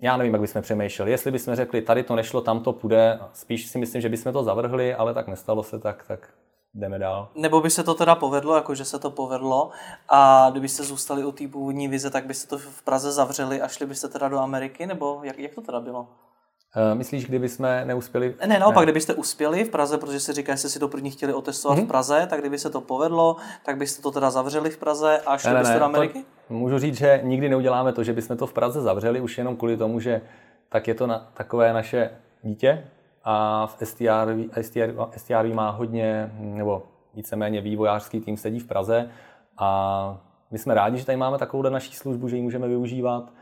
já 0.02 0.18
nevím, 0.18 0.34
jak 0.34 0.42
bychom 0.42 0.62
přemýšleli. 0.62 1.12
Jestli 1.12 1.32
bychom 1.32 1.56
řekli, 1.56 1.82
tady 1.82 2.04
to 2.04 2.16
nešlo, 2.16 2.42
tam 2.42 2.60
to 2.60 2.74
půjde, 2.74 3.20
spíš 3.34 3.68
si 3.68 3.78
myslím, 3.78 4.02
že 4.02 4.10
bychom 4.10 4.34
to 4.34 4.44
zavrhli, 4.44 4.94
ale 4.94 5.14
tak 5.14 5.28
nestalo 5.28 5.64
se, 5.64 5.80
tak, 5.80 6.04
tak 6.08 6.30
jdeme 6.74 7.00
dál. 7.00 7.30
Nebo 7.36 7.62
by 7.62 7.70
se 7.70 7.84
to 7.84 7.94
teda 7.94 8.16
povedlo, 8.16 8.56
jakože 8.56 8.86
se 8.86 9.00
to 9.00 9.12
povedlo 9.12 9.70
a 10.10 10.48
kdybyste 10.52 10.84
zůstali 10.84 11.26
u 11.26 11.32
té 11.32 11.48
původní 11.48 11.88
vize, 11.88 12.10
tak 12.10 12.26
byste 12.26 12.48
to 12.48 12.58
v 12.58 12.82
Praze 12.82 13.12
zavřeli 13.12 13.62
a 13.62 13.68
šli 13.68 13.86
byste 13.86 14.08
teda 14.08 14.28
do 14.28 14.40
Ameriky, 14.40 14.86
nebo 14.86 15.20
jak, 15.24 15.40
jak 15.40 15.56
to 15.56 15.62
teda 15.62 15.80
bylo? 15.80 16.00
Uh, 16.00 16.98
myslíš, 16.98 17.26
kdyby 17.26 17.50
jsme 17.50 17.86
neuspěli? 17.86 18.36
Ne, 18.46 18.60
naopak, 18.60 18.82
ne. 18.82 18.86
kdybyste 18.86 19.14
uspěli 19.14 19.64
v 19.64 19.70
Praze, 19.70 19.98
protože 19.98 20.20
si 20.20 20.34
říká, 20.34 20.54
že 20.54 20.58
jste 20.58 20.70
si 20.70 20.80
to 20.80 20.88
první 20.88 21.12
chtěli 21.12 21.34
otestovat 21.34 21.78
mm-hmm. 21.78 21.86
v 21.86 21.88
Praze, 21.88 22.28
tak 22.30 22.40
kdyby 22.40 22.60
se 22.60 22.70
to 22.70 22.82
povedlo, 22.82 23.36
tak 23.66 23.78
byste 23.78 24.02
to 24.02 24.12
teda 24.12 24.32
zavřeli 24.32 24.70
v 24.70 24.78
Praze 24.78 25.22
a 25.26 25.38
šli 25.38 25.54
ne, 25.54 25.60
byste 25.60 25.74
ne, 25.74 25.80
do 25.80 25.86
Ameriky? 25.86 26.26
To, 26.48 26.54
můžu 26.54 26.80
říct, 26.80 26.98
že 26.98 27.20
nikdy 27.24 27.50
neuděláme 27.50 27.94
to, 27.94 28.04
že 28.04 28.14
bychom 28.14 28.38
to 28.38 28.48
v 28.48 28.54
Praze 28.54 28.82
zavřeli, 28.82 29.22
už 29.22 29.38
jenom 29.38 29.58
kvůli 29.58 29.78
tomu, 29.78 30.00
že 30.00 30.22
tak 30.70 30.88
je 30.88 30.96
to 30.96 31.08
na, 31.08 31.32
takové 31.34 31.74
naše 31.74 32.10
dítě 32.44 32.88
a 33.24 33.68
v 33.68 33.78
STR, 33.84 34.36
STR, 34.62 34.96
STR 35.18 35.54
má 35.54 35.70
hodně, 35.70 36.32
nebo 36.40 36.84
víceméně 37.14 37.62
vývojářský 37.62 38.20
tým 38.20 38.38
sedí 38.38 38.60
v 38.60 38.68
Praze 38.68 39.10
a 39.58 40.18
my 40.52 40.58
jsme 40.58 40.74
rádi, 40.74 40.98
že 40.98 41.06
tady 41.06 41.18
máme 41.18 41.38
takovou 41.38 41.64
naší 41.64 41.94
službu, 41.94 42.28
že 42.28 42.36
ji 42.36 42.42
můžeme 42.42 42.68
využívat. 42.68 43.34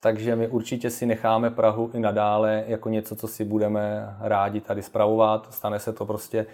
Takže 0.00 0.36
my 0.36 0.48
určitě 0.48 0.90
si 0.90 1.06
necháme 1.06 1.50
Prahu 1.50 1.90
i 1.94 2.00
nadále 2.00 2.64
jako 2.66 2.88
něco, 2.88 3.16
co 3.16 3.28
si 3.28 3.44
budeme 3.44 4.16
rádi 4.20 4.60
tady 4.60 4.82
spravovat. 4.82 5.54
Stane 5.54 5.78
se 5.78 5.92
to 5.92 6.06
prostě, 6.06 6.46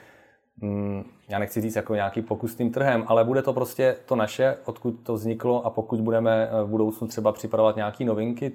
mm, 0.56 1.04
já 1.28 1.38
nechci 1.38 1.60
říct 1.60 1.76
jako 1.76 1.94
nějaký 1.94 2.22
pokus 2.22 2.54
tím 2.54 2.72
trhem, 2.72 3.04
ale 3.06 3.24
bude 3.24 3.42
to 3.42 3.52
prostě 3.52 3.96
to 4.06 4.16
naše, 4.16 4.56
odkud 4.64 4.90
to 4.90 5.14
vzniklo 5.14 5.66
a 5.66 5.70
pokud 5.70 6.00
budeme 6.00 6.50
v 6.64 6.68
budoucnu 6.68 7.08
třeba 7.08 7.32
připravovat 7.32 7.76
nějaké 7.76 8.04
novinky, 8.04 8.52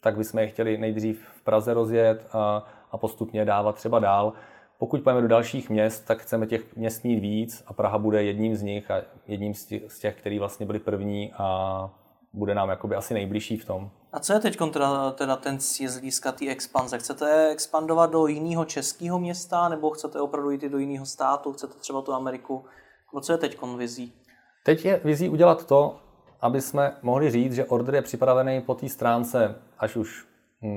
tak 0.00 0.16
bychom 0.16 0.40
je 0.40 0.48
chtěli 0.48 0.78
nejdřív 0.78 1.24
v 1.36 1.42
Praze 1.42 1.74
rozjet 1.74 2.26
a, 2.32 2.64
a 2.90 2.98
postupně 2.98 3.44
dávat 3.44 3.76
třeba 3.76 3.98
dál. 3.98 4.32
Pokud 4.78 5.00
půjdeme 5.00 5.22
do 5.22 5.28
dalších 5.28 5.70
měst, 5.70 6.00
tak 6.00 6.18
chceme 6.22 6.46
těch 6.46 6.76
měst 6.76 7.04
mít 7.04 7.20
víc 7.20 7.64
a 7.66 7.72
Praha 7.72 7.98
bude 7.98 8.22
jedním 8.22 8.56
z 8.56 8.62
nich 8.62 8.90
a 8.90 9.02
jedním 9.26 9.54
z 9.88 9.98
těch, 10.00 10.16
který 10.16 10.38
vlastně 10.38 10.66
byli 10.66 10.78
první 10.78 11.32
a 11.32 11.90
bude 12.32 12.54
nám 12.54 12.68
jakoby 12.68 12.94
asi 12.94 13.14
nejbližší 13.14 13.56
v 13.56 13.64
tom. 13.64 13.90
A 14.12 14.20
co 14.20 14.32
je 14.32 14.40
teď 14.40 14.58
teda, 14.72 15.10
teda 15.10 15.36
ten 15.36 15.60
z 15.60 15.80
hlediska 15.80 16.32
té 16.32 16.48
expanze? 16.48 16.98
Chcete 16.98 17.48
expandovat 17.48 18.10
do 18.10 18.26
jiného 18.26 18.64
českého 18.64 19.18
města 19.18 19.68
nebo 19.68 19.90
chcete 19.90 20.20
opravdu 20.20 20.50
jít 20.50 20.62
do 20.62 20.78
jiného 20.78 21.06
státu? 21.06 21.52
Chcete 21.52 21.74
třeba 21.78 22.02
tu 22.02 22.12
Ameriku? 22.12 22.64
Nebo 23.12 23.20
co 23.20 23.32
je 23.32 23.38
teď 23.38 23.58
vizí? 23.76 24.12
Teď 24.64 24.84
je 24.84 25.00
vizí 25.04 25.28
udělat 25.28 25.66
to, 25.66 25.96
aby 26.40 26.60
jsme 26.60 26.96
mohli 27.02 27.30
říct, 27.30 27.54
že 27.54 27.64
order 27.64 27.94
je 27.94 28.02
připravený 28.02 28.60
po 28.60 28.74
té 28.74 28.88
stránce, 28.88 29.54
až 29.78 29.96
už 29.96 30.26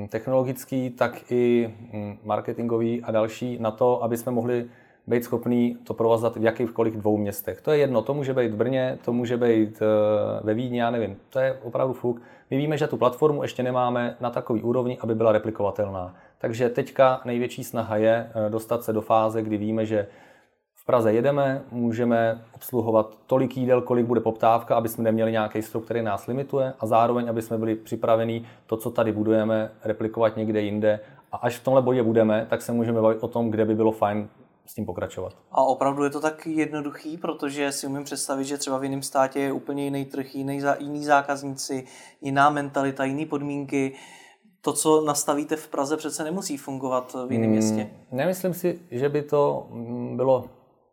technologický, 0.09 0.89
tak 0.89 1.31
i 1.31 1.73
hm, 1.93 2.17
marketingový 2.23 3.03
a 3.03 3.11
další 3.11 3.57
na 3.59 3.71
to, 3.71 4.03
aby 4.03 4.17
jsme 4.17 4.31
mohli 4.31 4.65
být 5.07 5.23
schopný 5.23 5.77
to 5.83 5.93
provazat 5.93 6.35
v 6.35 6.43
jakýchkoliv 6.43 6.93
dvou 6.93 7.17
městech. 7.17 7.61
To 7.61 7.71
je 7.71 7.77
jedno, 7.77 8.01
to 8.01 8.13
může 8.13 8.33
být 8.33 8.51
v 8.51 8.55
Brně, 8.55 8.97
to 9.05 9.13
může 9.13 9.37
být 9.37 9.81
eh, 9.81 9.85
ve 10.43 10.53
Vídni, 10.53 10.79
já 10.79 10.91
nevím, 10.91 11.17
to 11.29 11.39
je 11.39 11.59
opravdu 11.63 11.93
fuk. 11.93 12.21
My 12.51 12.57
víme, 12.57 12.77
že 12.77 12.87
tu 12.87 12.97
platformu 12.97 13.41
ještě 13.41 13.63
nemáme 13.63 14.15
na 14.19 14.29
takový 14.29 14.61
úrovni, 14.61 14.97
aby 15.01 15.15
byla 15.15 15.31
replikovatelná. 15.31 16.15
Takže 16.37 16.69
teďka 16.69 17.21
největší 17.25 17.63
snaha 17.63 17.97
je 17.97 18.29
eh, 18.29 18.49
dostat 18.49 18.83
se 18.83 18.93
do 18.93 19.01
fáze, 19.01 19.41
kdy 19.41 19.57
víme, 19.57 19.85
že 19.85 20.07
v 20.83 20.85
Praze 20.85 21.13
jedeme, 21.13 21.63
můžeme 21.71 22.45
obsluhovat 22.55 23.17
tolik 23.27 23.57
jídel, 23.57 23.81
kolik 23.81 24.05
bude 24.05 24.21
poptávka, 24.21 24.75
aby 24.75 24.89
jsme 24.89 25.03
neměli 25.03 25.31
nějaký 25.31 25.61
strop, 25.61 25.85
který 25.85 26.01
nás 26.01 26.27
limituje 26.27 26.73
a 26.79 26.87
zároveň, 26.87 27.29
aby 27.29 27.41
jsme 27.41 27.57
byli 27.57 27.75
připraveni 27.75 28.45
to, 28.67 28.77
co 28.77 28.91
tady 28.91 29.11
budujeme, 29.11 29.71
replikovat 29.83 30.37
někde 30.37 30.61
jinde. 30.61 30.99
A 31.31 31.37
až 31.37 31.57
v 31.57 31.63
tomhle 31.63 31.81
bodě 31.81 32.03
budeme, 32.03 32.47
tak 32.49 32.61
se 32.61 32.71
můžeme 32.71 33.01
bavit 33.01 33.23
o 33.23 33.27
tom, 33.27 33.51
kde 33.51 33.65
by 33.65 33.75
bylo 33.75 33.91
fajn 33.91 34.29
s 34.65 34.73
tím 34.73 34.85
pokračovat. 34.85 35.33
A 35.51 35.63
opravdu 35.63 36.03
je 36.03 36.09
to 36.09 36.19
tak 36.19 36.47
jednoduchý, 36.47 37.17
protože 37.17 37.71
si 37.71 37.87
umím 37.87 38.03
představit, 38.03 38.45
že 38.45 38.57
třeba 38.57 38.77
v 38.77 38.83
jiném 38.83 39.01
státě 39.01 39.39
je 39.39 39.51
úplně 39.51 39.83
jiný 39.83 40.05
trh, 40.05 40.35
jiný, 40.35 40.61
jiný 40.79 41.05
zákazníci, 41.05 41.85
jiná 42.21 42.49
mentalita, 42.49 43.03
jiné 43.03 43.25
podmínky. 43.25 43.93
To, 44.61 44.73
co 44.73 45.01
nastavíte 45.05 45.55
v 45.55 45.67
Praze, 45.67 45.97
přece 45.97 46.23
nemusí 46.23 46.57
fungovat 46.57 47.15
v 47.27 47.31
jiném 47.31 47.49
hmm, 47.49 47.51
městě. 47.51 47.89
Nemyslím 48.11 48.53
si, 48.53 48.79
že 48.91 49.09
by 49.09 49.21
to 49.21 49.67
bylo 50.15 50.45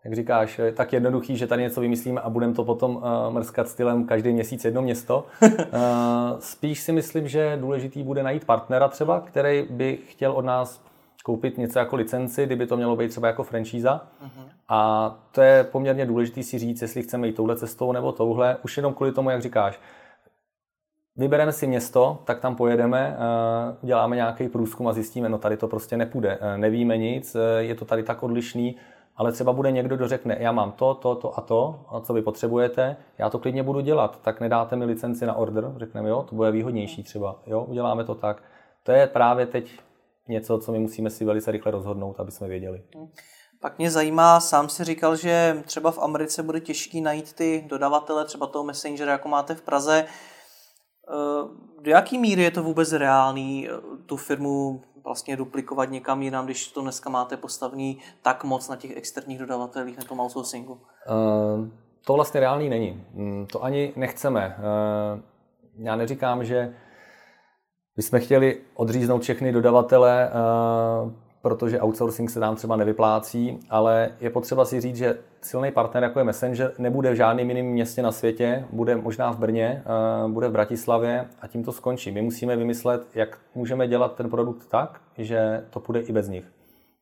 jak 0.04 0.14
říkáš, 0.14 0.60
tak 0.74 0.92
jednoduchý, 0.92 1.36
že 1.36 1.46
tady 1.46 1.62
něco 1.62 1.80
vymyslíme 1.80 2.20
a 2.20 2.30
budeme 2.30 2.54
to 2.54 2.64
potom 2.64 2.96
uh, 2.96 3.02
mrskat 3.34 3.68
stylem 3.68 4.06
každý 4.06 4.32
měsíc 4.32 4.64
jedno 4.64 4.82
město. 4.82 5.26
uh, 5.42 5.48
spíš 6.38 6.80
si 6.80 6.92
myslím, 6.92 7.28
že 7.28 7.56
důležitý 7.60 8.02
bude 8.02 8.22
najít 8.22 8.44
partnera 8.44 8.88
třeba, 8.88 9.20
který 9.20 9.66
by 9.70 9.98
chtěl 10.08 10.32
od 10.32 10.44
nás 10.44 10.84
koupit 11.24 11.58
něco 11.58 11.78
jako 11.78 11.96
licenci, 11.96 12.46
kdyby 12.46 12.66
to 12.66 12.76
mělo 12.76 12.96
být 12.96 13.08
třeba 13.08 13.28
jako 13.28 13.42
franšíza. 13.42 14.06
Uh-huh. 14.24 14.48
A 14.68 15.10
to 15.32 15.42
je 15.42 15.64
poměrně 15.64 16.06
důležité 16.06 16.42
si 16.42 16.58
říct, 16.58 16.82
jestli 16.82 17.02
chceme 17.02 17.26
jít 17.26 17.36
touhle 17.36 17.56
cestou 17.56 17.92
nebo 17.92 18.12
touhle, 18.12 18.56
už 18.64 18.76
jenom 18.76 18.94
kvůli 18.94 19.12
tomu, 19.12 19.30
jak 19.30 19.42
říkáš. 19.42 19.80
Vybereme 21.16 21.52
si 21.52 21.66
město, 21.66 22.22
tak 22.24 22.40
tam 22.40 22.56
pojedeme, 22.56 23.16
uděláme 23.82 24.16
nějaký 24.16 24.48
průzkum 24.48 24.88
a 24.88 24.92
zjistíme, 24.92 25.28
no 25.28 25.38
tady 25.38 25.56
to 25.56 25.68
prostě 25.68 25.96
nepůjde. 25.96 26.38
Nevíme 26.56 26.96
nic, 26.96 27.36
je 27.58 27.74
to 27.74 27.84
tady 27.84 28.02
tak 28.02 28.22
odlišný, 28.22 28.76
ale 29.16 29.32
třeba 29.32 29.52
bude 29.52 29.70
někdo, 29.72 29.96
kdo 29.96 30.08
řekne, 30.08 30.36
já 30.40 30.52
mám 30.52 30.72
to, 30.72 30.94
to, 30.94 31.14
to 31.14 31.38
a 31.38 31.40
to, 31.40 31.84
a 31.88 32.00
co 32.00 32.12
vy 32.12 32.22
potřebujete, 32.22 32.96
já 33.18 33.30
to 33.30 33.38
klidně 33.38 33.62
budu 33.62 33.80
dělat, 33.80 34.20
tak 34.22 34.40
nedáte 34.40 34.76
mi 34.76 34.84
licenci 34.84 35.26
na 35.26 35.34
order, 35.34 35.72
řekneme, 35.76 36.08
jo, 36.08 36.22
to 36.22 36.34
bude 36.34 36.50
výhodnější 36.50 37.02
třeba, 37.02 37.42
jo, 37.46 37.64
uděláme 37.64 38.04
to 38.04 38.14
tak. 38.14 38.42
To 38.82 38.92
je 38.92 39.06
právě 39.06 39.46
teď 39.46 39.80
něco, 40.28 40.58
co 40.58 40.72
my 40.72 40.78
musíme 40.78 41.10
si 41.10 41.24
velice 41.24 41.50
rychle 41.50 41.72
rozhodnout, 41.72 42.20
aby 42.20 42.30
jsme 42.30 42.48
věděli. 42.48 42.82
Pak 43.60 43.78
mě 43.78 43.90
zajímá, 43.90 44.40
sám 44.40 44.68
si 44.68 44.84
říkal, 44.84 45.16
že 45.16 45.62
třeba 45.66 45.90
v 45.90 45.98
Americe 45.98 46.42
bude 46.42 46.60
těžký 46.60 47.00
najít 47.00 47.32
ty 47.32 47.64
dodavatele, 47.68 48.24
třeba 48.24 48.46
toho 48.46 48.64
Messengera, 48.64 49.12
jako 49.12 49.28
máte 49.28 49.54
v 49.54 49.62
Praze. 49.62 50.04
Eh, 51.10 51.48
do 51.80 51.90
jaký 51.90 52.18
míry 52.18 52.42
je 52.42 52.50
to 52.50 52.62
vůbec 52.62 52.92
reálný 52.92 53.68
eh, 53.68 53.72
tu 54.06 54.16
firmu 54.16 54.82
vlastně 55.10 55.36
duplikovat 55.36 55.90
někam 55.90 56.22
jinam, 56.22 56.44
když 56.44 56.68
to 56.68 56.80
dneska 56.80 57.10
máte 57.10 57.36
postavný 57.36 57.98
tak 58.22 58.44
moc 58.44 58.68
na 58.68 58.76
těch 58.76 58.96
externích 58.96 59.38
dodavatelích, 59.38 59.98
na 59.98 60.04
tom 60.04 60.20
outsourcingu? 60.20 60.72
Uh, 60.72 61.68
to 62.06 62.14
vlastně 62.14 62.40
reálný 62.40 62.68
není. 62.68 63.04
Mm, 63.14 63.46
to 63.46 63.64
ani 63.64 63.92
nechceme. 63.96 64.56
Uh, 64.58 65.20
já 65.84 65.96
neříkám, 65.96 66.44
že 66.44 66.74
bychom 67.96 68.20
chtěli 68.20 68.60
odříznout 68.74 69.22
všechny 69.22 69.52
dodavatele, 69.52 70.30
uh, 71.04 71.12
protože 71.42 71.80
outsourcing 71.80 72.30
se 72.30 72.40
nám 72.40 72.56
třeba 72.56 72.76
nevyplácí, 72.76 73.58
ale 73.70 74.10
je 74.20 74.30
potřeba 74.30 74.64
si 74.64 74.80
říct, 74.80 74.96
že 74.96 75.18
silný 75.40 75.70
partner, 75.70 76.02
jako 76.02 76.18
je 76.18 76.24
Messenger, 76.24 76.72
nebude 76.78 77.10
v 77.10 77.16
žádném 77.16 77.48
jiném 77.48 77.66
městě 77.66 78.02
na 78.02 78.12
světě, 78.12 78.64
bude 78.72 78.96
možná 78.96 79.30
v 79.30 79.38
Brně, 79.38 79.82
eh, 79.84 80.28
bude 80.28 80.48
v 80.48 80.52
Bratislavě 80.52 81.28
a 81.40 81.46
tím 81.46 81.64
to 81.64 81.72
skončí. 81.72 82.10
My 82.10 82.22
musíme 82.22 82.56
vymyslet, 82.56 83.06
jak 83.14 83.38
můžeme 83.54 83.88
dělat 83.88 84.14
ten 84.14 84.30
produkt 84.30 84.66
tak, 84.66 85.00
že 85.18 85.64
to 85.70 85.80
půjde 85.80 86.00
i 86.00 86.12
bez 86.12 86.28
nich. 86.28 86.44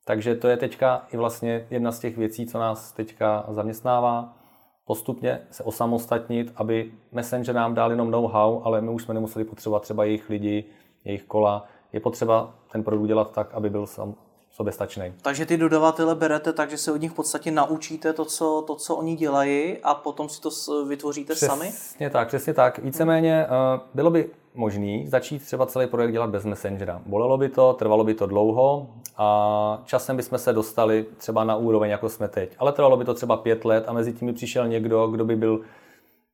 Takže 0.05 0.35
to 0.35 0.49
je 0.49 0.57
teďka 0.57 1.07
i 1.13 1.17
vlastně 1.17 1.67
jedna 1.71 1.93
z 1.93 1.99
těch 1.99 2.17
věcí, 2.17 2.47
co 2.47 2.59
nás 2.59 2.93
teďka 2.93 3.45
zaměstnává. 3.49 4.37
Postupně 4.85 5.41
se 5.51 5.65
osamostatnit, 5.65 6.53
aby 6.57 6.93
Messenger 7.13 7.55
nám 7.55 7.75
dal 7.75 7.91
jenom 7.91 8.11
know-how, 8.11 8.61
ale 8.65 8.81
my 8.81 8.91
už 8.91 9.03
jsme 9.03 9.15
nemuseli 9.15 9.45
potřebovat 9.45 9.83
třeba 9.83 10.05
jejich 10.05 10.31
lidi, 10.31 10.65
jejich 11.05 11.25
kola. 11.25 11.67
Je 11.93 12.01
potřeba 12.01 12.55
ten 12.73 12.83
produkt 12.85 13.07
dělat 13.07 13.33
tak, 13.33 13.55
aby 13.55 13.71
byl 13.71 13.87
sam, 13.87 14.15
soběstačný. 14.59 15.13
Takže 15.23 15.47
ty 15.47 15.57
dodavatele 15.57 16.15
berete 16.15 16.53
tak, 16.53 16.71
že 16.71 16.77
se 16.77 16.93
od 16.93 17.01
nich 17.01 17.11
v 17.11 17.15
podstatě 17.15 17.51
naučíte 17.51 18.13
to, 18.13 18.25
co, 18.25 18.65
to, 18.67 18.75
co 18.75 18.97
oni 18.97 19.17
dělají 19.17 19.79
a 19.83 19.95
potom 19.95 20.29
si 20.29 20.41
to 20.41 20.51
vytvoříte 20.89 21.35
přesně 21.35 21.49
sami? 21.49 21.67
Přesně 21.69 22.11
tak, 22.11 22.29
přesně 22.29 22.55
tak. 22.55 22.79
Víceméně 22.79 23.47
uh, 23.47 23.81
bylo 23.95 24.11
by 24.11 24.31
možný 24.55 25.09
začít 25.09 25.43
třeba 25.43 25.67
celý 25.67 25.87
projekt 25.87 26.13
dělat 26.13 26.31
bez 26.31 26.45
Messengera. 26.45 27.03
Bolelo 27.07 27.39
by 27.39 27.49
to, 27.49 27.73
trvalo 27.73 28.05
by 28.05 28.15
to 28.15 28.27
dlouho 28.27 28.91
a 29.17 29.83
časem 29.85 30.17
bychom 30.17 30.39
se 30.39 30.53
dostali 30.53 31.07
třeba 31.17 31.45
na 31.45 31.57
úroveň, 31.57 31.91
jako 31.91 32.09
jsme 32.09 32.29
teď. 32.29 32.57
Ale 32.59 32.73
trvalo 32.73 32.97
by 32.97 33.05
to 33.05 33.15
třeba 33.15 33.37
pět 33.37 33.65
let 33.65 33.85
a 33.87 33.93
mezi 33.93 34.13
tím 34.13 34.29
by 34.29 34.35
přišel 34.35 34.69
někdo, 34.69 35.07
kdo 35.07 35.25
by 35.25 35.37
byl 35.37 35.61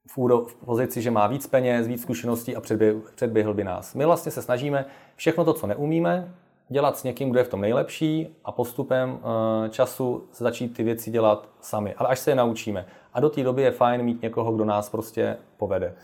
v, 0.08 0.18
úro, 0.18 0.40
v 0.40 0.54
pozici, 0.54 1.02
že 1.02 1.10
má 1.10 1.26
víc 1.26 1.46
peněz, 1.46 1.86
víc 1.86 2.02
zkušeností 2.02 2.56
a 2.56 2.60
předběhl, 2.60 3.00
předběhl 3.14 3.54
by 3.54 3.64
nás. 3.64 3.94
My 3.94 4.04
vlastně 4.04 4.32
se 4.32 4.42
snažíme 4.42 4.84
všechno 5.16 5.44
to, 5.44 5.52
co 5.52 5.66
neumíme, 5.66 6.34
dělat 6.68 6.98
s 6.98 7.02
někým, 7.02 7.30
kdo 7.30 7.38
je 7.38 7.44
v 7.44 7.48
tom 7.48 7.60
nejlepší 7.60 8.36
a 8.44 8.52
postupem 8.52 9.18
eh, 9.18 9.68
času 9.68 10.28
začít 10.32 10.68
ty 10.68 10.82
věci 10.82 11.10
dělat 11.10 11.48
sami. 11.60 11.94
Ale 11.94 12.08
až 12.08 12.18
se 12.18 12.30
je 12.30 12.34
naučíme. 12.34 12.86
A 13.14 13.20
do 13.20 13.30
té 13.30 13.42
doby 13.42 13.62
je 13.62 13.70
fajn 13.70 14.02
mít 14.02 14.22
někoho, 14.22 14.52
kdo 14.52 14.64
nás 14.64 14.88
prostě 14.88 15.36
povede. 15.56 15.94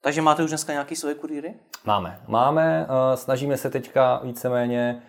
Takže 0.00 0.22
máte 0.22 0.42
už 0.42 0.50
dneska 0.50 0.72
nějaký 0.72 0.96
svoje 0.96 1.14
kurýry? 1.14 1.54
Máme. 1.84 2.20
Máme, 2.28 2.86
eh, 2.88 3.16
snažíme 3.16 3.56
se 3.56 3.70
teďka 3.70 4.20
víceméně 4.24 5.02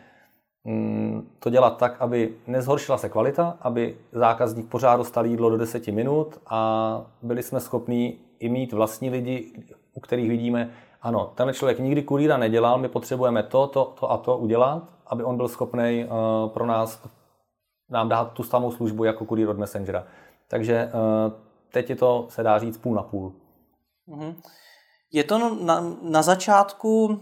mm, 0.64 1.30
to 1.40 1.50
dělat 1.50 1.78
tak, 1.78 2.02
aby 2.02 2.36
nezhoršila 2.48 2.98
se 2.98 3.10
kvalita, 3.10 3.58
aby 3.62 3.98
zákazník 4.12 4.70
pořád 4.70 4.98
dostal 4.98 5.26
jídlo 5.26 5.50
do 5.50 5.58
10 5.58 5.88
minut 5.88 6.42
a 6.48 7.02
byli 7.22 7.44
jsme 7.44 7.60
schopní 7.60 8.20
i 8.40 8.50
mít 8.50 8.74
vlastní 8.74 9.10
lidi, 9.10 9.52
u 9.94 10.00
kterých 10.00 10.30
vidíme, 10.30 10.72
ano, 11.06 11.32
tenhle 11.36 11.54
člověk 11.54 11.80
nikdy 11.80 12.04
kurýra 12.04 12.38
nedělal, 12.38 12.78
my 12.78 12.90
potřebujeme 12.90 13.44
to, 13.44 13.68
to, 13.68 13.94
to 14.00 14.12
a 14.12 14.18
to 14.18 14.38
udělat, 14.38 14.84
aby 15.08 15.24
on 15.24 15.38
byl 15.38 15.48
schopný 15.48 16.06
uh, 16.06 16.50
pro 16.50 16.66
nás 16.66 17.02
nám 17.90 18.10
dát 18.10 18.32
tu 18.34 18.44
samou 18.44 18.72
službu 18.72 19.04
jako 19.04 19.26
kurýr 19.26 19.50
od 19.50 19.58
Messengera. 19.58 20.04
Takže 20.48 20.92
uh, 20.94 21.34
teď 21.72 21.90
je 21.90 21.96
to, 21.96 22.26
se 22.30 22.44
dá 22.44 22.60
říct, 22.60 22.78
půl 22.78 22.96
na 22.96 23.04
půl. 23.04 23.34
Mm-hmm. 24.08 24.36
Je 25.12 25.24
to 25.24 25.56
na, 25.56 25.84
na 26.02 26.22
začátku, 26.22 27.20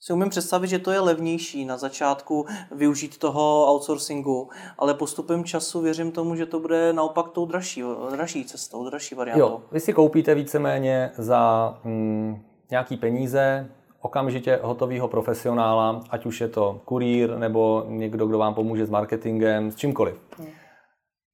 si 0.00 0.12
umím 0.12 0.30
představit, 0.30 0.68
že 0.68 0.78
to 0.78 0.90
je 0.90 1.00
levnější 1.00 1.64
na 1.64 1.76
začátku 1.76 2.46
využít 2.70 3.18
toho 3.18 3.66
outsourcingu, 3.72 4.48
ale 4.78 4.94
postupem 4.94 5.44
času 5.44 5.80
věřím 5.80 6.12
tomu, 6.12 6.36
že 6.36 6.46
to 6.46 6.60
bude 6.60 6.92
naopak 6.92 7.28
tou 7.28 7.46
dražší, 7.46 7.82
dražší 8.10 8.44
cestou, 8.44 8.84
dražší 8.84 9.14
variantou. 9.14 9.40
Jo, 9.40 9.62
vy 9.72 9.80
si 9.80 9.92
koupíte 9.92 10.34
víceméně 10.34 11.10
za 11.14 11.74
mm, 11.84 12.47
nějaký 12.70 12.96
peníze 12.96 13.66
okamžitě 14.00 14.60
hotového 14.62 15.08
profesionála, 15.08 16.00
ať 16.10 16.26
už 16.26 16.40
je 16.40 16.48
to 16.48 16.80
kurýr 16.84 17.36
nebo 17.36 17.84
někdo, 17.88 18.26
kdo 18.26 18.38
vám 18.38 18.54
pomůže 18.54 18.86
s 18.86 18.90
marketingem, 18.90 19.70
s 19.70 19.76
čímkoliv. 19.76 20.20
Hmm. 20.38 20.48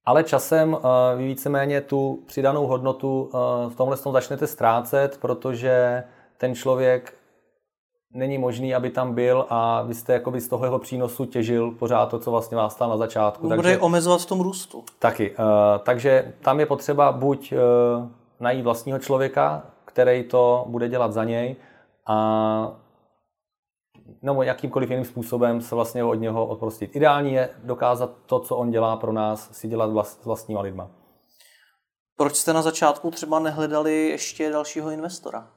Ale 0.05 0.23
časem 0.23 0.73
uh, 0.73 0.79
vy 1.17 1.27
víceméně 1.27 1.81
tu 1.81 2.23
přidanou 2.25 2.67
hodnotu 2.67 3.21
uh, 3.21 3.71
v 3.71 3.75
tomhle 3.75 3.97
tom 3.97 4.13
začnete 4.13 4.47
ztrácet, 4.47 5.17
protože 5.21 6.03
ten 6.37 6.55
člověk 6.55 7.13
není 8.13 8.37
možný, 8.37 8.75
aby 8.75 8.89
tam 8.89 9.13
byl 9.13 9.45
a 9.49 9.81
vy 9.81 9.93
jste 9.93 10.13
jakoby 10.13 10.41
z 10.41 10.47
toho 10.47 10.65
jeho 10.65 10.79
přínosu 10.79 11.25
těžil 11.25 11.71
pořád 11.71 12.05
to, 12.05 12.19
co 12.19 12.31
vlastně 12.31 12.57
vás 12.57 12.73
stál 12.73 12.89
na 12.89 12.97
začátku. 12.97 13.47
Bude 13.47 13.55
takže, 13.55 13.79
omezovat 13.79 14.21
v 14.21 14.25
tom 14.25 14.41
růstu. 14.41 14.83
Taky. 14.99 15.31
Uh, 15.31 15.35
takže 15.83 16.33
tam 16.41 16.59
je 16.59 16.65
potřeba 16.65 17.11
buď 17.11 17.53
uh, 17.53 18.07
najít 18.39 18.63
vlastního 18.63 18.99
člověka, 18.99 19.63
který 19.95 20.23
to 20.23 20.65
bude 20.67 20.89
dělat 20.89 21.13
za 21.13 21.23
něj 21.23 21.55
a 22.07 22.77
nebo 24.21 24.43
jakýmkoliv 24.43 24.89
jiným 24.89 25.05
způsobem 25.05 25.61
se 25.61 25.75
vlastně 25.75 26.03
od 26.03 26.13
něho 26.13 26.47
odprostit. 26.47 26.95
Ideální 26.95 27.33
je 27.33 27.49
dokázat 27.63 28.11
to, 28.25 28.39
co 28.39 28.55
on 28.55 28.71
dělá 28.71 28.97
pro 28.97 29.11
nás, 29.13 29.49
si 29.51 29.67
dělat 29.67 29.91
vlast, 29.91 30.21
s 30.21 30.25
vlastníma 30.25 30.61
lidma. 30.61 30.89
Proč 32.17 32.35
jste 32.35 32.53
na 32.53 32.61
začátku 32.61 33.11
třeba 33.11 33.39
nehledali 33.39 34.07
ještě 34.07 34.49
dalšího 34.49 34.89
investora? 34.89 35.47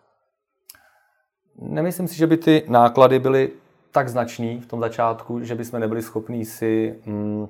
Nemyslím 1.56 2.08
si, 2.08 2.16
že 2.16 2.26
by 2.26 2.36
ty 2.36 2.64
náklady 2.68 3.18
byly 3.18 3.52
tak 3.90 4.08
značný 4.08 4.60
v 4.60 4.66
tom 4.66 4.80
začátku, 4.80 5.40
že 5.40 5.54
bychom 5.54 5.80
nebyli 5.80 6.02
schopní 6.02 6.44
si 6.44 7.02
mm, 7.06 7.48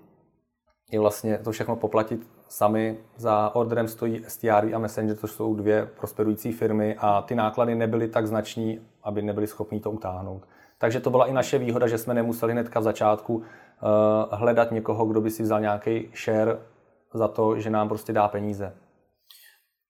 i 0.90 0.98
vlastně 0.98 1.38
to 1.38 1.52
všechno 1.52 1.76
poplatit 1.76 2.37
sami. 2.48 2.98
Za 3.16 3.50
orderem 3.54 3.88
stojí 3.88 4.24
STR 4.28 4.74
a 4.74 4.78
Messenger, 4.78 5.16
to 5.16 5.26
jsou 5.26 5.54
dvě 5.54 5.88
prosperující 6.00 6.52
firmy 6.52 6.96
a 6.98 7.22
ty 7.22 7.34
náklady 7.34 7.74
nebyly 7.74 8.08
tak 8.08 8.26
znační, 8.26 8.80
aby 9.02 9.22
nebyli 9.22 9.46
schopni 9.46 9.80
to 9.80 9.90
utáhnout. 9.90 10.42
Takže 10.78 11.00
to 11.00 11.10
byla 11.10 11.26
i 11.26 11.32
naše 11.32 11.58
výhoda, 11.58 11.86
že 11.86 11.98
jsme 11.98 12.14
nemuseli 12.14 12.52
hnedka 12.52 12.80
v 12.80 12.82
začátku 12.82 13.34
uh, 13.34 13.42
hledat 14.30 14.70
někoho, 14.70 15.06
kdo 15.06 15.20
by 15.20 15.30
si 15.30 15.42
vzal 15.42 15.60
nějaký 15.60 16.10
share 16.24 16.58
za 17.14 17.28
to, 17.28 17.60
že 17.60 17.70
nám 17.70 17.88
prostě 17.88 18.12
dá 18.12 18.28
peníze. 18.28 18.72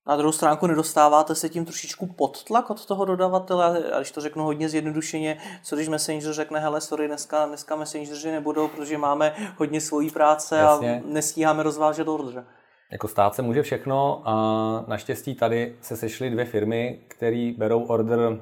Na 0.09 0.16
druhou 0.16 0.33
stránku 0.33 0.66
nedostáváte 0.66 1.35
se 1.35 1.49
tím 1.49 1.64
trošičku 1.64 2.07
pod 2.07 2.44
tlak 2.44 2.71
od 2.71 2.87
toho 2.87 3.05
dodavatele, 3.05 3.90
a 3.92 3.97
když 3.97 4.11
to 4.11 4.21
řeknu 4.21 4.44
hodně 4.44 4.68
zjednodušeně, 4.68 5.38
co 5.62 5.77
když 5.77 5.88
Messenger 5.88 6.33
řekne, 6.33 6.61
hele, 6.61 6.81
sorry, 6.81 7.07
dneska, 7.07 7.47
dneska 7.47 7.77
Messengeri 7.77 8.31
nebudou, 8.31 8.68
protože 8.68 8.99
máme 8.99 9.33
hodně 9.57 9.81
svojí 9.81 10.11
práce 10.11 10.59
Jasně. 10.59 11.03
a 11.05 11.12
nestíháme 11.12 11.62
rozvážet 11.62 12.09
order. 12.09 12.44
Jako 12.92 13.09
stát 13.09 13.35
se 13.35 13.42
může 13.42 13.62
všechno 13.62 14.23
a 14.25 14.85
naštěstí 14.87 15.35
tady 15.35 15.77
se 15.81 15.97
sešly 15.97 16.31
dvě 16.31 16.44
firmy, 16.44 17.01
které 17.09 17.53
berou 17.57 17.85
order 17.85 18.40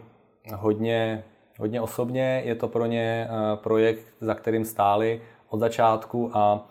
hodně, 0.54 1.24
hodně 1.58 1.80
osobně. 1.80 2.42
Je 2.44 2.54
to 2.54 2.68
pro 2.68 2.86
ně 2.86 3.28
eh, 3.30 3.56
projekt, 3.56 4.06
za 4.20 4.34
kterým 4.34 4.64
stáli 4.64 5.22
od 5.48 5.60
začátku 5.60 6.30
a 6.34 6.68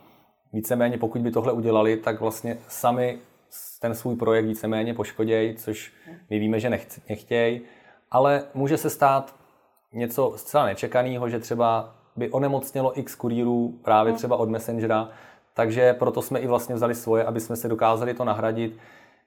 víceméně 0.54 0.98
pokud 0.98 1.22
by 1.22 1.32
tohle 1.32 1.54
udělali, 1.54 1.98
tak 1.98 2.20
vlastně 2.20 2.58
sami 2.68 3.20
ten 3.80 3.96
svůj 3.96 4.16
projekt 4.16 4.46
víceméně 4.46 4.94
poškodějí, 4.94 5.56
což 5.56 5.94
my 6.30 6.40
víme, 6.40 6.60
že 6.60 6.70
nechtějí, 7.10 7.62
ale 8.12 8.44
může 8.54 8.78
se 8.78 8.90
stát 8.90 9.36
něco 9.94 10.34
zcela 10.36 10.66
nečekaného, 10.66 11.30
že 11.30 11.40
třeba 11.40 11.96
by 12.16 12.32
onemocnělo 12.32 13.00
x 13.00 13.16
kurýrů 13.16 13.80
právě 13.84 14.12
hmm. 14.12 14.18
třeba 14.18 14.36
od 14.38 14.50
Messengera, 14.50 15.10
takže 15.54 15.94
proto 15.94 16.22
jsme 16.22 16.40
i 16.40 16.48
vlastně 16.48 16.76
vzali 16.76 16.96
svoje, 16.96 17.24
aby 17.24 17.40
jsme 17.40 17.56
se 17.56 17.68
dokázali 17.68 18.14
to 18.14 18.24
nahradit. 18.24 18.78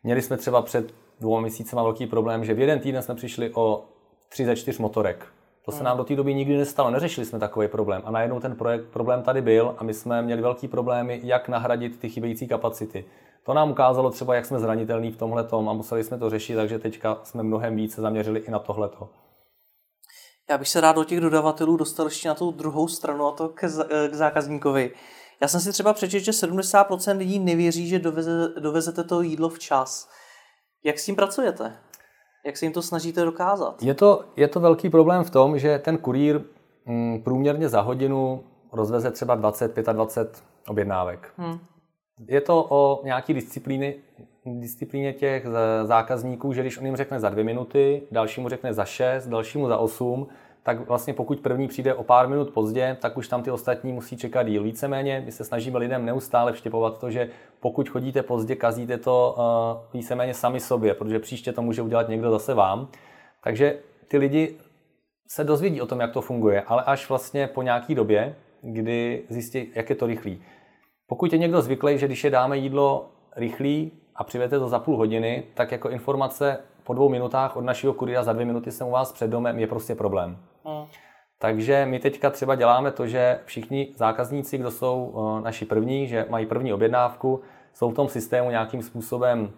Měli 0.03 0.23
jsme 0.23 0.37
třeba 0.37 0.63
před 0.63 0.95
dvou 1.21 1.41
měsícema 1.41 1.83
velký 1.83 2.07
problém, 2.07 2.45
že 2.45 2.55
v 2.55 2.59
jeden 2.59 2.81
týden 2.81 3.03
jsme 3.03 3.15
přišli 3.15 3.51
o 3.55 3.85
3 4.29 4.45
ze 4.45 4.57
4 4.57 4.83
motorek. 4.83 5.27
To 5.65 5.73
se 5.73 5.79
hmm. 5.79 5.85
nám 5.85 5.97
do 5.97 6.05
té 6.05 6.17
doby 6.17 6.35
nikdy 6.35 6.57
nestalo, 6.57 6.91
neřešili 6.91 7.27
jsme 7.27 7.39
takový 7.39 7.69
problém. 7.69 8.03
A 8.05 8.11
najednou 8.11 8.41
ten 8.41 8.57
projekt, 8.57 8.85
problém 8.85 9.23
tady 9.23 9.43
byl 9.43 9.75
a 9.79 9.85
my 9.85 9.95
jsme 9.95 10.23
měli 10.23 10.43
velký 10.43 10.69
problémy, 10.69 11.21
jak 11.23 11.49
nahradit 11.49 11.99
ty 11.99 12.09
chybějící 12.09 12.49
kapacity. 12.49 13.05
To 13.49 13.55
nám 13.55 13.71
ukázalo 13.71 14.11
třeba, 14.11 14.35
jak 14.35 14.47
jsme 14.47 14.59
zranitelní 14.59 15.11
v 15.11 15.17
tomhle 15.17 15.49
a 15.53 15.73
museli 15.73 16.05
jsme 16.05 16.19
to 16.19 16.31
řešit, 16.31 16.55
takže 16.55 16.79
teďka 16.79 17.21
jsme 17.23 17.43
mnohem 17.43 17.77
více 17.77 18.01
zaměřili 18.01 18.41
i 18.41 18.51
na 18.51 18.59
tohleto. 18.59 19.09
Já 20.51 20.59
bych 20.59 20.69
se 20.69 20.81
rád 20.81 20.97
do 20.97 21.05
těch 21.05 21.21
dodavatelů 21.21 21.77
dostal 21.77 22.07
ještě 22.07 22.29
na 22.29 22.35
tu 22.35 22.51
druhou 22.51 22.89
stranu, 22.89 23.27
a 23.27 23.33
to 23.33 23.49
k, 23.49 23.61
k 24.11 24.15
zákazníkovi. 24.15 24.91
Já 25.41 25.49
jsem 25.49 25.61
si 25.61 25.73
třeba 25.73 25.93
přečetl, 25.93 26.25
že 26.25 26.31
70% 26.33 27.17
lidí 27.17 27.39
nevěří, 27.39 27.89
že 27.89 27.99
doveze, 27.99 28.49
dovezete 28.61 29.05
to 29.05 29.23
jídlo 29.23 29.49
včas. 29.49 30.09
Jak 30.85 30.99
s 30.99 31.07
tím 31.07 31.17
pracujete? 31.17 31.77
Jak 32.47 32.57
se 32.57 32.65
jim 32.65 32.73
to 32.73 32.83
snažíte 32.83 33.25
dokázat? 33.25 33.83
Je 33.83 33.95
to, 33.95 34.25
je 34.37 34.49
to 34.49 34.61
velký 34.61 34.91
problém 34.91 35.25
v 35.25 35.31
tom, 35.31 35.59
že 35.59 35.79
ten 35.79 35.99
kurýr 35.99 36.37
m, 36.37 36.95
mm, 36.95 37.23
průměrně 37.23 37.69
za 37.69 37.81
hodinu 37.81 38.45
rozveze 38.73 39.11
třeba 39.11 39.37
20-25 39.37 40.29
objednávek. 40.67 41.33
Hmm. 41.37 41.59
Je 42.29 42.41
to 42.41 42.67
o 42.69 43.01
nějaký 43.05 43.35
disciplíny, 43.35 43.95
disciplíně 44.47 45.13
těch 45.13 45.47
zákazníků, 45.85 46.53
že 46.53 46.61
když 46.61 46.79
on 46.79 46.87
jim 46.87 46.97
řekne 46.97 47.21
za 47.21 47.29
dvě 47.29 47.45
minuty, 47.45 48.03
dalšímu 48.11 48.49
řekne 48.49 48.75
za 48.75 48.85
šest, 48.85 49.27
dalšímu 49.27 49.69
za 49.69 49.79
osm, 49.79 50.27
tak 50.63 50.89
vlastně 50.89 51.15
pokud 51.15 51.41
první 51.41 51.69
přijde 51.69 51.95
o 51.95 52.03
pár 52.05 52.29
minut 52.29 52.51
pozdě, 52.51 52.97
tak 53.01 53.17
už 53.17 53.29
tam 53.29 53.43
ty 53.43 53.51
ostatní 53.51 53.93
musí 53.93 54.17
čekat 54.17 54.43
díl. 54.43 54.63
Víceméně 54.63 55.23
my 55.25 55.33
se 55.33 55.45
snažíme 55.45 55.79
lidem 55.79 56.05
neustále 56.05 56.53
vštěpovat 56.53 56.99
to, 56.99 57.11
že 57.11 57.29
pokud 57.61 57.89
chodíte 57.89 58.23
pozdě, 58.23 58.57
kazíte 58.57 58.99
to 58.99 59.35
uh, 59.39 59.99
víceméně 60.01 60.35
sami 60.35 60.61
sobě, 60.61 60.95
protože 60.95 61.19
příště 61.19 61.53
to 61.53 61.63
může 61.63 61.83
udělat 61.83 62.09
někdo 62.09 62.31
zase 62.31 62.55
vám. 62.55 62.89
Takže 63.45 63.79
ty 64.09 64.19
lidi 64.19 64.57
se 65.29 65.45
dozvědí 65.45 65.81
o 65.81 65.87
tom, 65.87 66.01
jak 66.01 66.13
to 66.13 66.21
funguje, 66.21 66.63
ale 66.63 66.83
až 66.83 67.09
vlastně 67.09 67.47
po 67.47 67.63
nějaký 67.63 67.95
době, 67.95 68.35
kdy 68.63 69.23
zjistí, 69.29 69.67
jak 69.75 69.91
je 69.91 69.97
to 69.97 70.07
rychlý. 70.07 70.43
Pokud 71.09 71.33
je 71.33 71.39
někdo 71.39 71.63
zvyklý, 71.63 71.99
že 71.99 72.07
když 72.07 72.25
je 72.25 72.31
dáme 72.31 72.59
jídlo 72.59 73.11
rychlý 73.37 73.93
a 74.15 74.25
přivete 74.25 74.59
to 74.59 74.69
za 74.69 74.79
půl 74.79 74.97
hodiny, 74.97 75.45
tak 75.55 75.73
jako 75.73 75.89
informace 75.89 76.59
po 76.85 76.95
dvou 76.95 77.09
minutách 77.09 77.57
od 77.57 77.61
našeho 77.61 77.93
kuriéra 77.93 78.23
za 78.23 78.33
dvě 78.33 78.47
minuty 78.47 78.73
jsem 78.73 78.87
u 78.87 78.91
vás 78.91 79.13
před 79.13 79.31
domem 79.31 79.59
je 79.59 79.67
prostě 79.67 79.95
problém. 79.95 80.39
Hmm. 80.65 80.87
Takže 81.39 81.87
my 81.87 81.99
teďka 81.99 82.31
třeba 82.31 82.55
děláme 82.55 82.93
to, 82.93 83.07
že 83.07 83.41
všichni 83.45 83.89
zákazníci, 83.97 84.59
kdo 84.59 84.71
jsou 84.71 85.15
eh, 85.15 85.43
naši 85.45 85.65
první, 85.65 86.07
že 86.07 86.27
mají 86.31 86.47
první 86.47 86.73
objednávku, 86.73 87.41
jsou 87.75 87.91
v 87.91 87.95
tom 87.95 88.09
systému 88.09 88.51
nějakým 88.51 88.83
způsobem 88.83 89.51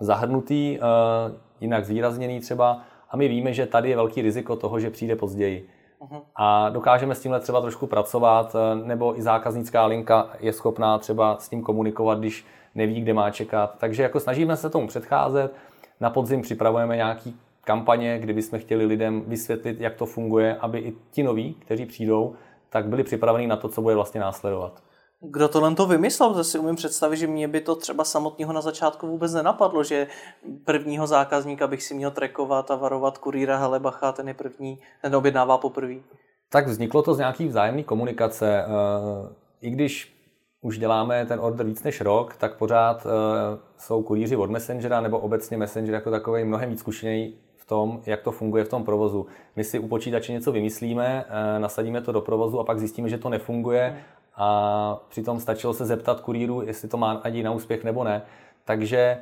zahrnutý, 0.00 0.78
eh, 0.78 0.80
jinak 1.60 1.84
zvýrazněný 1.84 2.40
třeba 2.40 2.82
a 3.10 3.16
my 3.16 3.28
víme, 3.28 3.52
že 3.52 3.66
tady 3.66 3.90
je 3.90 3.96
velký 3.96 4.22
riziko 4.22 4.56
toho, 4.56 4.80
že 4.80 4.90
přijde 4.90 5.16
později. 5.16 5.68
Uh-huh. 6.00 6.22
A 6.36 6.68
dokážeme 6.68 7.14
s 7.14 7.20
tímhle 7.20 7.40
třeba 7.40 7.60
trošku 7.60 7.86
pracovat, 7.86 8.56
eh, 8.56 8.74
nebo 8.86 9.18
i 9.18 9.22
zákaznická 9.22 9.86
linka 9.86 10.30
je 10.40 10.52
schopná 10.52 10.98
třeba 10.98 11.36
s 11.38 11.48
tím 11.48 11.62
komunikovat, 11.62 12.18
když 12.18 12.46
neví, 12.74 13.00
kde 13.00 13.14
má 13.14 13.30
čekat. 13.30 13.74
Takže 13.78 14.02
jako 14.02 14.20
snažíme 14.20 14.56
se 14.56 14.70
tomu 14.70 14.86
předcházet. 14.86 15.54
Na 16.00 16.10
podzim 16.10 16.42
připravujeme 16.42 16.96
nějaký 16.96 17.36
kampaně, 17.64 18.18
kdy 18.18 18.32
bychom 18.32 18.58
chtěli 18.58 18.84
lidem 18.84 19.22
vysvětlit, 19.26 19.80
jak 19.80 19.94
to 19.94 20.06
funguje, 20.06 20.56
aby 20.56 20.78
i 20.78 20.94
ti 21.10 21.22
noví, 21.22 21.54
kteří 21.54 21.86
přijdou, 21.86 22.34
tak 22.70 22.86
byli 22.86 23.04
připraveni 23.04 23.46
na 23.46 23.56
to, 23.56 23.68
co 23.68 23.82
bude 23.82 23.94
vlastně 23.94 24.20
následovat. 24.20 24.82
Kdo 25.22 25.48
tohle 25.48 25.74
to 25.74 25.86
vymyslel? 25.86 26.34
To 26.34 26.44
si 26.44 26.58
umím 26.58 26.76
představit, 26.76 27.16
že 27.16 27.26
mě 27.26 27.48
by 27.48 27.60
to 27.60 27.76
třeba 27.76 28.04
samotného 28.04 28.52
na 28.52 28.60
začátku 28.60 29.06
vůbec 29.06 29.34
nenapadlo, 29.34 29.84
že 29.84 30.06
prvního 30.64 31.06
zákazníka 31.06 31.66
bych 31.66 31.82
si 31.82 31.94
měl 31.94 32.10
trekovat 32.10 32.70
a 32.70 32.76
varovat 32.76 33.18
kurýra 33.18 33.56
Helebacha, 33.56 34.12
ten 34.12 34.28
je 34.28 34.34
první, 34.34 34.78
ten 35.02 35.16
objednává 35.16 35.58
poprvé. 35.58 35.94
Tak 36.48 36.66
vzniklo 36.66 37.02
to 37.02 37.14
z 37.14 37.18
nějaký 37.18 37.48
vzájemné 37.48 37.82
komunikace. 37.82 38.64
Eh, 38.64 39.34
I 39.60 39.70
když 39.70 40.16
už 40.60 40.78
děláme 40.78 41.26
ten 41.26 41.40
order 41.40 41.66
víc 41.66 41.82
než 41.82 42.00
rok, 42.00 42.36
tak 42.36 42.56
pořád 42.56 43.06
eh, 43.06 43.10
jsou 43.78 44.02
kurýři 44.02 44.36
od 44.36 44.50
Messengera 44.50 45.00
nebo 45.00 45.18
obecně 45.18 45.56
Messenger 45.56 45.94
jako 45.94 46.10
takový 46.10 46.44
mnohem 46.44 46.70
víc 46.70 46.80
zkušený 46.80 47.34
tom, 47.70 48.02
jak 48.06 48.22
to 48.22 48.32
funguje 48.32 48.64
v 48.64 48.68
tom 48.68 48.84
provozu. 48.84 49.26
My 49.56 49.64
si 49.64 49.78
u 49.78 49.88
počítače 49.88 50.32
něco 50.32 50.52
vymyslíme, 50.52 51.24
eh, 51.28 51.58
nasadíme 51.58 52.00
to 52.00 52.12
do 52.12 52.20
provozu 52.20 52.60
a 52.60 52.64
pak 52.64 52.78
zjistíme, 52.78 53.08
že 53.08 53.18
to 53.18 53.28
nefunguje 53.28 54.02
a 54.42 55.00
přitom 55.08 55.40
stačilo 55.40 55.74
se 55.74 55.86
zeptat 55.86 56.20
kurýru, 56.20 56.62
jestli 56.62 56.88
to 56.88 56.96
má 56.96 57.12
ani 57.12 57.42
na 57.42 57.50
úspěch 57.50 57.84
nebo 57.84 58.04
ne. 58.04 58.22
Takže 58.64 59.18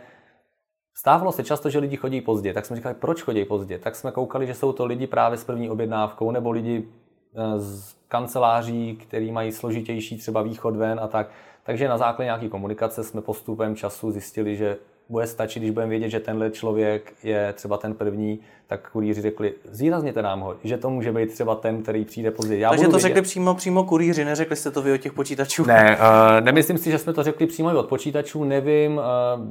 Stávalo 0.98 1.32
se 1.32 1.44
často, 1.44 1.70
že 1.70 1.78
lidi 1.78 1.96
chodí 1.96 2.20
pozdě, 2.20 2.54
tak 2.54 2.66
jsme 2.66 2.76
říkali, 2.76 2.94
proč 2.94 3.22
chodí 3.22 3.44
pozdě? 3.44 3.78
Tak 3.78 3.96
jsme 3.96 4.12
koukali, 4.12 4.46
že 4.46 4.54
jsou 4.54 4.72
to 4.72 4.86
lidi 4.86 5.06
právě 5.06 5.38
s 5.38 5.44
první 5.44 5.70
objednávkou 5.70 6.30
nebo 6.30 6.50
lidi 6.50 6.88
eh, 7.34 7.60
z 7.60 7.96
kanceláří, 8.08 8.96
který 8.96 9.32
mají 9.32 9.52
složitější 9.52 10.18
třeba 10.18 10.42
východ 10.42 10.76
ven 10.76 11.00
a 11.02 11.08
tak. 11.08 11.30
Takže 11.62 11.88
na 11.88 11.98
základě 11.98 12.24
nějaké 12.24 12.48
komunikace 12.48 13.04
jsme 13.04 13.20
postupem 13.20 13.76
času 13.76 14.10
zjistili, 14.10 14.56
že 14.56 14.76
bude 15.08 15.26
stačit, 15.26 15.60
když 15.60 15.70
budeme 15.70 15.90
vědět, 15.90 16.08
že 16.08 16.20
tenhle 16.20 16.50
člověk 16.50 17.14
je 17.22 17.52
třeba 17.52 17.76
ten 17.76 17.94
první, 17.94 18.40
tak 18.66 18.90
kurýři 18.90 19.20
řekli, 19.22 19.54
zvýrazněte 19.64 20.22
nám 20.22 20.40
ho, 20.40 20.56
že 20.64 20.76
to 20.76 20.90
může 20.90 21.12
být 21.12 21.32
třeba 21.32 21.54
ten, 21.54 21.82
který 21.82 22.04
přijde 22.04 22.30
později. 22.30 22.60
Já 22.60 22.70
Takže 22.70 22.84
to 22.84 22.90
vědět. 22.90 23.02
řekli 23.02 23.22
přímo, 23.22 23.54
přímo 23.54 23.84
kurýři, 23.84 24.24
neřekli 24.24 24.56
jste 24.56 24.70
to 24.70 24.82
vy 24.82 24.92
od 24.92 24.98
těch 24.98 25.12
počítačů? 25.12 25.66
Ne, 25.66 25.98
uh, 26.00 26.44
nemyslím 26.44 26.78
si, 26.78 26.90
že 26.90 26.98
jsme 26.98 27.12
to 27.12 27.22
řekli 27.22 27.46
přímo 27.46 27.78
od 27.78 27.88
počítačů, 27.88 28.44
nevím, 28.44 28.96
uh, 28.96 29.02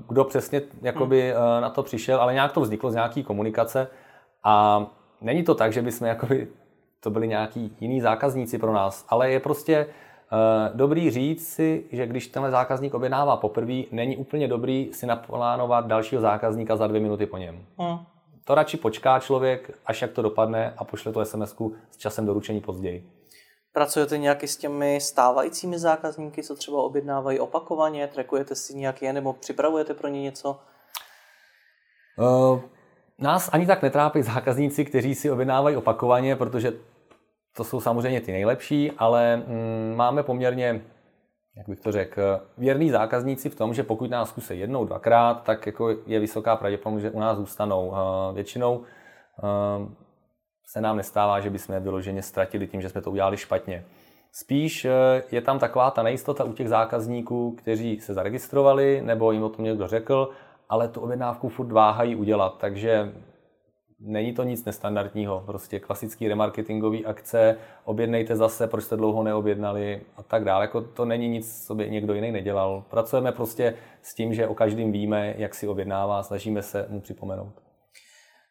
kdo 0.07 0.23
přesně 0.23 0.61
jakoby, 0.81 1.33
uh, 1.33 1.61
na 1.61 1.69
to 1.69 1.83
přišel, 1.83 2.21
ale 2.21 2.33
nějak 2.33 2.51
to 2.51 2.61
vzniklo 2.61 2.91
z 2.91 2.95
nějaký 2.95 3.23
komunikace 3.23 3.87
a 4.43 4.85
není 5.21 5.43
to 5.43 5.55
tak, 5.55 5.73
že 5.73 5.81
bychom 5.81 6.07
jakoby, 6.07 6.47
to 6.99 7.09
byli 7.09 7.27
nějaký 7.27 7.75
jiní 7.79 8.01
zákazníci 8.01 8.57
pro 8.57 8.73
nás, 8.73 9.05
ale 9.09 9.31
je 9.31 9.39
prostě 9.39 9.87
dobrý 10.73 11.11
říct 11.11 11.53
si, 11.53 11.85
že 11.91 12.07
když 12.07 12.27
tenhle 12.27 12.51
zákazník 12.51 12.93
objednává 12.93 13.37
poprvé, 13.37 13.81
není 13.91 14.17
úplně 14.17 14.47
dobrý 14.47 14.89
si 14.93 15.05
naplánovat 15.05 15.87
dalšího 15.87 16.21
zákazníka 16.21 16.75
za 16.75 16.87
dvě 16.87 17.01
minuty 17.01 17.25
po 17.25 17.37
něm. 17.37 17.65
Hmm. 17.77 17.97
To 18.45 18.55
radši 18.55 18.77
počká 18.77 19.19
člověk, 19.19 19.79
až 19.85 20.01
jak 20.01 20.11
to 20.11 20.21
dopadne 20.21 20.73
a 20.77 20.83
pošle 20.83 21.13
to 21.13 21.25
sms 21.25 21.55
s 21.91 21.97
časem 21.97 22.25
doručení 22.25 22.61
později. 22.61 23.09
Pracujete 23.73 24.17
nějaký 24.17 24.47
s 24.47 24.57
těmi 24.57 25.01
stávajícími 25.01 25.79
zákazníky, 25.79 26.43
co 26.43 26.55
třeba 26.55 26.81
objednávají 26.81 27.39
opakovaně? 27.39 28.07
Trekujete 28.07 28.55
si 28.55 28.75
nějaké 28.75 29.13
nebo 29.13 29.33
připravujete 29.33 29.93
pro 29.93 30.07
ně 30.07 30.21
něco? 30.21 30.59
Uh, 32.17 32.59
nás 33.19 33.49
ani 33.53 33.65
tak 33.65 33.81
netrápí 33.81 34.21
zákazníci, 34.21 34.85
kteří 34.85 35.15
si 35.15 35.31
objednávají 35.31 35.75
opakovaně, 35.75 36.35
protože 36.35 36.73
to 37.57 37.63
jsou 37.63 37.81
samozřejmě 37.81 38.21
ty 38.21 38.31
nejlepší, 38.31 38.91
ale 38.97 39.37
mm, 39.37 39.93
máme 39.95 40.23
poměrně, 40.23 40.81
jak 41.57 41.69
bych 41.69 41.79
to 41.79 41.91
řekl, 41.91 42.21
věrný 42.57 42.89
zákazníci 42.89 43.49
v 43.49 43.55
tom, 43.55 43.73
že 43.73 43.83
pokud 43.83 44.09
nás 44.09 44.29
zkusí 44.29 44.59
jednou, 44.59 44.85
dvakrát, 44.85 45.43
tak 45.43 45.65
jako 45.65 45.89
je 46.05 46.19
vysoká 46.19 46.55
pravděpodobnost, 46.55 47.01
že 47.01 47.11
u 47.11 47.19
nás 47.19 47.37
zůstanou. 47.37 47.93
Většinou 48.33 48.83
se 50.65 50.81
nám 50.81 50.97
nestává, 50.97 51.39
že 51.39 51.49
bychom 51.49 51.75
je 51.75 51.81
vyloženě 51.81 52.21
ztratili 52.21 52.67
tím, 52.67 52.81
že 52.81 52.89
jsme 52.89 53.01
to 53.01 53.11
udělali 53.11 53.37
špatně. 53.37 53.85
Spíš 54.31 54.85
e, 54.85 54.91
je 55.31 55.41
tam 55.41 55.59
taková 55.59 55.91
ta 55.91 56.03
nejistota 56.03 56.43
u 56.43 56.53
těch 56.53 56.69
zákazníků, 56.69 57.51
kteří 57.51 57.99
se 57.99 58.13
zaregistrovali, 58.13 59.01
nebo 59.05 59.31
jim 59.31 59.43
o 59.43 59.49
tom 59.49 59.65
někdo 59.65 59.87
řekl, 59.87 60.29
ale 60.69 60.87
tu 60.87 61.01
objednávku 61.01 61.49
furt 61.49 61.71
váhají 61.71 62.15
udělat, 62.15 62.57
takže 62.57 63.13
Není 63.99 64.33
to 64.33 64.43
nic 64.43 64.65
nestandardního, 64.65 65.43
prostě 65.45 65.79
klasický 65.79 66.27
remarketingový 66.27 67.05
akce, 67.05 67.57
objednejte 67.85 68.35
zase, 68.35 68.67
proč 68.67 68.83
jste 68.83 68.97
dlouho 68.97 69.23
neobjednali 69.23 70.01
a 70.17 70.23
tak 70.23 70.43
dále. 70.43 70.63
Jako 70.63 70.81
to 70.81 71.05
není 71.05 71.27
nic, 71.27 71.65
co 71.67 71.75
by 71.75 71.89
někdo 71.89 72.13
jiný 72.13 72.31
nedělal. 72.31 72.83
Pracujeme 72.89 73.31
prostě 73.31 73.73
s 74.01 74.13
tím, 74.13 74.33
že 74.33 74.47
o 74.47 74.55
každém 74.55 74.91
víme, 74.91 75.33
jak 75.37 75.55
si 75.55 75.67
objednává, 75.67 76.23
snažíme 76.23 76.61
se 76.61 76.85
mu 76.89 77.01
připomenout. 77.01 77.66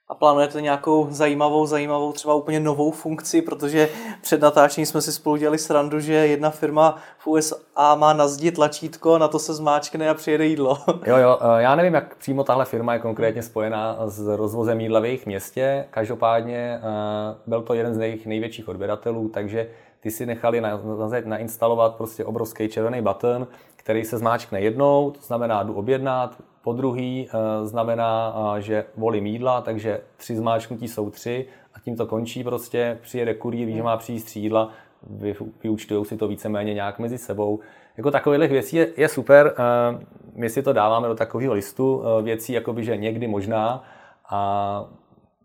A 0.09 0.15
plánujete 0.15 0.61
nějakou 0.63 1.07
zajímavou, 1.11 1.67
zajímavou, 1.67 2.13
třeba 2.13 2.35
úplně 2.35 2.61
novou 2.61 2.91
funkci, 2.91 3.43
protože 3.43 3.89
před 4.23 4.41
natáčením 4.41 4.87
jsme 4.87 5.03
si 5.03 5.13
spolu 5.13 5.37
dělali 5.37 5.59
srandu, 5.59 6.01
že 6.01 6.13
jedna 6.13 6.51
firma 6.51 6.97
v 7.19 7.27
USA 7.27 7.95
má 7.95 8.13
na 8.13 8.29
zdi 8.29 8.53
tlačítko, 8.53 9.19
na 9.19 9.29
to 9.29 9.39
se 9.39 9.55
zmáčkne 9.55 10.09
a 10.09 10.15
přijede 10.15 10.47
jídlo. 10.47 10.79
Jo, 11.07 11.17
jo, 11.17 11.39
eh, 11.41 11.63
já 11.63 11.75
nevím, 11.75 11.95
jak 11.95 12.17
přímo 12.17 12.45
tahle 12.45 12.65
firma 12.65 12.93
je 12.93 12.99
konkrétně 12.99 13.43
spojená 13.43 13.97
s 14.07 14.27
rozvozem 14.37 14.81
jídla 14.81 15.01
v 15.01 15.05
jejich 15.05 15.27
městě. 15.27 15.87
Každopádně 15.91 16.81
eh, 16.83 17.35
byl 17.47 17.63
to 17.63 17.75
jeden 17.75 17.95
z 17.95 17.99
jejich 17.99 18.27
největších 18.27 18.69
odběratelů, 18.69 19.29
takže 19.29 19.69
ty 20.01 20.11
si 20.11 20.27
nechali 20.27 20.63
nainstalovat 21.25 21.95
prostě 21.95 22.25
obrovský 22.25 22.69
červený 22.69 23.03
button, 23.03 23.47
který 23.77 24.05
se 24.05 24.19
zmáčkne 24.19 24.61
jednou, 24.61 25.11
to 25.11 25.21
znamená 25.21 25.63
jdu 25.63 25.75
objednat, 25.75 26.37
po 26.67 26.73
druhý 26.73 27.29
eh, 27.29 27.67
znamená, 27.67 28.35
eh, 28.37 28.63
že 28.63 28.85
volím 28.97 29.27
jídla, 29.27 29.61
takže 29.61 30.01
tři 30.17 30.37
zmáčknutí 30.37 30.89
jsou 30.89 31.11
tři 31.11 31.47
a 31.75 31.81
tím 31.81 31.97
to 31.97 32.07
končí 32.07 32.45
prostě. 32.45 32.99
Přijede 33.03 33.35
kurýr, 33.35 33.67
ví, 33.67 33.75
že 33.75 33.83
má 33.83 33.97
přijít 33.97 34.25
tři 34.25 34.41
jídla, 34.41 34.71
vy, 35.11 35.35
vyučtují 35.63 36.05
si 36.05 36.17
to 36.17 36.29
víceméně 36.29 36.75
nějak 36.75 36.99
mezi 36.99 37.19
sebou. 37.19 37.61
Jako 37.97 38.11
takových 38.11 38.51
věcí 38.51 38.77
je, 38.77 38.89
je 38.97 39.09
super. 39.09 39.55
Eh, 39.59 40.07
my 40.35 40.51
si 40.51 40.63
to 40.63 40.73
dáváme 40.73 41.09
do 41.09 41.15
takového 41.15 41.55
listu 41.55 42.03
věcí, 42.23 42.53
jakoby, 42.53 42.85
že 42.85 42.97
někdy 42.97 43.27
možná. 43.27 43.85
A 44.31 44.89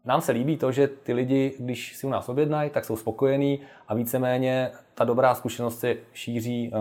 nám 0.05 0.21
se 0.21 0.31
líbí 0.31 0.57
to, 0.57 0.71
že 0.71 0.87
ty 0.87 1.13
lidi, 1.13 1.53
když 1.59 1.97
si 1.97 2.07
u 2.07 2.09
nás 2.09 2.29
objednají, 2.29 2.69
tak 2.69 2.85
jsou 2.85 2.95
spokojení 2.95 3.59
a 3.87 3.93
víceméně 3.95 4.71
ta 4.95 5.03
dobrá 5.03 5.35
zkušenost 5.35 5.79
se 5.79 5.95
šíří 6.13 6.71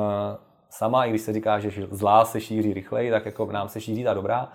sama, 0.70 1.04
i 1.04 1.10
když 1.10 1.22
se 1.22 1.32
říká, 1.32 1.58
že 1.58 1.86
zlá 1.90 2.24
se 2.24 2.40
šíří 2.40 2.72
rychleji, 2.72 3.10
tak 3.10 3.26
jako 3.26 3.52
nám 3.52 3.68
se 3.68 3.80
šíří 3.80 4.04
ta 4.04 4.14
dobrá. 4.14 4.52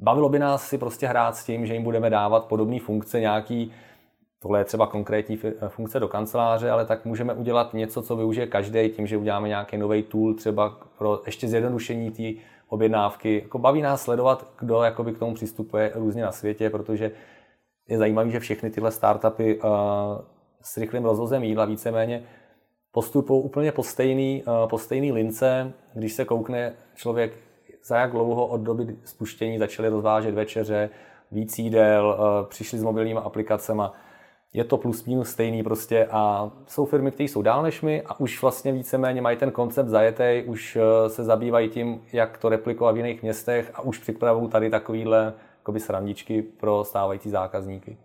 Bavilo 0.00 0.28
by 0.28 0.38
nás 0.38 0.68
si 0.68 0.78
prostě 0.78 1.06
hrát 1.06 1.36
s 1.36 1.44
tím, 1.44 1.66
že 1.66 1.74
jim 1.74 1.82
budeme 1.82 2.10
dávat 2.10 2.44
podobné 2.44 2.80
funkce, 2.80 3.20
nějaký, 3.20 3.72
tohle 4.42 4.60
je 4.60 4.64
třeba 4.64 4.86
konkrétní 4.86 5.38
funkce 5.68 6.00
do 6.00 6.08
kanceláře, 6.08 6.70
ale 6.70 6.86
tak 6.86 7.04
můžeme 7.04 7.34
udělat 7.34 7.74
něco, 7.74 8.02
co 8.02 8.16
využije 8.16 8.46
každý, 8.46 8.88
tím, 8.88 9.06
že 9.06 9.16
uděláme 9.16 9.48
nějaký 9.48 9.76
nový 9.76 10.02
tool, 10.02 10.34
třeba 10.34 10.76
pro 10.98 11.22
ještě 11.26 11.48
zjednodušení 11.48 12.10
té 12.10 12.42
objednávky. 12.68 13.40
Jako 13.42 13.58
baví 13.58 13.82
nás 13.82 14.02
sledovat, 14.02 14.46
kdo 14.58 14.82
jakoby 14.82 15.12
k 15.12 15.18
tomu 15.18 15.34
přistupuje 15.34 15.92
různě 15.94 16.22
na 16.22 16.32
světě, 16.32 16.70
protože 16.70 17.10
je 17.88 17.98
zajímavé, 17.98 18.30
že 18.30 18.40
všechny 18.40 18.70
tyhle 18.70 18.90
startupy 18.90 19.60
uh, 19.60 19.70
s 20.62 20.76
rychlým 20.76 21.04
rozvozem 21.04 21.44
jídla 21.44 21.64
víceméně 21.64 22.22
postupují 22.96 23.42
úplně 23.42 23.72
po 23.72 23.82
stejný, 23.82 24.42
eh, 24.46 24.68
po 24.68 24.78
stejný 24.78 25.12
lince, 25.12 25.72
když 25.94 26.12
se 26.12 26.24
koukne 26.24 26.72
člověk, 26.94 27.32
za 27.84 27.98
jak 27.98 28.10
dlouho 28.10 28.46
od 28.46 28.60
doby 28.60 28.96
spuštění 29.04 29.58
začali 29.58 29.88
rozvážet 29.88 30.34
večeře, 30.34 30.90
víc 31.32 31.58
jídel, 31.58 32.16
eh, 32.18 32.46
přišli 32.48 32.78
s 32.78 32.82
mobilními 32.82 33.20
aplikacemi, 33.20 33.82
je 34.52 34.64
to 34.64 34.78
plus 34.78 35.04
minus 35.04 35.28
stejný 35.28 35.62
prostě 35.62 36.08
a 36.10 36.50
jsou 36.66 36.84
firmy, 36.84 37.10
které 37.10 37.28
jsou 37.28 37.42
dál 37.42 37.62
než 37.62 37.82
my 37.82 38.02
a 38.02 38.20
už 38.20 38.42
vlastně 38.42 38.72
víceméně 38.72 39.22
mají 39.22 39.36
ten 39.36 39.50
koncept 39.50 39.88
zajetý, 39.88 40.42
už 40.46 40.76
eh, 40.76 41.10
se 41.10 41.24
zabývají 41.24 41.68
tím, 41.68 42.02
jak 42.12 42.38
to 42.38 42.48
replikovat 42.48 42.94
v 42.94 42.96
jiných 42.96 43.22
městech 43.22 43.70
a 43.74 43.80
už 43.80 43.98
připravují 43.98 44.48
tady 44.48 44.70
takovýhle 44.70 45.34
srandičky 45.78 46.42
pro 46.42 46.84
stávající 46.84 47.30
zákazníky. 47.30 47.96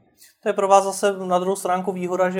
To 0.43 0.49
je 0.49 0.53
pro 0.53 0.67
vás 0.67 0.83
zase 0.83 1.17
na 1.17 1.39
druhou 1.39 1.55
stránku 1.55 1.91
výhoda, 1.91 2.29
že 2.29 2.39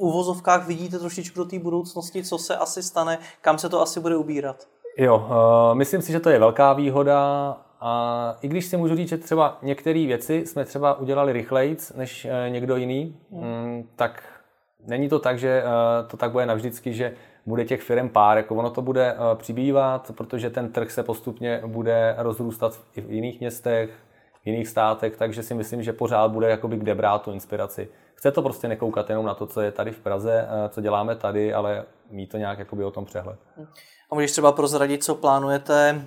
uvozovkách 0.00 0.66
vidíte 0.66 0.98
trošičku 0.98 1.38
do 1.38 1.44
té 1.44 1.58
budoucnosti, 1.58 2.22
co 2.22 2.38
se 2.38 2.56
asi 2.56 2.82
stane, 2.82 3.18
kam 3.40 3.58
se 3.58 3.68
to 3.68 3.80
asi 3.80 4.00
bude 4.00 4.16
ubírat. 4.16 4.68
Jo, 4.98 5.16
uh, 5.16 5.78
myslím 5.78 6.02
si, 6.02 6.12
že 6.12 6.20
to 6.20 6.30
je 6.30 6.38
velká 6.38 6.72
výhoda 6.72 7.56
a 7.80 8.36
i 8.42 8.48
když 8.48 8.66
si 8.66 8.76
můžu 8.76 8.96
říct, 8.96 9.08
že 9.08 9.18
třeba 9.18 9.58
některé 9.62 10.06
věci 10.06 10.46
jsme 10.46 10.64
třeba 10.64 10.98
udělali 10.98 11.32
rychleji 11.32 11.76
než 11.96 12.24
uh, 12.24 12.52
někdo 12.52 12.76
jiný, 12.76 13.16
hmm. 13.32 13.42
um, 13.42 13.88
tak 13.96 14.22
není 14.86 15.08
to 15.08 15.18
tak, 15.18 15.38
že 15.38 15.62
uh, 15.64 16.08
to 16.08 16.16
tak 16.16 16.32
bude 16.32 16.46
navždycky, 16.46 16.92
že 16.94 17.14
bude 17.46 17.64
těch 17.64 17.82
firm 17.82 18.08
pár, 18.08 18.36
jako 18.36 18.54
ono 18.54 18.70
to 18.70 18.82
bude 18.82 19.16
přibývat, 19.34 20.12
protože 20.16 20.50
ten 20.50 20.72
trh 20.72 20.90
se 20.90 21.02
postupně 21.02 21.62
bude 21.66 22.14
rozrůstat 22.18 22.80
i 22.96 23.00
v 23.00 23.12
jiných 23.12 23.40
městech, 23.40 23.90
v 24.42 24.46
jiných 24.46 24.68
státech, 24.68 25.16
takže 25.16 25.42
si 25.42 25.54
myslím, 25.54 25.82
že 25.82 25.92
pořád 25.92 26.30
bude 26.30 26.50
jakoby 26.50 26.76
kde 26.76 26.94
brát 26.94 27.22
tu 27.22 27.32
inspiraci. 27.32 27.88
Chce 28.14 28.32
to 28.32 28.42
prostě 28.42 28.68
nekoukat 28.68 29.10
jenom 29.10 29.26
na 29.26 29.34
to, 29.34 29.46
co 29.46 29.60
je 29.60 29.72
tady 29.72 29.90
v 29.90 30.00
Praze, 30.00 30.48
eh, 30.48 30.68
co 30.68 30.80
děláme 30.80 31.16
tady, 31.16 31.54
ale 31.54 31.84
mít 32.10 32.26
to 32.26 32.36
nějak 32.36 32.58
jakoby 32.58 32.84
o 32.84 32.90
tom 32.90 33.04
přehled. 33.04 33.38
A 34.10 34.14
můžeš 34.14 34.32
třeba 34.32 34.52
prozradit, 34.52 35.04
co 35.04 35.14
plánujete 35.14 36.04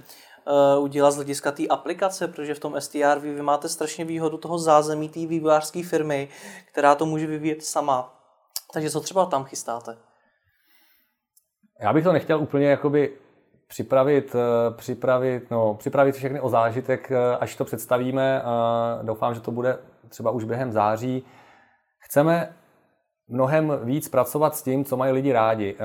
uh, 0.77 0.83
udělat 0.83 1.11
z 1.11 1.15
hlediska 1.15 1.51
té 1.51 1.67
aplikace, 1.67 2.27
protože 2.27 2.53
v 2.53 2.59
tom 2.59 2.81
STR 2.81 3.19
vy, 3.19 3.33
vy 3.33 3.41
máte 3.41 3.69
strašně 3.69 4.05
výhodu 4.05 4.37
toho 4.37 4.59
zázemí 4.59 5.09
té 5.09 5.19
vývojářské 5.19 5.83
firmy, 5.83 6.29
která 6.71 6.95
to 6.95 7.05
může 7.05 7.27
vyvíjet 7.27 7.63
sama. 7.63 8.13
Takže 8.73 8.89
co 8.89 8.99
třeba 8.99 9.25
tam 9.25 9.43
chystáte? 9.43 9.97
Já 11.79 11.93
bych 11.93 12.03
to 12.03 12.13
nechtěl 12.13 12.39
úplně 12.39 12.67
jakoby 12.67 13.17
připravit, 13.73 14.35
eh, 14.35 14.73
připravit, 14.73 15.51
no, 15.51 15.73
připravit 15.73 16.15
všechny 16.15 16.39
o 16.39 16.49
zážitek, 16.49 17.11
eh, 17.11 17.37
až 17.37 17.55
to 17.55 17.65
představíme. 17.65 18.41
Doufám, 19.01 19.33
že 19.33 19.41
to 19.41 19.51
bude 19.51 19.77
třeba 20.09 20.31
už 20.31 20.43
během 20.43 20.71
září. 20.71 21.23
Chceme 21.99 22.53
mnohem 23.27 23.79
víc 23.83 24.09
pracovat 24.09 24.55
s 24.55 24.63
tím, 24.63 24.85
co 24.85 24.97
mají 24.97 25.11
lidi 25.11 25.31
rádi. 25.31 25.75
Eh, 25.75 25.83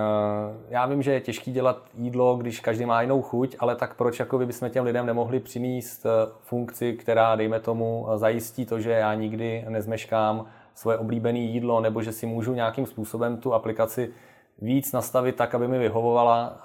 já 0.69 0.87
vím, 0.87 1.03
že 1.03 1.13
je 1.13 1.21
těžké 1.21 1.51
dělat 1.51 1.83
jídlo, 1.95 2.37
když 2.37 2.61
každý 2.61 2.87
má 2.87 3.03
jinou 3.03 3.23
chuť, 3.23 3.57
ale 3.59 3.77
tak 3.77 3.95
proč 3.95 4.19
jako 4.19 4.39
bychom 4.39 4.71
těm 4.71 4.85
lidem 4.85 5.07
nemohli 5.07 5.41
přinést 5.41 6.07
funkci, 6.41 6.93
která, 6.93 7.37
dejme 7.37 7.61
tomu, 7.61 8.07
zajistí 8.15 8.67
to, 8.67 8.81
že 8.81 8.91
já 8.91 9.15
nikdy 9.15 9.65
nezmeškám 9.69 10.47
svoje 10.75 10.99
oblíbené 10.99 11.39
jídlo, 11.39 11.81
nebo 11.81 12.03
že 12.03 12.13
si 12.13 12.27
můžu 12.27 12.55
nějakým 12.55 12.87
způsobem 12.87 13.37
tu 13.37 13.55
aplikaci 13.55 14.13
víc 14.59 14.93
nastavit 14.93 15.37
tak, 15.37 15.55
aby 15.55 15.69
mi 15.69 15.79
vyhovovala. 15.79 16.59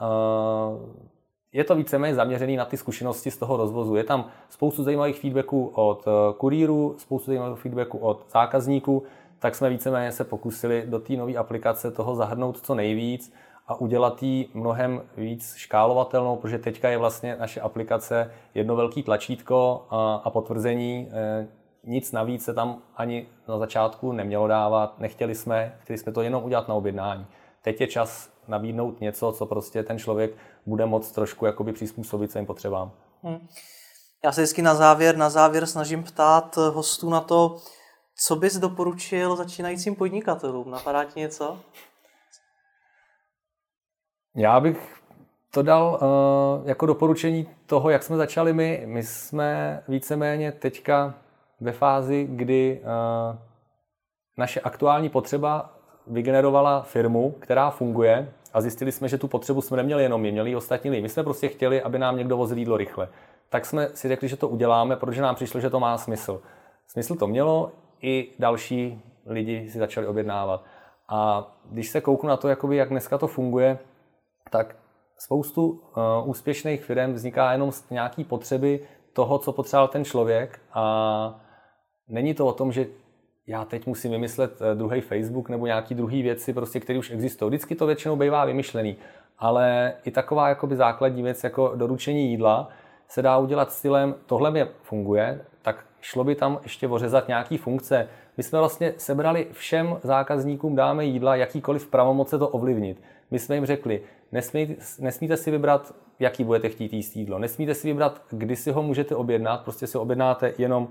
Eh, 1.53 1.57
je 1.57 1.63
to 1.63 1.75
víceméně 1.75 2.15
zaměřený 2.15 2.55
na 2.55 2.65
ty 2.65 2.77
zkušenosti 2.77 3.31
z 3.31 3.37
toho 3.37 3.57
rozvozu. 3.57 3.95
Je 3.95 4.03
tam 4.03 4.25
spoustu 4.49 4.83
zajímavých 4.83 5.19
feedbacků 5.19 5.71
od 5.73 6.05
kurýrů, 6.37 6.95
spoustu 6.97 7.25
zajímavých 7.25 7.59
feedbacků 7.59 7.97
od 7.97 8.25
zákazníků, 8.31 9.03
tak 9.39 9.55
jsme 9.55 9.69
víceméně 9.69 10.11
se 10.11 10.23
pokusili 10.23 10.83
do 10.87 10.99
té 10.99 11.13
nové 11.13 11.35
aplikace 11.35 11.91
toho 11.91 12.15
zahrnout 12.15 12.59
co 12.61 12.75
nejvíc 12.75 13.33
a 13.67 13.75
udělat 13.75 14.23
ji 14.23 14.49
mnohem 14.53 15.01
víc 15.17 15.55
škálovatelnou, 15.55 16.35
protože 16.35 16.57
teďka 16.57 16.89
je 16.89 16.97
vlastně 16.97 17.35
naše 17.39 17.61
aplikace 17.61 18.31
jedno 18.55 18.75
velký 18.75 19.03
tlačítko 19.03 19.85
a, 19.89 20.21
a 20.23 20.29
potvrzení. 20.29 21.09
E, 21.11 21.47
nic 21.83 22.11
navíc 22.11 22.43
se 22.43 22.53
tam 22.53 22.81
ani 22.95 23.27
na 23.47 23.57
začátku 23.57 24.11
nemělo 24.11 24.47
dávat, 24.47 24.99
nechtěli 24.99 25.35
jsme, 25.35 25.75
chtěli 25.79 25.97
jsme 25.97 26.11
to 26.11 26.21
jenom 26.21 26.43
udělat 26.43 26.67
na 26.67 26.75
objednání. 26.75 27.25
Teď 27.61 27.81
je 27.81 27.87
čas 27.87 28.29
nabídnout 28.47 29.01
něco, 29.01 29.31
co 29.31 29.45
prostě 29.45 29.83
ten 29.83 29.99
člověk 29.99 30.31
bude 30.65 30.85
moct 30.85 31.11
trošku 31.11 31.45
jakoby 31.45 31.73
přizpůsobit 31.73 32.31
svým 32.31 32.45
potřebám. 32.45 32.91
Hmm. 33.23 33.47
Já 34.23 34.31
se 34.31 34.41
vždycky 34.41 34.61
na 34.61 34.75
závěr, 34.75 35.17
na 35.17 35.29
závěr 35.29 35.65
snažím 35.65 36.03
ptát 36.03 36.57
hostů 36.57 37.09
na 37.09 37.21
to, 37.21 37.57
co 38.15 38.35
bys 38.35 38.57
doporučil 38.57 39.35
začínajícím 39.35 39.95
podnikatelům? 39.95 40.71
Napadá 40.71 41.03
ti 41.05 41.19
něco? 41.19 41.59
Já 44.35 44.59
bych 44.59 45.03
to 45.51 45.63
dal 45.63 45.99
uh, 46.01 46.67
jako 46.69 46.85
doporučení 46.85 47.47
toho, 47.65 47.89
jak 47.89 48.03
jsme 48.03 48.17
začali 48.17 48.53
my. 48.53 48.83
My 48.85 49.03
jsme 49.03 49.83
víceméně 49.87 50.51
teďka 50.51 51.13
ve 51.59 51.71
fázi, 51.71 52.27
kdy 52.29 52.81
uh, 52.81 53.37
naše 54.37 54.59
aktuální 54.59 55.09
potřeba 55.09 55.73
vygenerovala 56.07 56.81
firmu, 56.81 57.31
která 57.31 57.69
funguje 57.69 58.33
a 58.53 58.61
zjistili 58.61 58.91
jsme, 58.91 59.07
že 59.07 59.17
tu 59.17 59.27
potřebu 59.27 59.61
jsme 59.61 59.77
neměli 59.77 60.03
jenom 60.03 60.21
my, 60.21 60.31
měli 60.31 60.51
i 60.51 60.55
ostatní 60.55 60.89
lidi. 60.89 61.01
My 61.01 61.09
jsme 61.09 61.23
prostě 61.23 61.47
chtěli, 61.47 61.81
aby 61.81 61.99
nám 61.99 62.17
někdo 62.17 62.37
vozil 62.37 62.57
jídlo 62.57 62.77
rychle. 62.77 63.09
Tak 63.49 63.65
jsme 63.65 63.89
si 63.93 64.07
řekli, 64.07 64.27
že 64.27 64.37
to 64.37 64.49
uděláme, 64.49 64.95
protože 64.95 65.21
nám 65.21 65.35
přišlo, 65.35 65.59
že 65.59 65.69
to 65.69 65.79
má 65.79 65.97
smysl. 65.97 66.41
Smysl 66.87 67.15
to 67.15 67.27
mělo, 67.27 67.71
i 68.01 68.33
další 68.39 69.01
lidi 69.25 69.69
si 69.69 69.79
začali 69.79 70.07
objednávat. 70.07 70.63
A 71.09 71.47
když 71.65 71.89
se 71.89 72.01
kouknu 72.01 72.29
na 72.29 72.37
to, 72.37 72.47
jakoby, 72.47 72.75
jak 72.75 72.89
dneska 72.89 73.17
to 73.17 73.27
funguje, 73.27 73.79
tak 74.49 74.75
spoustu 75.17 75.67
uh, 75.67 76.29
úspěšných 76.29 76.83
firm 76.83 77.13
vzniká 77.13 77.51
jenom 77.51 77.71
z 77.71 77.89
nějaký 77.89 78.23
potřeby 78.23 78.79
toho, 79.13 79.39
co 79.39 79.51
potřeboval 79.51 79.87
ten 79.87 80.05
člověk 80.05 80.61
a 80.73 81.39
není 82.07 82.33
to 82.33 82.47
o 82.47 82.53
tom, 82.53 82.71
že 82.71 82.87
já 83.47 83.65
teď 83.65 83.87
musím 83.87 84.11
vymyslet 84.11 84.61
uh, 84.61 84.67
druhý 84.77 85.01
Facebook 85.01 85.49
nebo 85.49 85.65
nějaký 85.65 85.95
druhý 85.95 86.21
věci, 86.21 86.53
prostě, 86.53 86.79
které 86.79 86.99
už 86.99 87.11
existují. 87.11 87.49
Vždycky 87.49 87.75
to 87.75 87.85
většinou 87.85 88.15
bývá 88.15 88.45
vymyšlený, 88.45 88.95
ale 89.39 89.93
i 90.05 90.11
taková 90.11 90.49
jakoby 90.49 90.75
základní 90.75 91.23
věc 91.23 91.43
jako 91.43 91.71
doručení 91.75 92.31
jídla 92.31 92.69
se 93.07 93.21
dá 93.21 93.37
udělat 93.37 93.71
stylem, 93.71 94.15
tohle 94.25 94.51
mě 94.51 94.67
funguje, 94.81 95.41
tak 95.61 95.85
šlo 96.01 96.23
by 96.23 96.35
tam 96.35 96.59
ještě 96.63 96.87
ořezat 96.87 97.27
nějaký 97.27 97.57
funkce. 97.57 98.07
My 98.37 98.43
jsme 98.43 98.59
vlastně 98.59 98.93
sebrali 98.97 99.47
všem 99.51 99.97
zákazníkům 100.03 100.75
dáme 100.75 101.05
jídla, 101.05 101.35
jakýkoliv 101.35 101.87
pravomoce 101.87 102.37
to 102.37 102.47
ovlivnit. 102.47 103.01
My 103.31 103.39
jsme 103.39 103.55
jim 103.55 103.65
řekli, 103.65 104.01
nesmí, 104.31 104.75
nesmíte 104.99 105.37
si 105.37 105.51
vybrat, 105.51 105.95
jaký 106.19 106.43
budete 106.43 106.69
chtít 106.69 106.93
jíst 106.93 107.15
jídlo. 107.15 107.39
Nesmíte 107.39 107.73
si 107.73 107.87
vybrat, 107.87 108.21
kdy 108.29 108.55
si 108.55 108.71
ho 108.71 108.83
můžete 108.83 109.15
objednat, 109.15 109.63
prostě 109.63 109.87
si 109.87 109.97
objednáte 109.97 110.53
jenom 110.57 110.89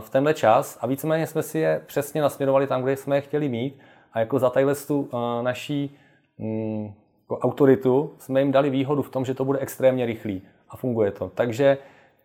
v 0.00 0.10
tenhle 0.10 0.34
čas 0.34 0.78
a 0.80 0.86
víceméně 0.86 1.26
jsme 1.26 1.42
si 1.42 1.58
je 1.58 1.82
přesně 1.86 2.22
nasměrovali 2.22 2.66
tam, 2.66 2.82
kde 2.82 2.96
jsme 2.96 3.16
je 3.16 3.20
chtěli 3.20 3.48
mít 3.48 3.78
a 4.12 4.20
jako 4.20 4.38
za 4.38 4.50
tadyhle 4.50 4.74
tu 4.74 5.00
uh, 5.00 5.20
naší 5.42 5.96
um, 6.36 6.94
autoritu 7.30 8.14
jsme 8.18 8.40
jim 8.40 8.52
dali 8.52 8.70
výhodu 8.70 9.02
v 9.02 9.10
tom, 9.10 9.24
že 9.24 9.34
to 9.34 9.44
bude 9.44 9.58
extrémně 9.58 10.06
rychlý 10.06 10.42
a 10.68 10.76
funguje 10.76 11.10
to. 11.10 11.28
Takže 11.34 11.78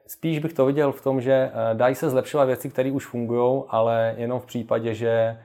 spíš 0.08 0.40
bych 0.40 0.54
to 0.54 0.66
viděl 0.66 0.92
v 0.92 1.02
tom, 1.02 1.22
že 1.22 1.34
eh, 1.34 1.76
dají 1.76 1.96
se 1.96 2.10
zlepšovat 2.10 2.46
věci, 2.46 2.70
které 2.70 2.92
už 2.92 3.06
fungují, 3.06 3.64
ale 3.68 4.16
jenom 4.18 4.40
v 4.40 4.46
případě, 4.46 4.94
že 4.94 5.10
eh, 5.10 5.38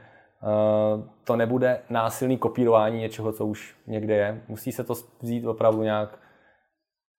to 1.24 1.36
nebude 1.36 1.80
násilný 1.91 2.39
kopírování 2.39 2.99
něčeho, 2.99 3.32
co 3.32 3.47
už 3.47 3.76
někde 3.86 4.14
je. 4.14 4.43
Musí 4.49 4.72
se 4.72 4.84
to 4.84 4.95
vzít 5.20 5.47
opravdu 5.47 5.82
nějak 5.82 6.18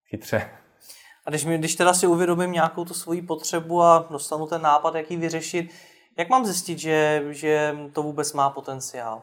chytře. 0.10 0.42
A 1.26 1.30
když, 1.30 1.46
mi, 1.46 1.58
když 1.58 1.76
teda 1.76 1.94
si 1.94 2.08
uvědomím 2.08 2.52
nějakou 2.52 2.86
tu 2.86 2.94
svoji 2.94 3.22
potřebu 3.22 3.82
a 3.82 4.08
dostanu 4.10 4.48
ten 4.48 4.62
nápad, 4.62 4.96
jak 4.96 5.12
ji 5.12 5.18
vyřešit, 5.18 5.72
jak 6.18 6.30
mám 6.30 6.46
zjistit, 6.46 6.80
že, 6.80 7.24
že 7.30 7.78
to 7.94 8.04
vůbec 8.04 8.34
má 8.34 8.50
potenciál? 8.50 9.22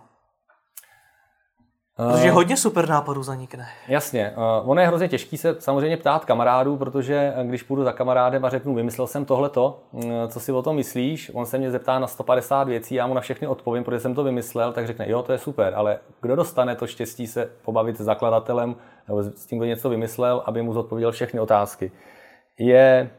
Protože 1.96 2.30
hodně 2.30 2.56
super 2.56 2.88
nápadů 2.88 3.22
zanikne. 3.22 3.68
Jasně. 3.88 4.32
Uh, 4.36 4.70
ono 4.70 4.80
je 4.80 4.86
hrozně 4.86 5.08
těžký 5.08 5.36
se 5.36 5.56
samozřejmě 5.58 5.96
ptát 5.96 6.24
kamarádů, 6.24 6.76
protože 6.76 7.32
eh, 7.36 7.44
když 7.44 7.62
půjdu 7.62 7.84
za 7.84 7.92
kamarádem 7.92 8.44
a 8.44 8.50
řeknu, 8.50 8.74
vymyslel 8.74 9.06
jsem 9.06 9.24
tohleto, 9.24 9.80
uh, 9.90 10.02
co 10.28 10.40
si 10.40 10.52
o 10.52 10.62
tom 10.62 10.76
myslíš, 10.76 11.30
on 11.34 11.46
se 11.46 11.58
mě 11.58 11.70
zeptá 11.70 11.98
na 11.98 12.06
150 12.06 12.68
věcí, 12.68 12.94
já 12.94 13.06
mu 13.06 13.14
na 13.14 13.20
všechny 13.20 13.46
odpovím, 13.46 13.84
protože 13.84 14.00
jsem 14.00 14.14
to 14.14 14.24
vymyslel, 14.24 14.72
tak 14.72 14.86
řekne, 14.86 15.10
jo, 15.10 15.22
to 15.22 15.32
je 15.32 15.38
super, 15.38 15.72
ale 15.76 15.98
kdo 16.22 16.36
dostane 16.36 16.76
to 16.76 16.86
štěstí 16.86 17.26
se 17.26 17.50
pobavit 17.64 17.98
s 17.98 18.00
zakladatelem 18.00 18.76
nebo 19.08 19.22
s 19.22 19.46
tím, 19.46 19.58
kdo 19.58 19.66
něco 19.66 19.88
vymyslel, 19.88 20.42
aby 20.46 20.62
mu 20.62 20.72
zodpověděl 20.72 21.12
všechny 21.12 21.40
otázky. 21.40 21.92
Je 22.58 23.10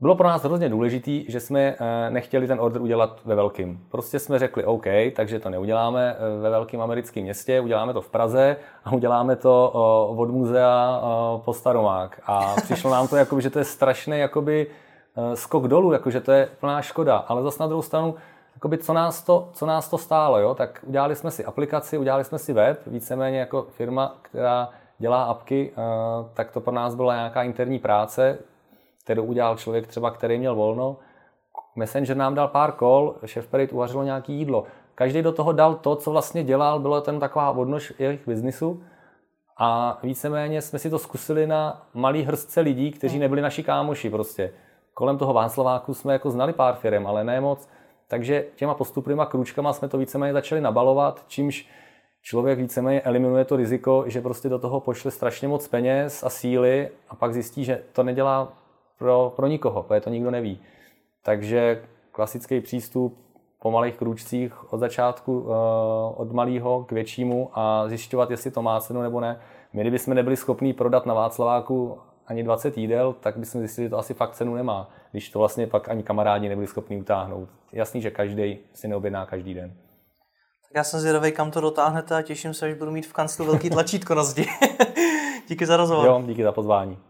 bylo 0.00 0.14
pro 0.14 0.28
nás 0.28 0.42
hrozně 0.42 0.68
důležité, 0.68 1.10
že 1.32 1.40
jsme 1.40 1.60
eh, 1.60 2.10
nechtěli 2.10 2.46
ten 2.46 2.60
order 2.60 2.82
udělat 2.82 3.20
ve 3.24 3.34
velkým. 3.34 3.84
Prostě 3.90 4.18
jsme 4.18 4.38
řekli 4.38 4.64
OK, 4.64 4.86
takže 5.16 5.38
to 5.38 5.50
neuděláme 5.50 6.16
eh, 6.16 6.42
ve 6.42 6.50
velkém 6.50 6.80
americkém 6.80 7.22
městě, 7.22 7.60
uděláme 7.60 7.92
to 7.92 8.00
v 8.00 8.08
Praze 8.08 8.56
a 8.84 8.92
uděláme 8.92 9.36
to 9.36 9.70
od 10.16 10.30
muzea 10.30 11.02
po 11.44 11.52
Staromák. 11.52 12.20
A 12.26 12.54
přišlo 12.62 12.90
nám 12.90 13.08
to, 13.08 13.16
jakoby, 13.16 13.42
že 13.42 13.50
to 13.50 13.58
je 13.58 13.64
strašný 13.64 14.18
jakoby, 14.18 14.66
eh, 15.16 15.36
skok 15.36 15.68
dolů, 15.68 15.92
jako, 15.92 16.10
že 16.10 16.20
to 16.20 16.32
je 16.32 16.48
plná 16.60 16.82
škoda. 16.82 17.16
Ale 17.16 17.42
zase 17.42 17.62
na 17.62 17.66
druhou 17.66 17.82
stranu, 17.82 18.14
jakoby, 18.54 18.78
co, 18.78 18.92
nás 18.92 19.22
to, 19.22 19.48
co 19.52 19.66
nás 19.66 19.88
to 19.88 19.98
stálo, 19.98 20.38
jo? 20.38 20.54
tak 20.54 20.84
udělali 20.86 21.16
jsme 21.16 21.30
si 21.30 21.44
aplikaci, 21.44 21.98
udělali 21.98 22.24
jsme 22.24 22.38
si 22.38 22.52
web, 22.52 22.80
víceméně 22.86 23.38
jako 23.38 23.66
firma, 23.70 24.16
která 24.22 24.68
dělá 24.98 25.22
apky, 25.22 25.72
tak 26.34 26.50
to 26.52 26.60
pro 26.60 26.72
nás 26.72 26.94
byla 26.94 27.14
nějaká 27.14 27.42
interní 27.42 27.78
práce, 27.78 28.38
kterou 29.04 29.24
udělal 29.24 29.56
člověk 29.56 29.86
třeba, 29.86 30.10
který 30.10 30.38
měl 30.38 30.54
volno. 30.54 30.96
Messenger 31.76 32.16
nám 32.16 32.34
dal 32.34 32.48
pár 32.48 32.72
kol, 32.72 33.14
šéf 33.24 33.48
Perit 33.48 33.72
uvařilo 33.72 34.02
nějaký 34.02 34.32
jídlo. 34.32 34.64
Každý 34.94 35.22
do 35.22 35.32
toho 35.32 35.52
dal 35.52 35.74
to, 35.74 35.96
co 35.96 36.10
vlastně 36.10 36.44
dělal, 36.44 36.78
bylo 36.78 37.00
ten 37.00 37.20
taková 37.20 37.50
odnož 37.50 37.92
jejich 37.98 38.26
biznisu. 38.26 38.82
A 39.56 39.98
víceméně 40.02 40.62
jsme 40.62 40.78
si 40.78 40.90
to 40.90 40.98
zkusili 40.98 41.46
na 41.46 41.86
malý 41.94 42.22
hrstce 42.22 42.60
lidí, 42.60 42.90
kteří 42.90 43.14
hmm. 43.14 43.20
nebyli 43.20 43.42
naši 43.42 43.62
kámoši 43.62 44.10
prostě. 44.10 44.52
Kolem 44.94 45.18
toho 45.18 45.32
Václaváku 45.32 45.94
jsme 45.94 46.12
jako 46.12 46.30
znali 46.30 46.52
pár 46.52 46.74
firm, 46.74 47.06
ale 47.06 47.24
ne 47.24 47.40
moc. 47.40 47.68
Takže 48.08 48.44
těma 48.56 48.74
postupnýma 48.74 49.26
krůčkama 49.26 49.72
jsme 49.72 49.88
to 49.88 49.98
víceméně 49.98 50.32
začali 50.32 50.60
nabalovat, 50.60 51.24
čímž 51.26 51.68
člověk 52.22 52.58
víceméně 52.58 53.00
eliminuje 53.00 53.44
to 53.44 53.56
riziko, 53.56 54.04
že 54.06 54.20
prostě 54.20 54.48
do 54.48 54.58
toho 54.58 54.80
pošle 54.80 55.10
strašně 55.10 55.48
moc 55.48 55.68
peněz 55.68 56.22
a 56.24 56.30
síly 56.30 56.88
a 57.08 57.14
pak 57.14 57.32
zjistí, 57.32 57.64
že 57.64 57.82
to 57.92 58.02
nedělá 58.02 58.52
pro, 59.00 59.32
pro 59.36 59.46
nikoho, 59.46 59.82
protože 59.82 60.00
to 60.00 60.10
nikdo 60.10 60.30
neví. 60.30 60.60
Takže 61.22 61.82
klasický 62.12 62.60
přístup 62.60 63.18
po 63.62 63.70
malých 63.70 63.96
krůčcích 63.96 64.72
od 64.72 64.78
začátku, 64.78 65.46
eh, 65.46 65.54
od 66.16 66.32
malého 66.32 66.84
k 66.84 66.92
většímu 66.92 67.50
a 67.52 67.88
zjišťovat, 67.88 68.30
jestli 68.30 68.50
to 68.50 68.62
má 68.62 68.80
cenu 68.80 69.02
nebo 69.02 69.20
ne. 69.20 69.40
My, 69.72 69.80
kdybychom 69.80 70.14
nebyli 70.14 70.36
schopni 70.36 70.72
prodat 70.72 71.06
na 71.06 71.14
Václaváku 71.14 71.98
ani 72.26 72.42
20 72.42 72.78
jídel, 72.78 73.12
tak 73.20 73.36
bychom 73.36 73.60
zjistili, 73.60 73.84
že 73.86 73.90
to 73.90 73.98
asi 73.98 74.14
fakt 74.14 74.34
cenu 74.34 74.54
nemá, 74.54 74.90
když 75.10 75.30
to 75.30 75.38
vlastně 75.38 75.66
pak 75.66 75.88
ani 75.88 76.02
kamarádi 76.02 76.48
nebyli 76.48 76.66
schopni 76.66 76.96
utáhnout. 77.00 77.48
Jasný, 77.72 78.00
že 78.00 78.10
každý 78.10 78.58
si 78.74 78.88
neobjedná 78.88 79.26
každý 79.26 79.54
den. 79.54 79.70
Tak 80.62 80.74
já 80.74 80.84
jsem 80.84 81.00
zvědavý, 81.00 81.32
kam 81.32 81.50
to 81.50 81.60
dotáhnete 81.60 82.16
a 82.16 82.22
těším 82.22 82.54
se, 82.54 82.66
až 82.66 82.74
budu 82.74 82.90
mít 82.90 83.06
v 83.06 83.12
kanclu 83.12 83.44
velký 83.44 83.70
tlačítko 83.70 84.14
na 84.14 84.22
zdi. 84.22 84.46
díky 85.48 85.66
za 85.66 85.76
rozhovor. 85.76 86.06
Jo, 86.06 86.22
díky 86.26 86.42
za 86.42 86.52
pozvání. 86.52 87.09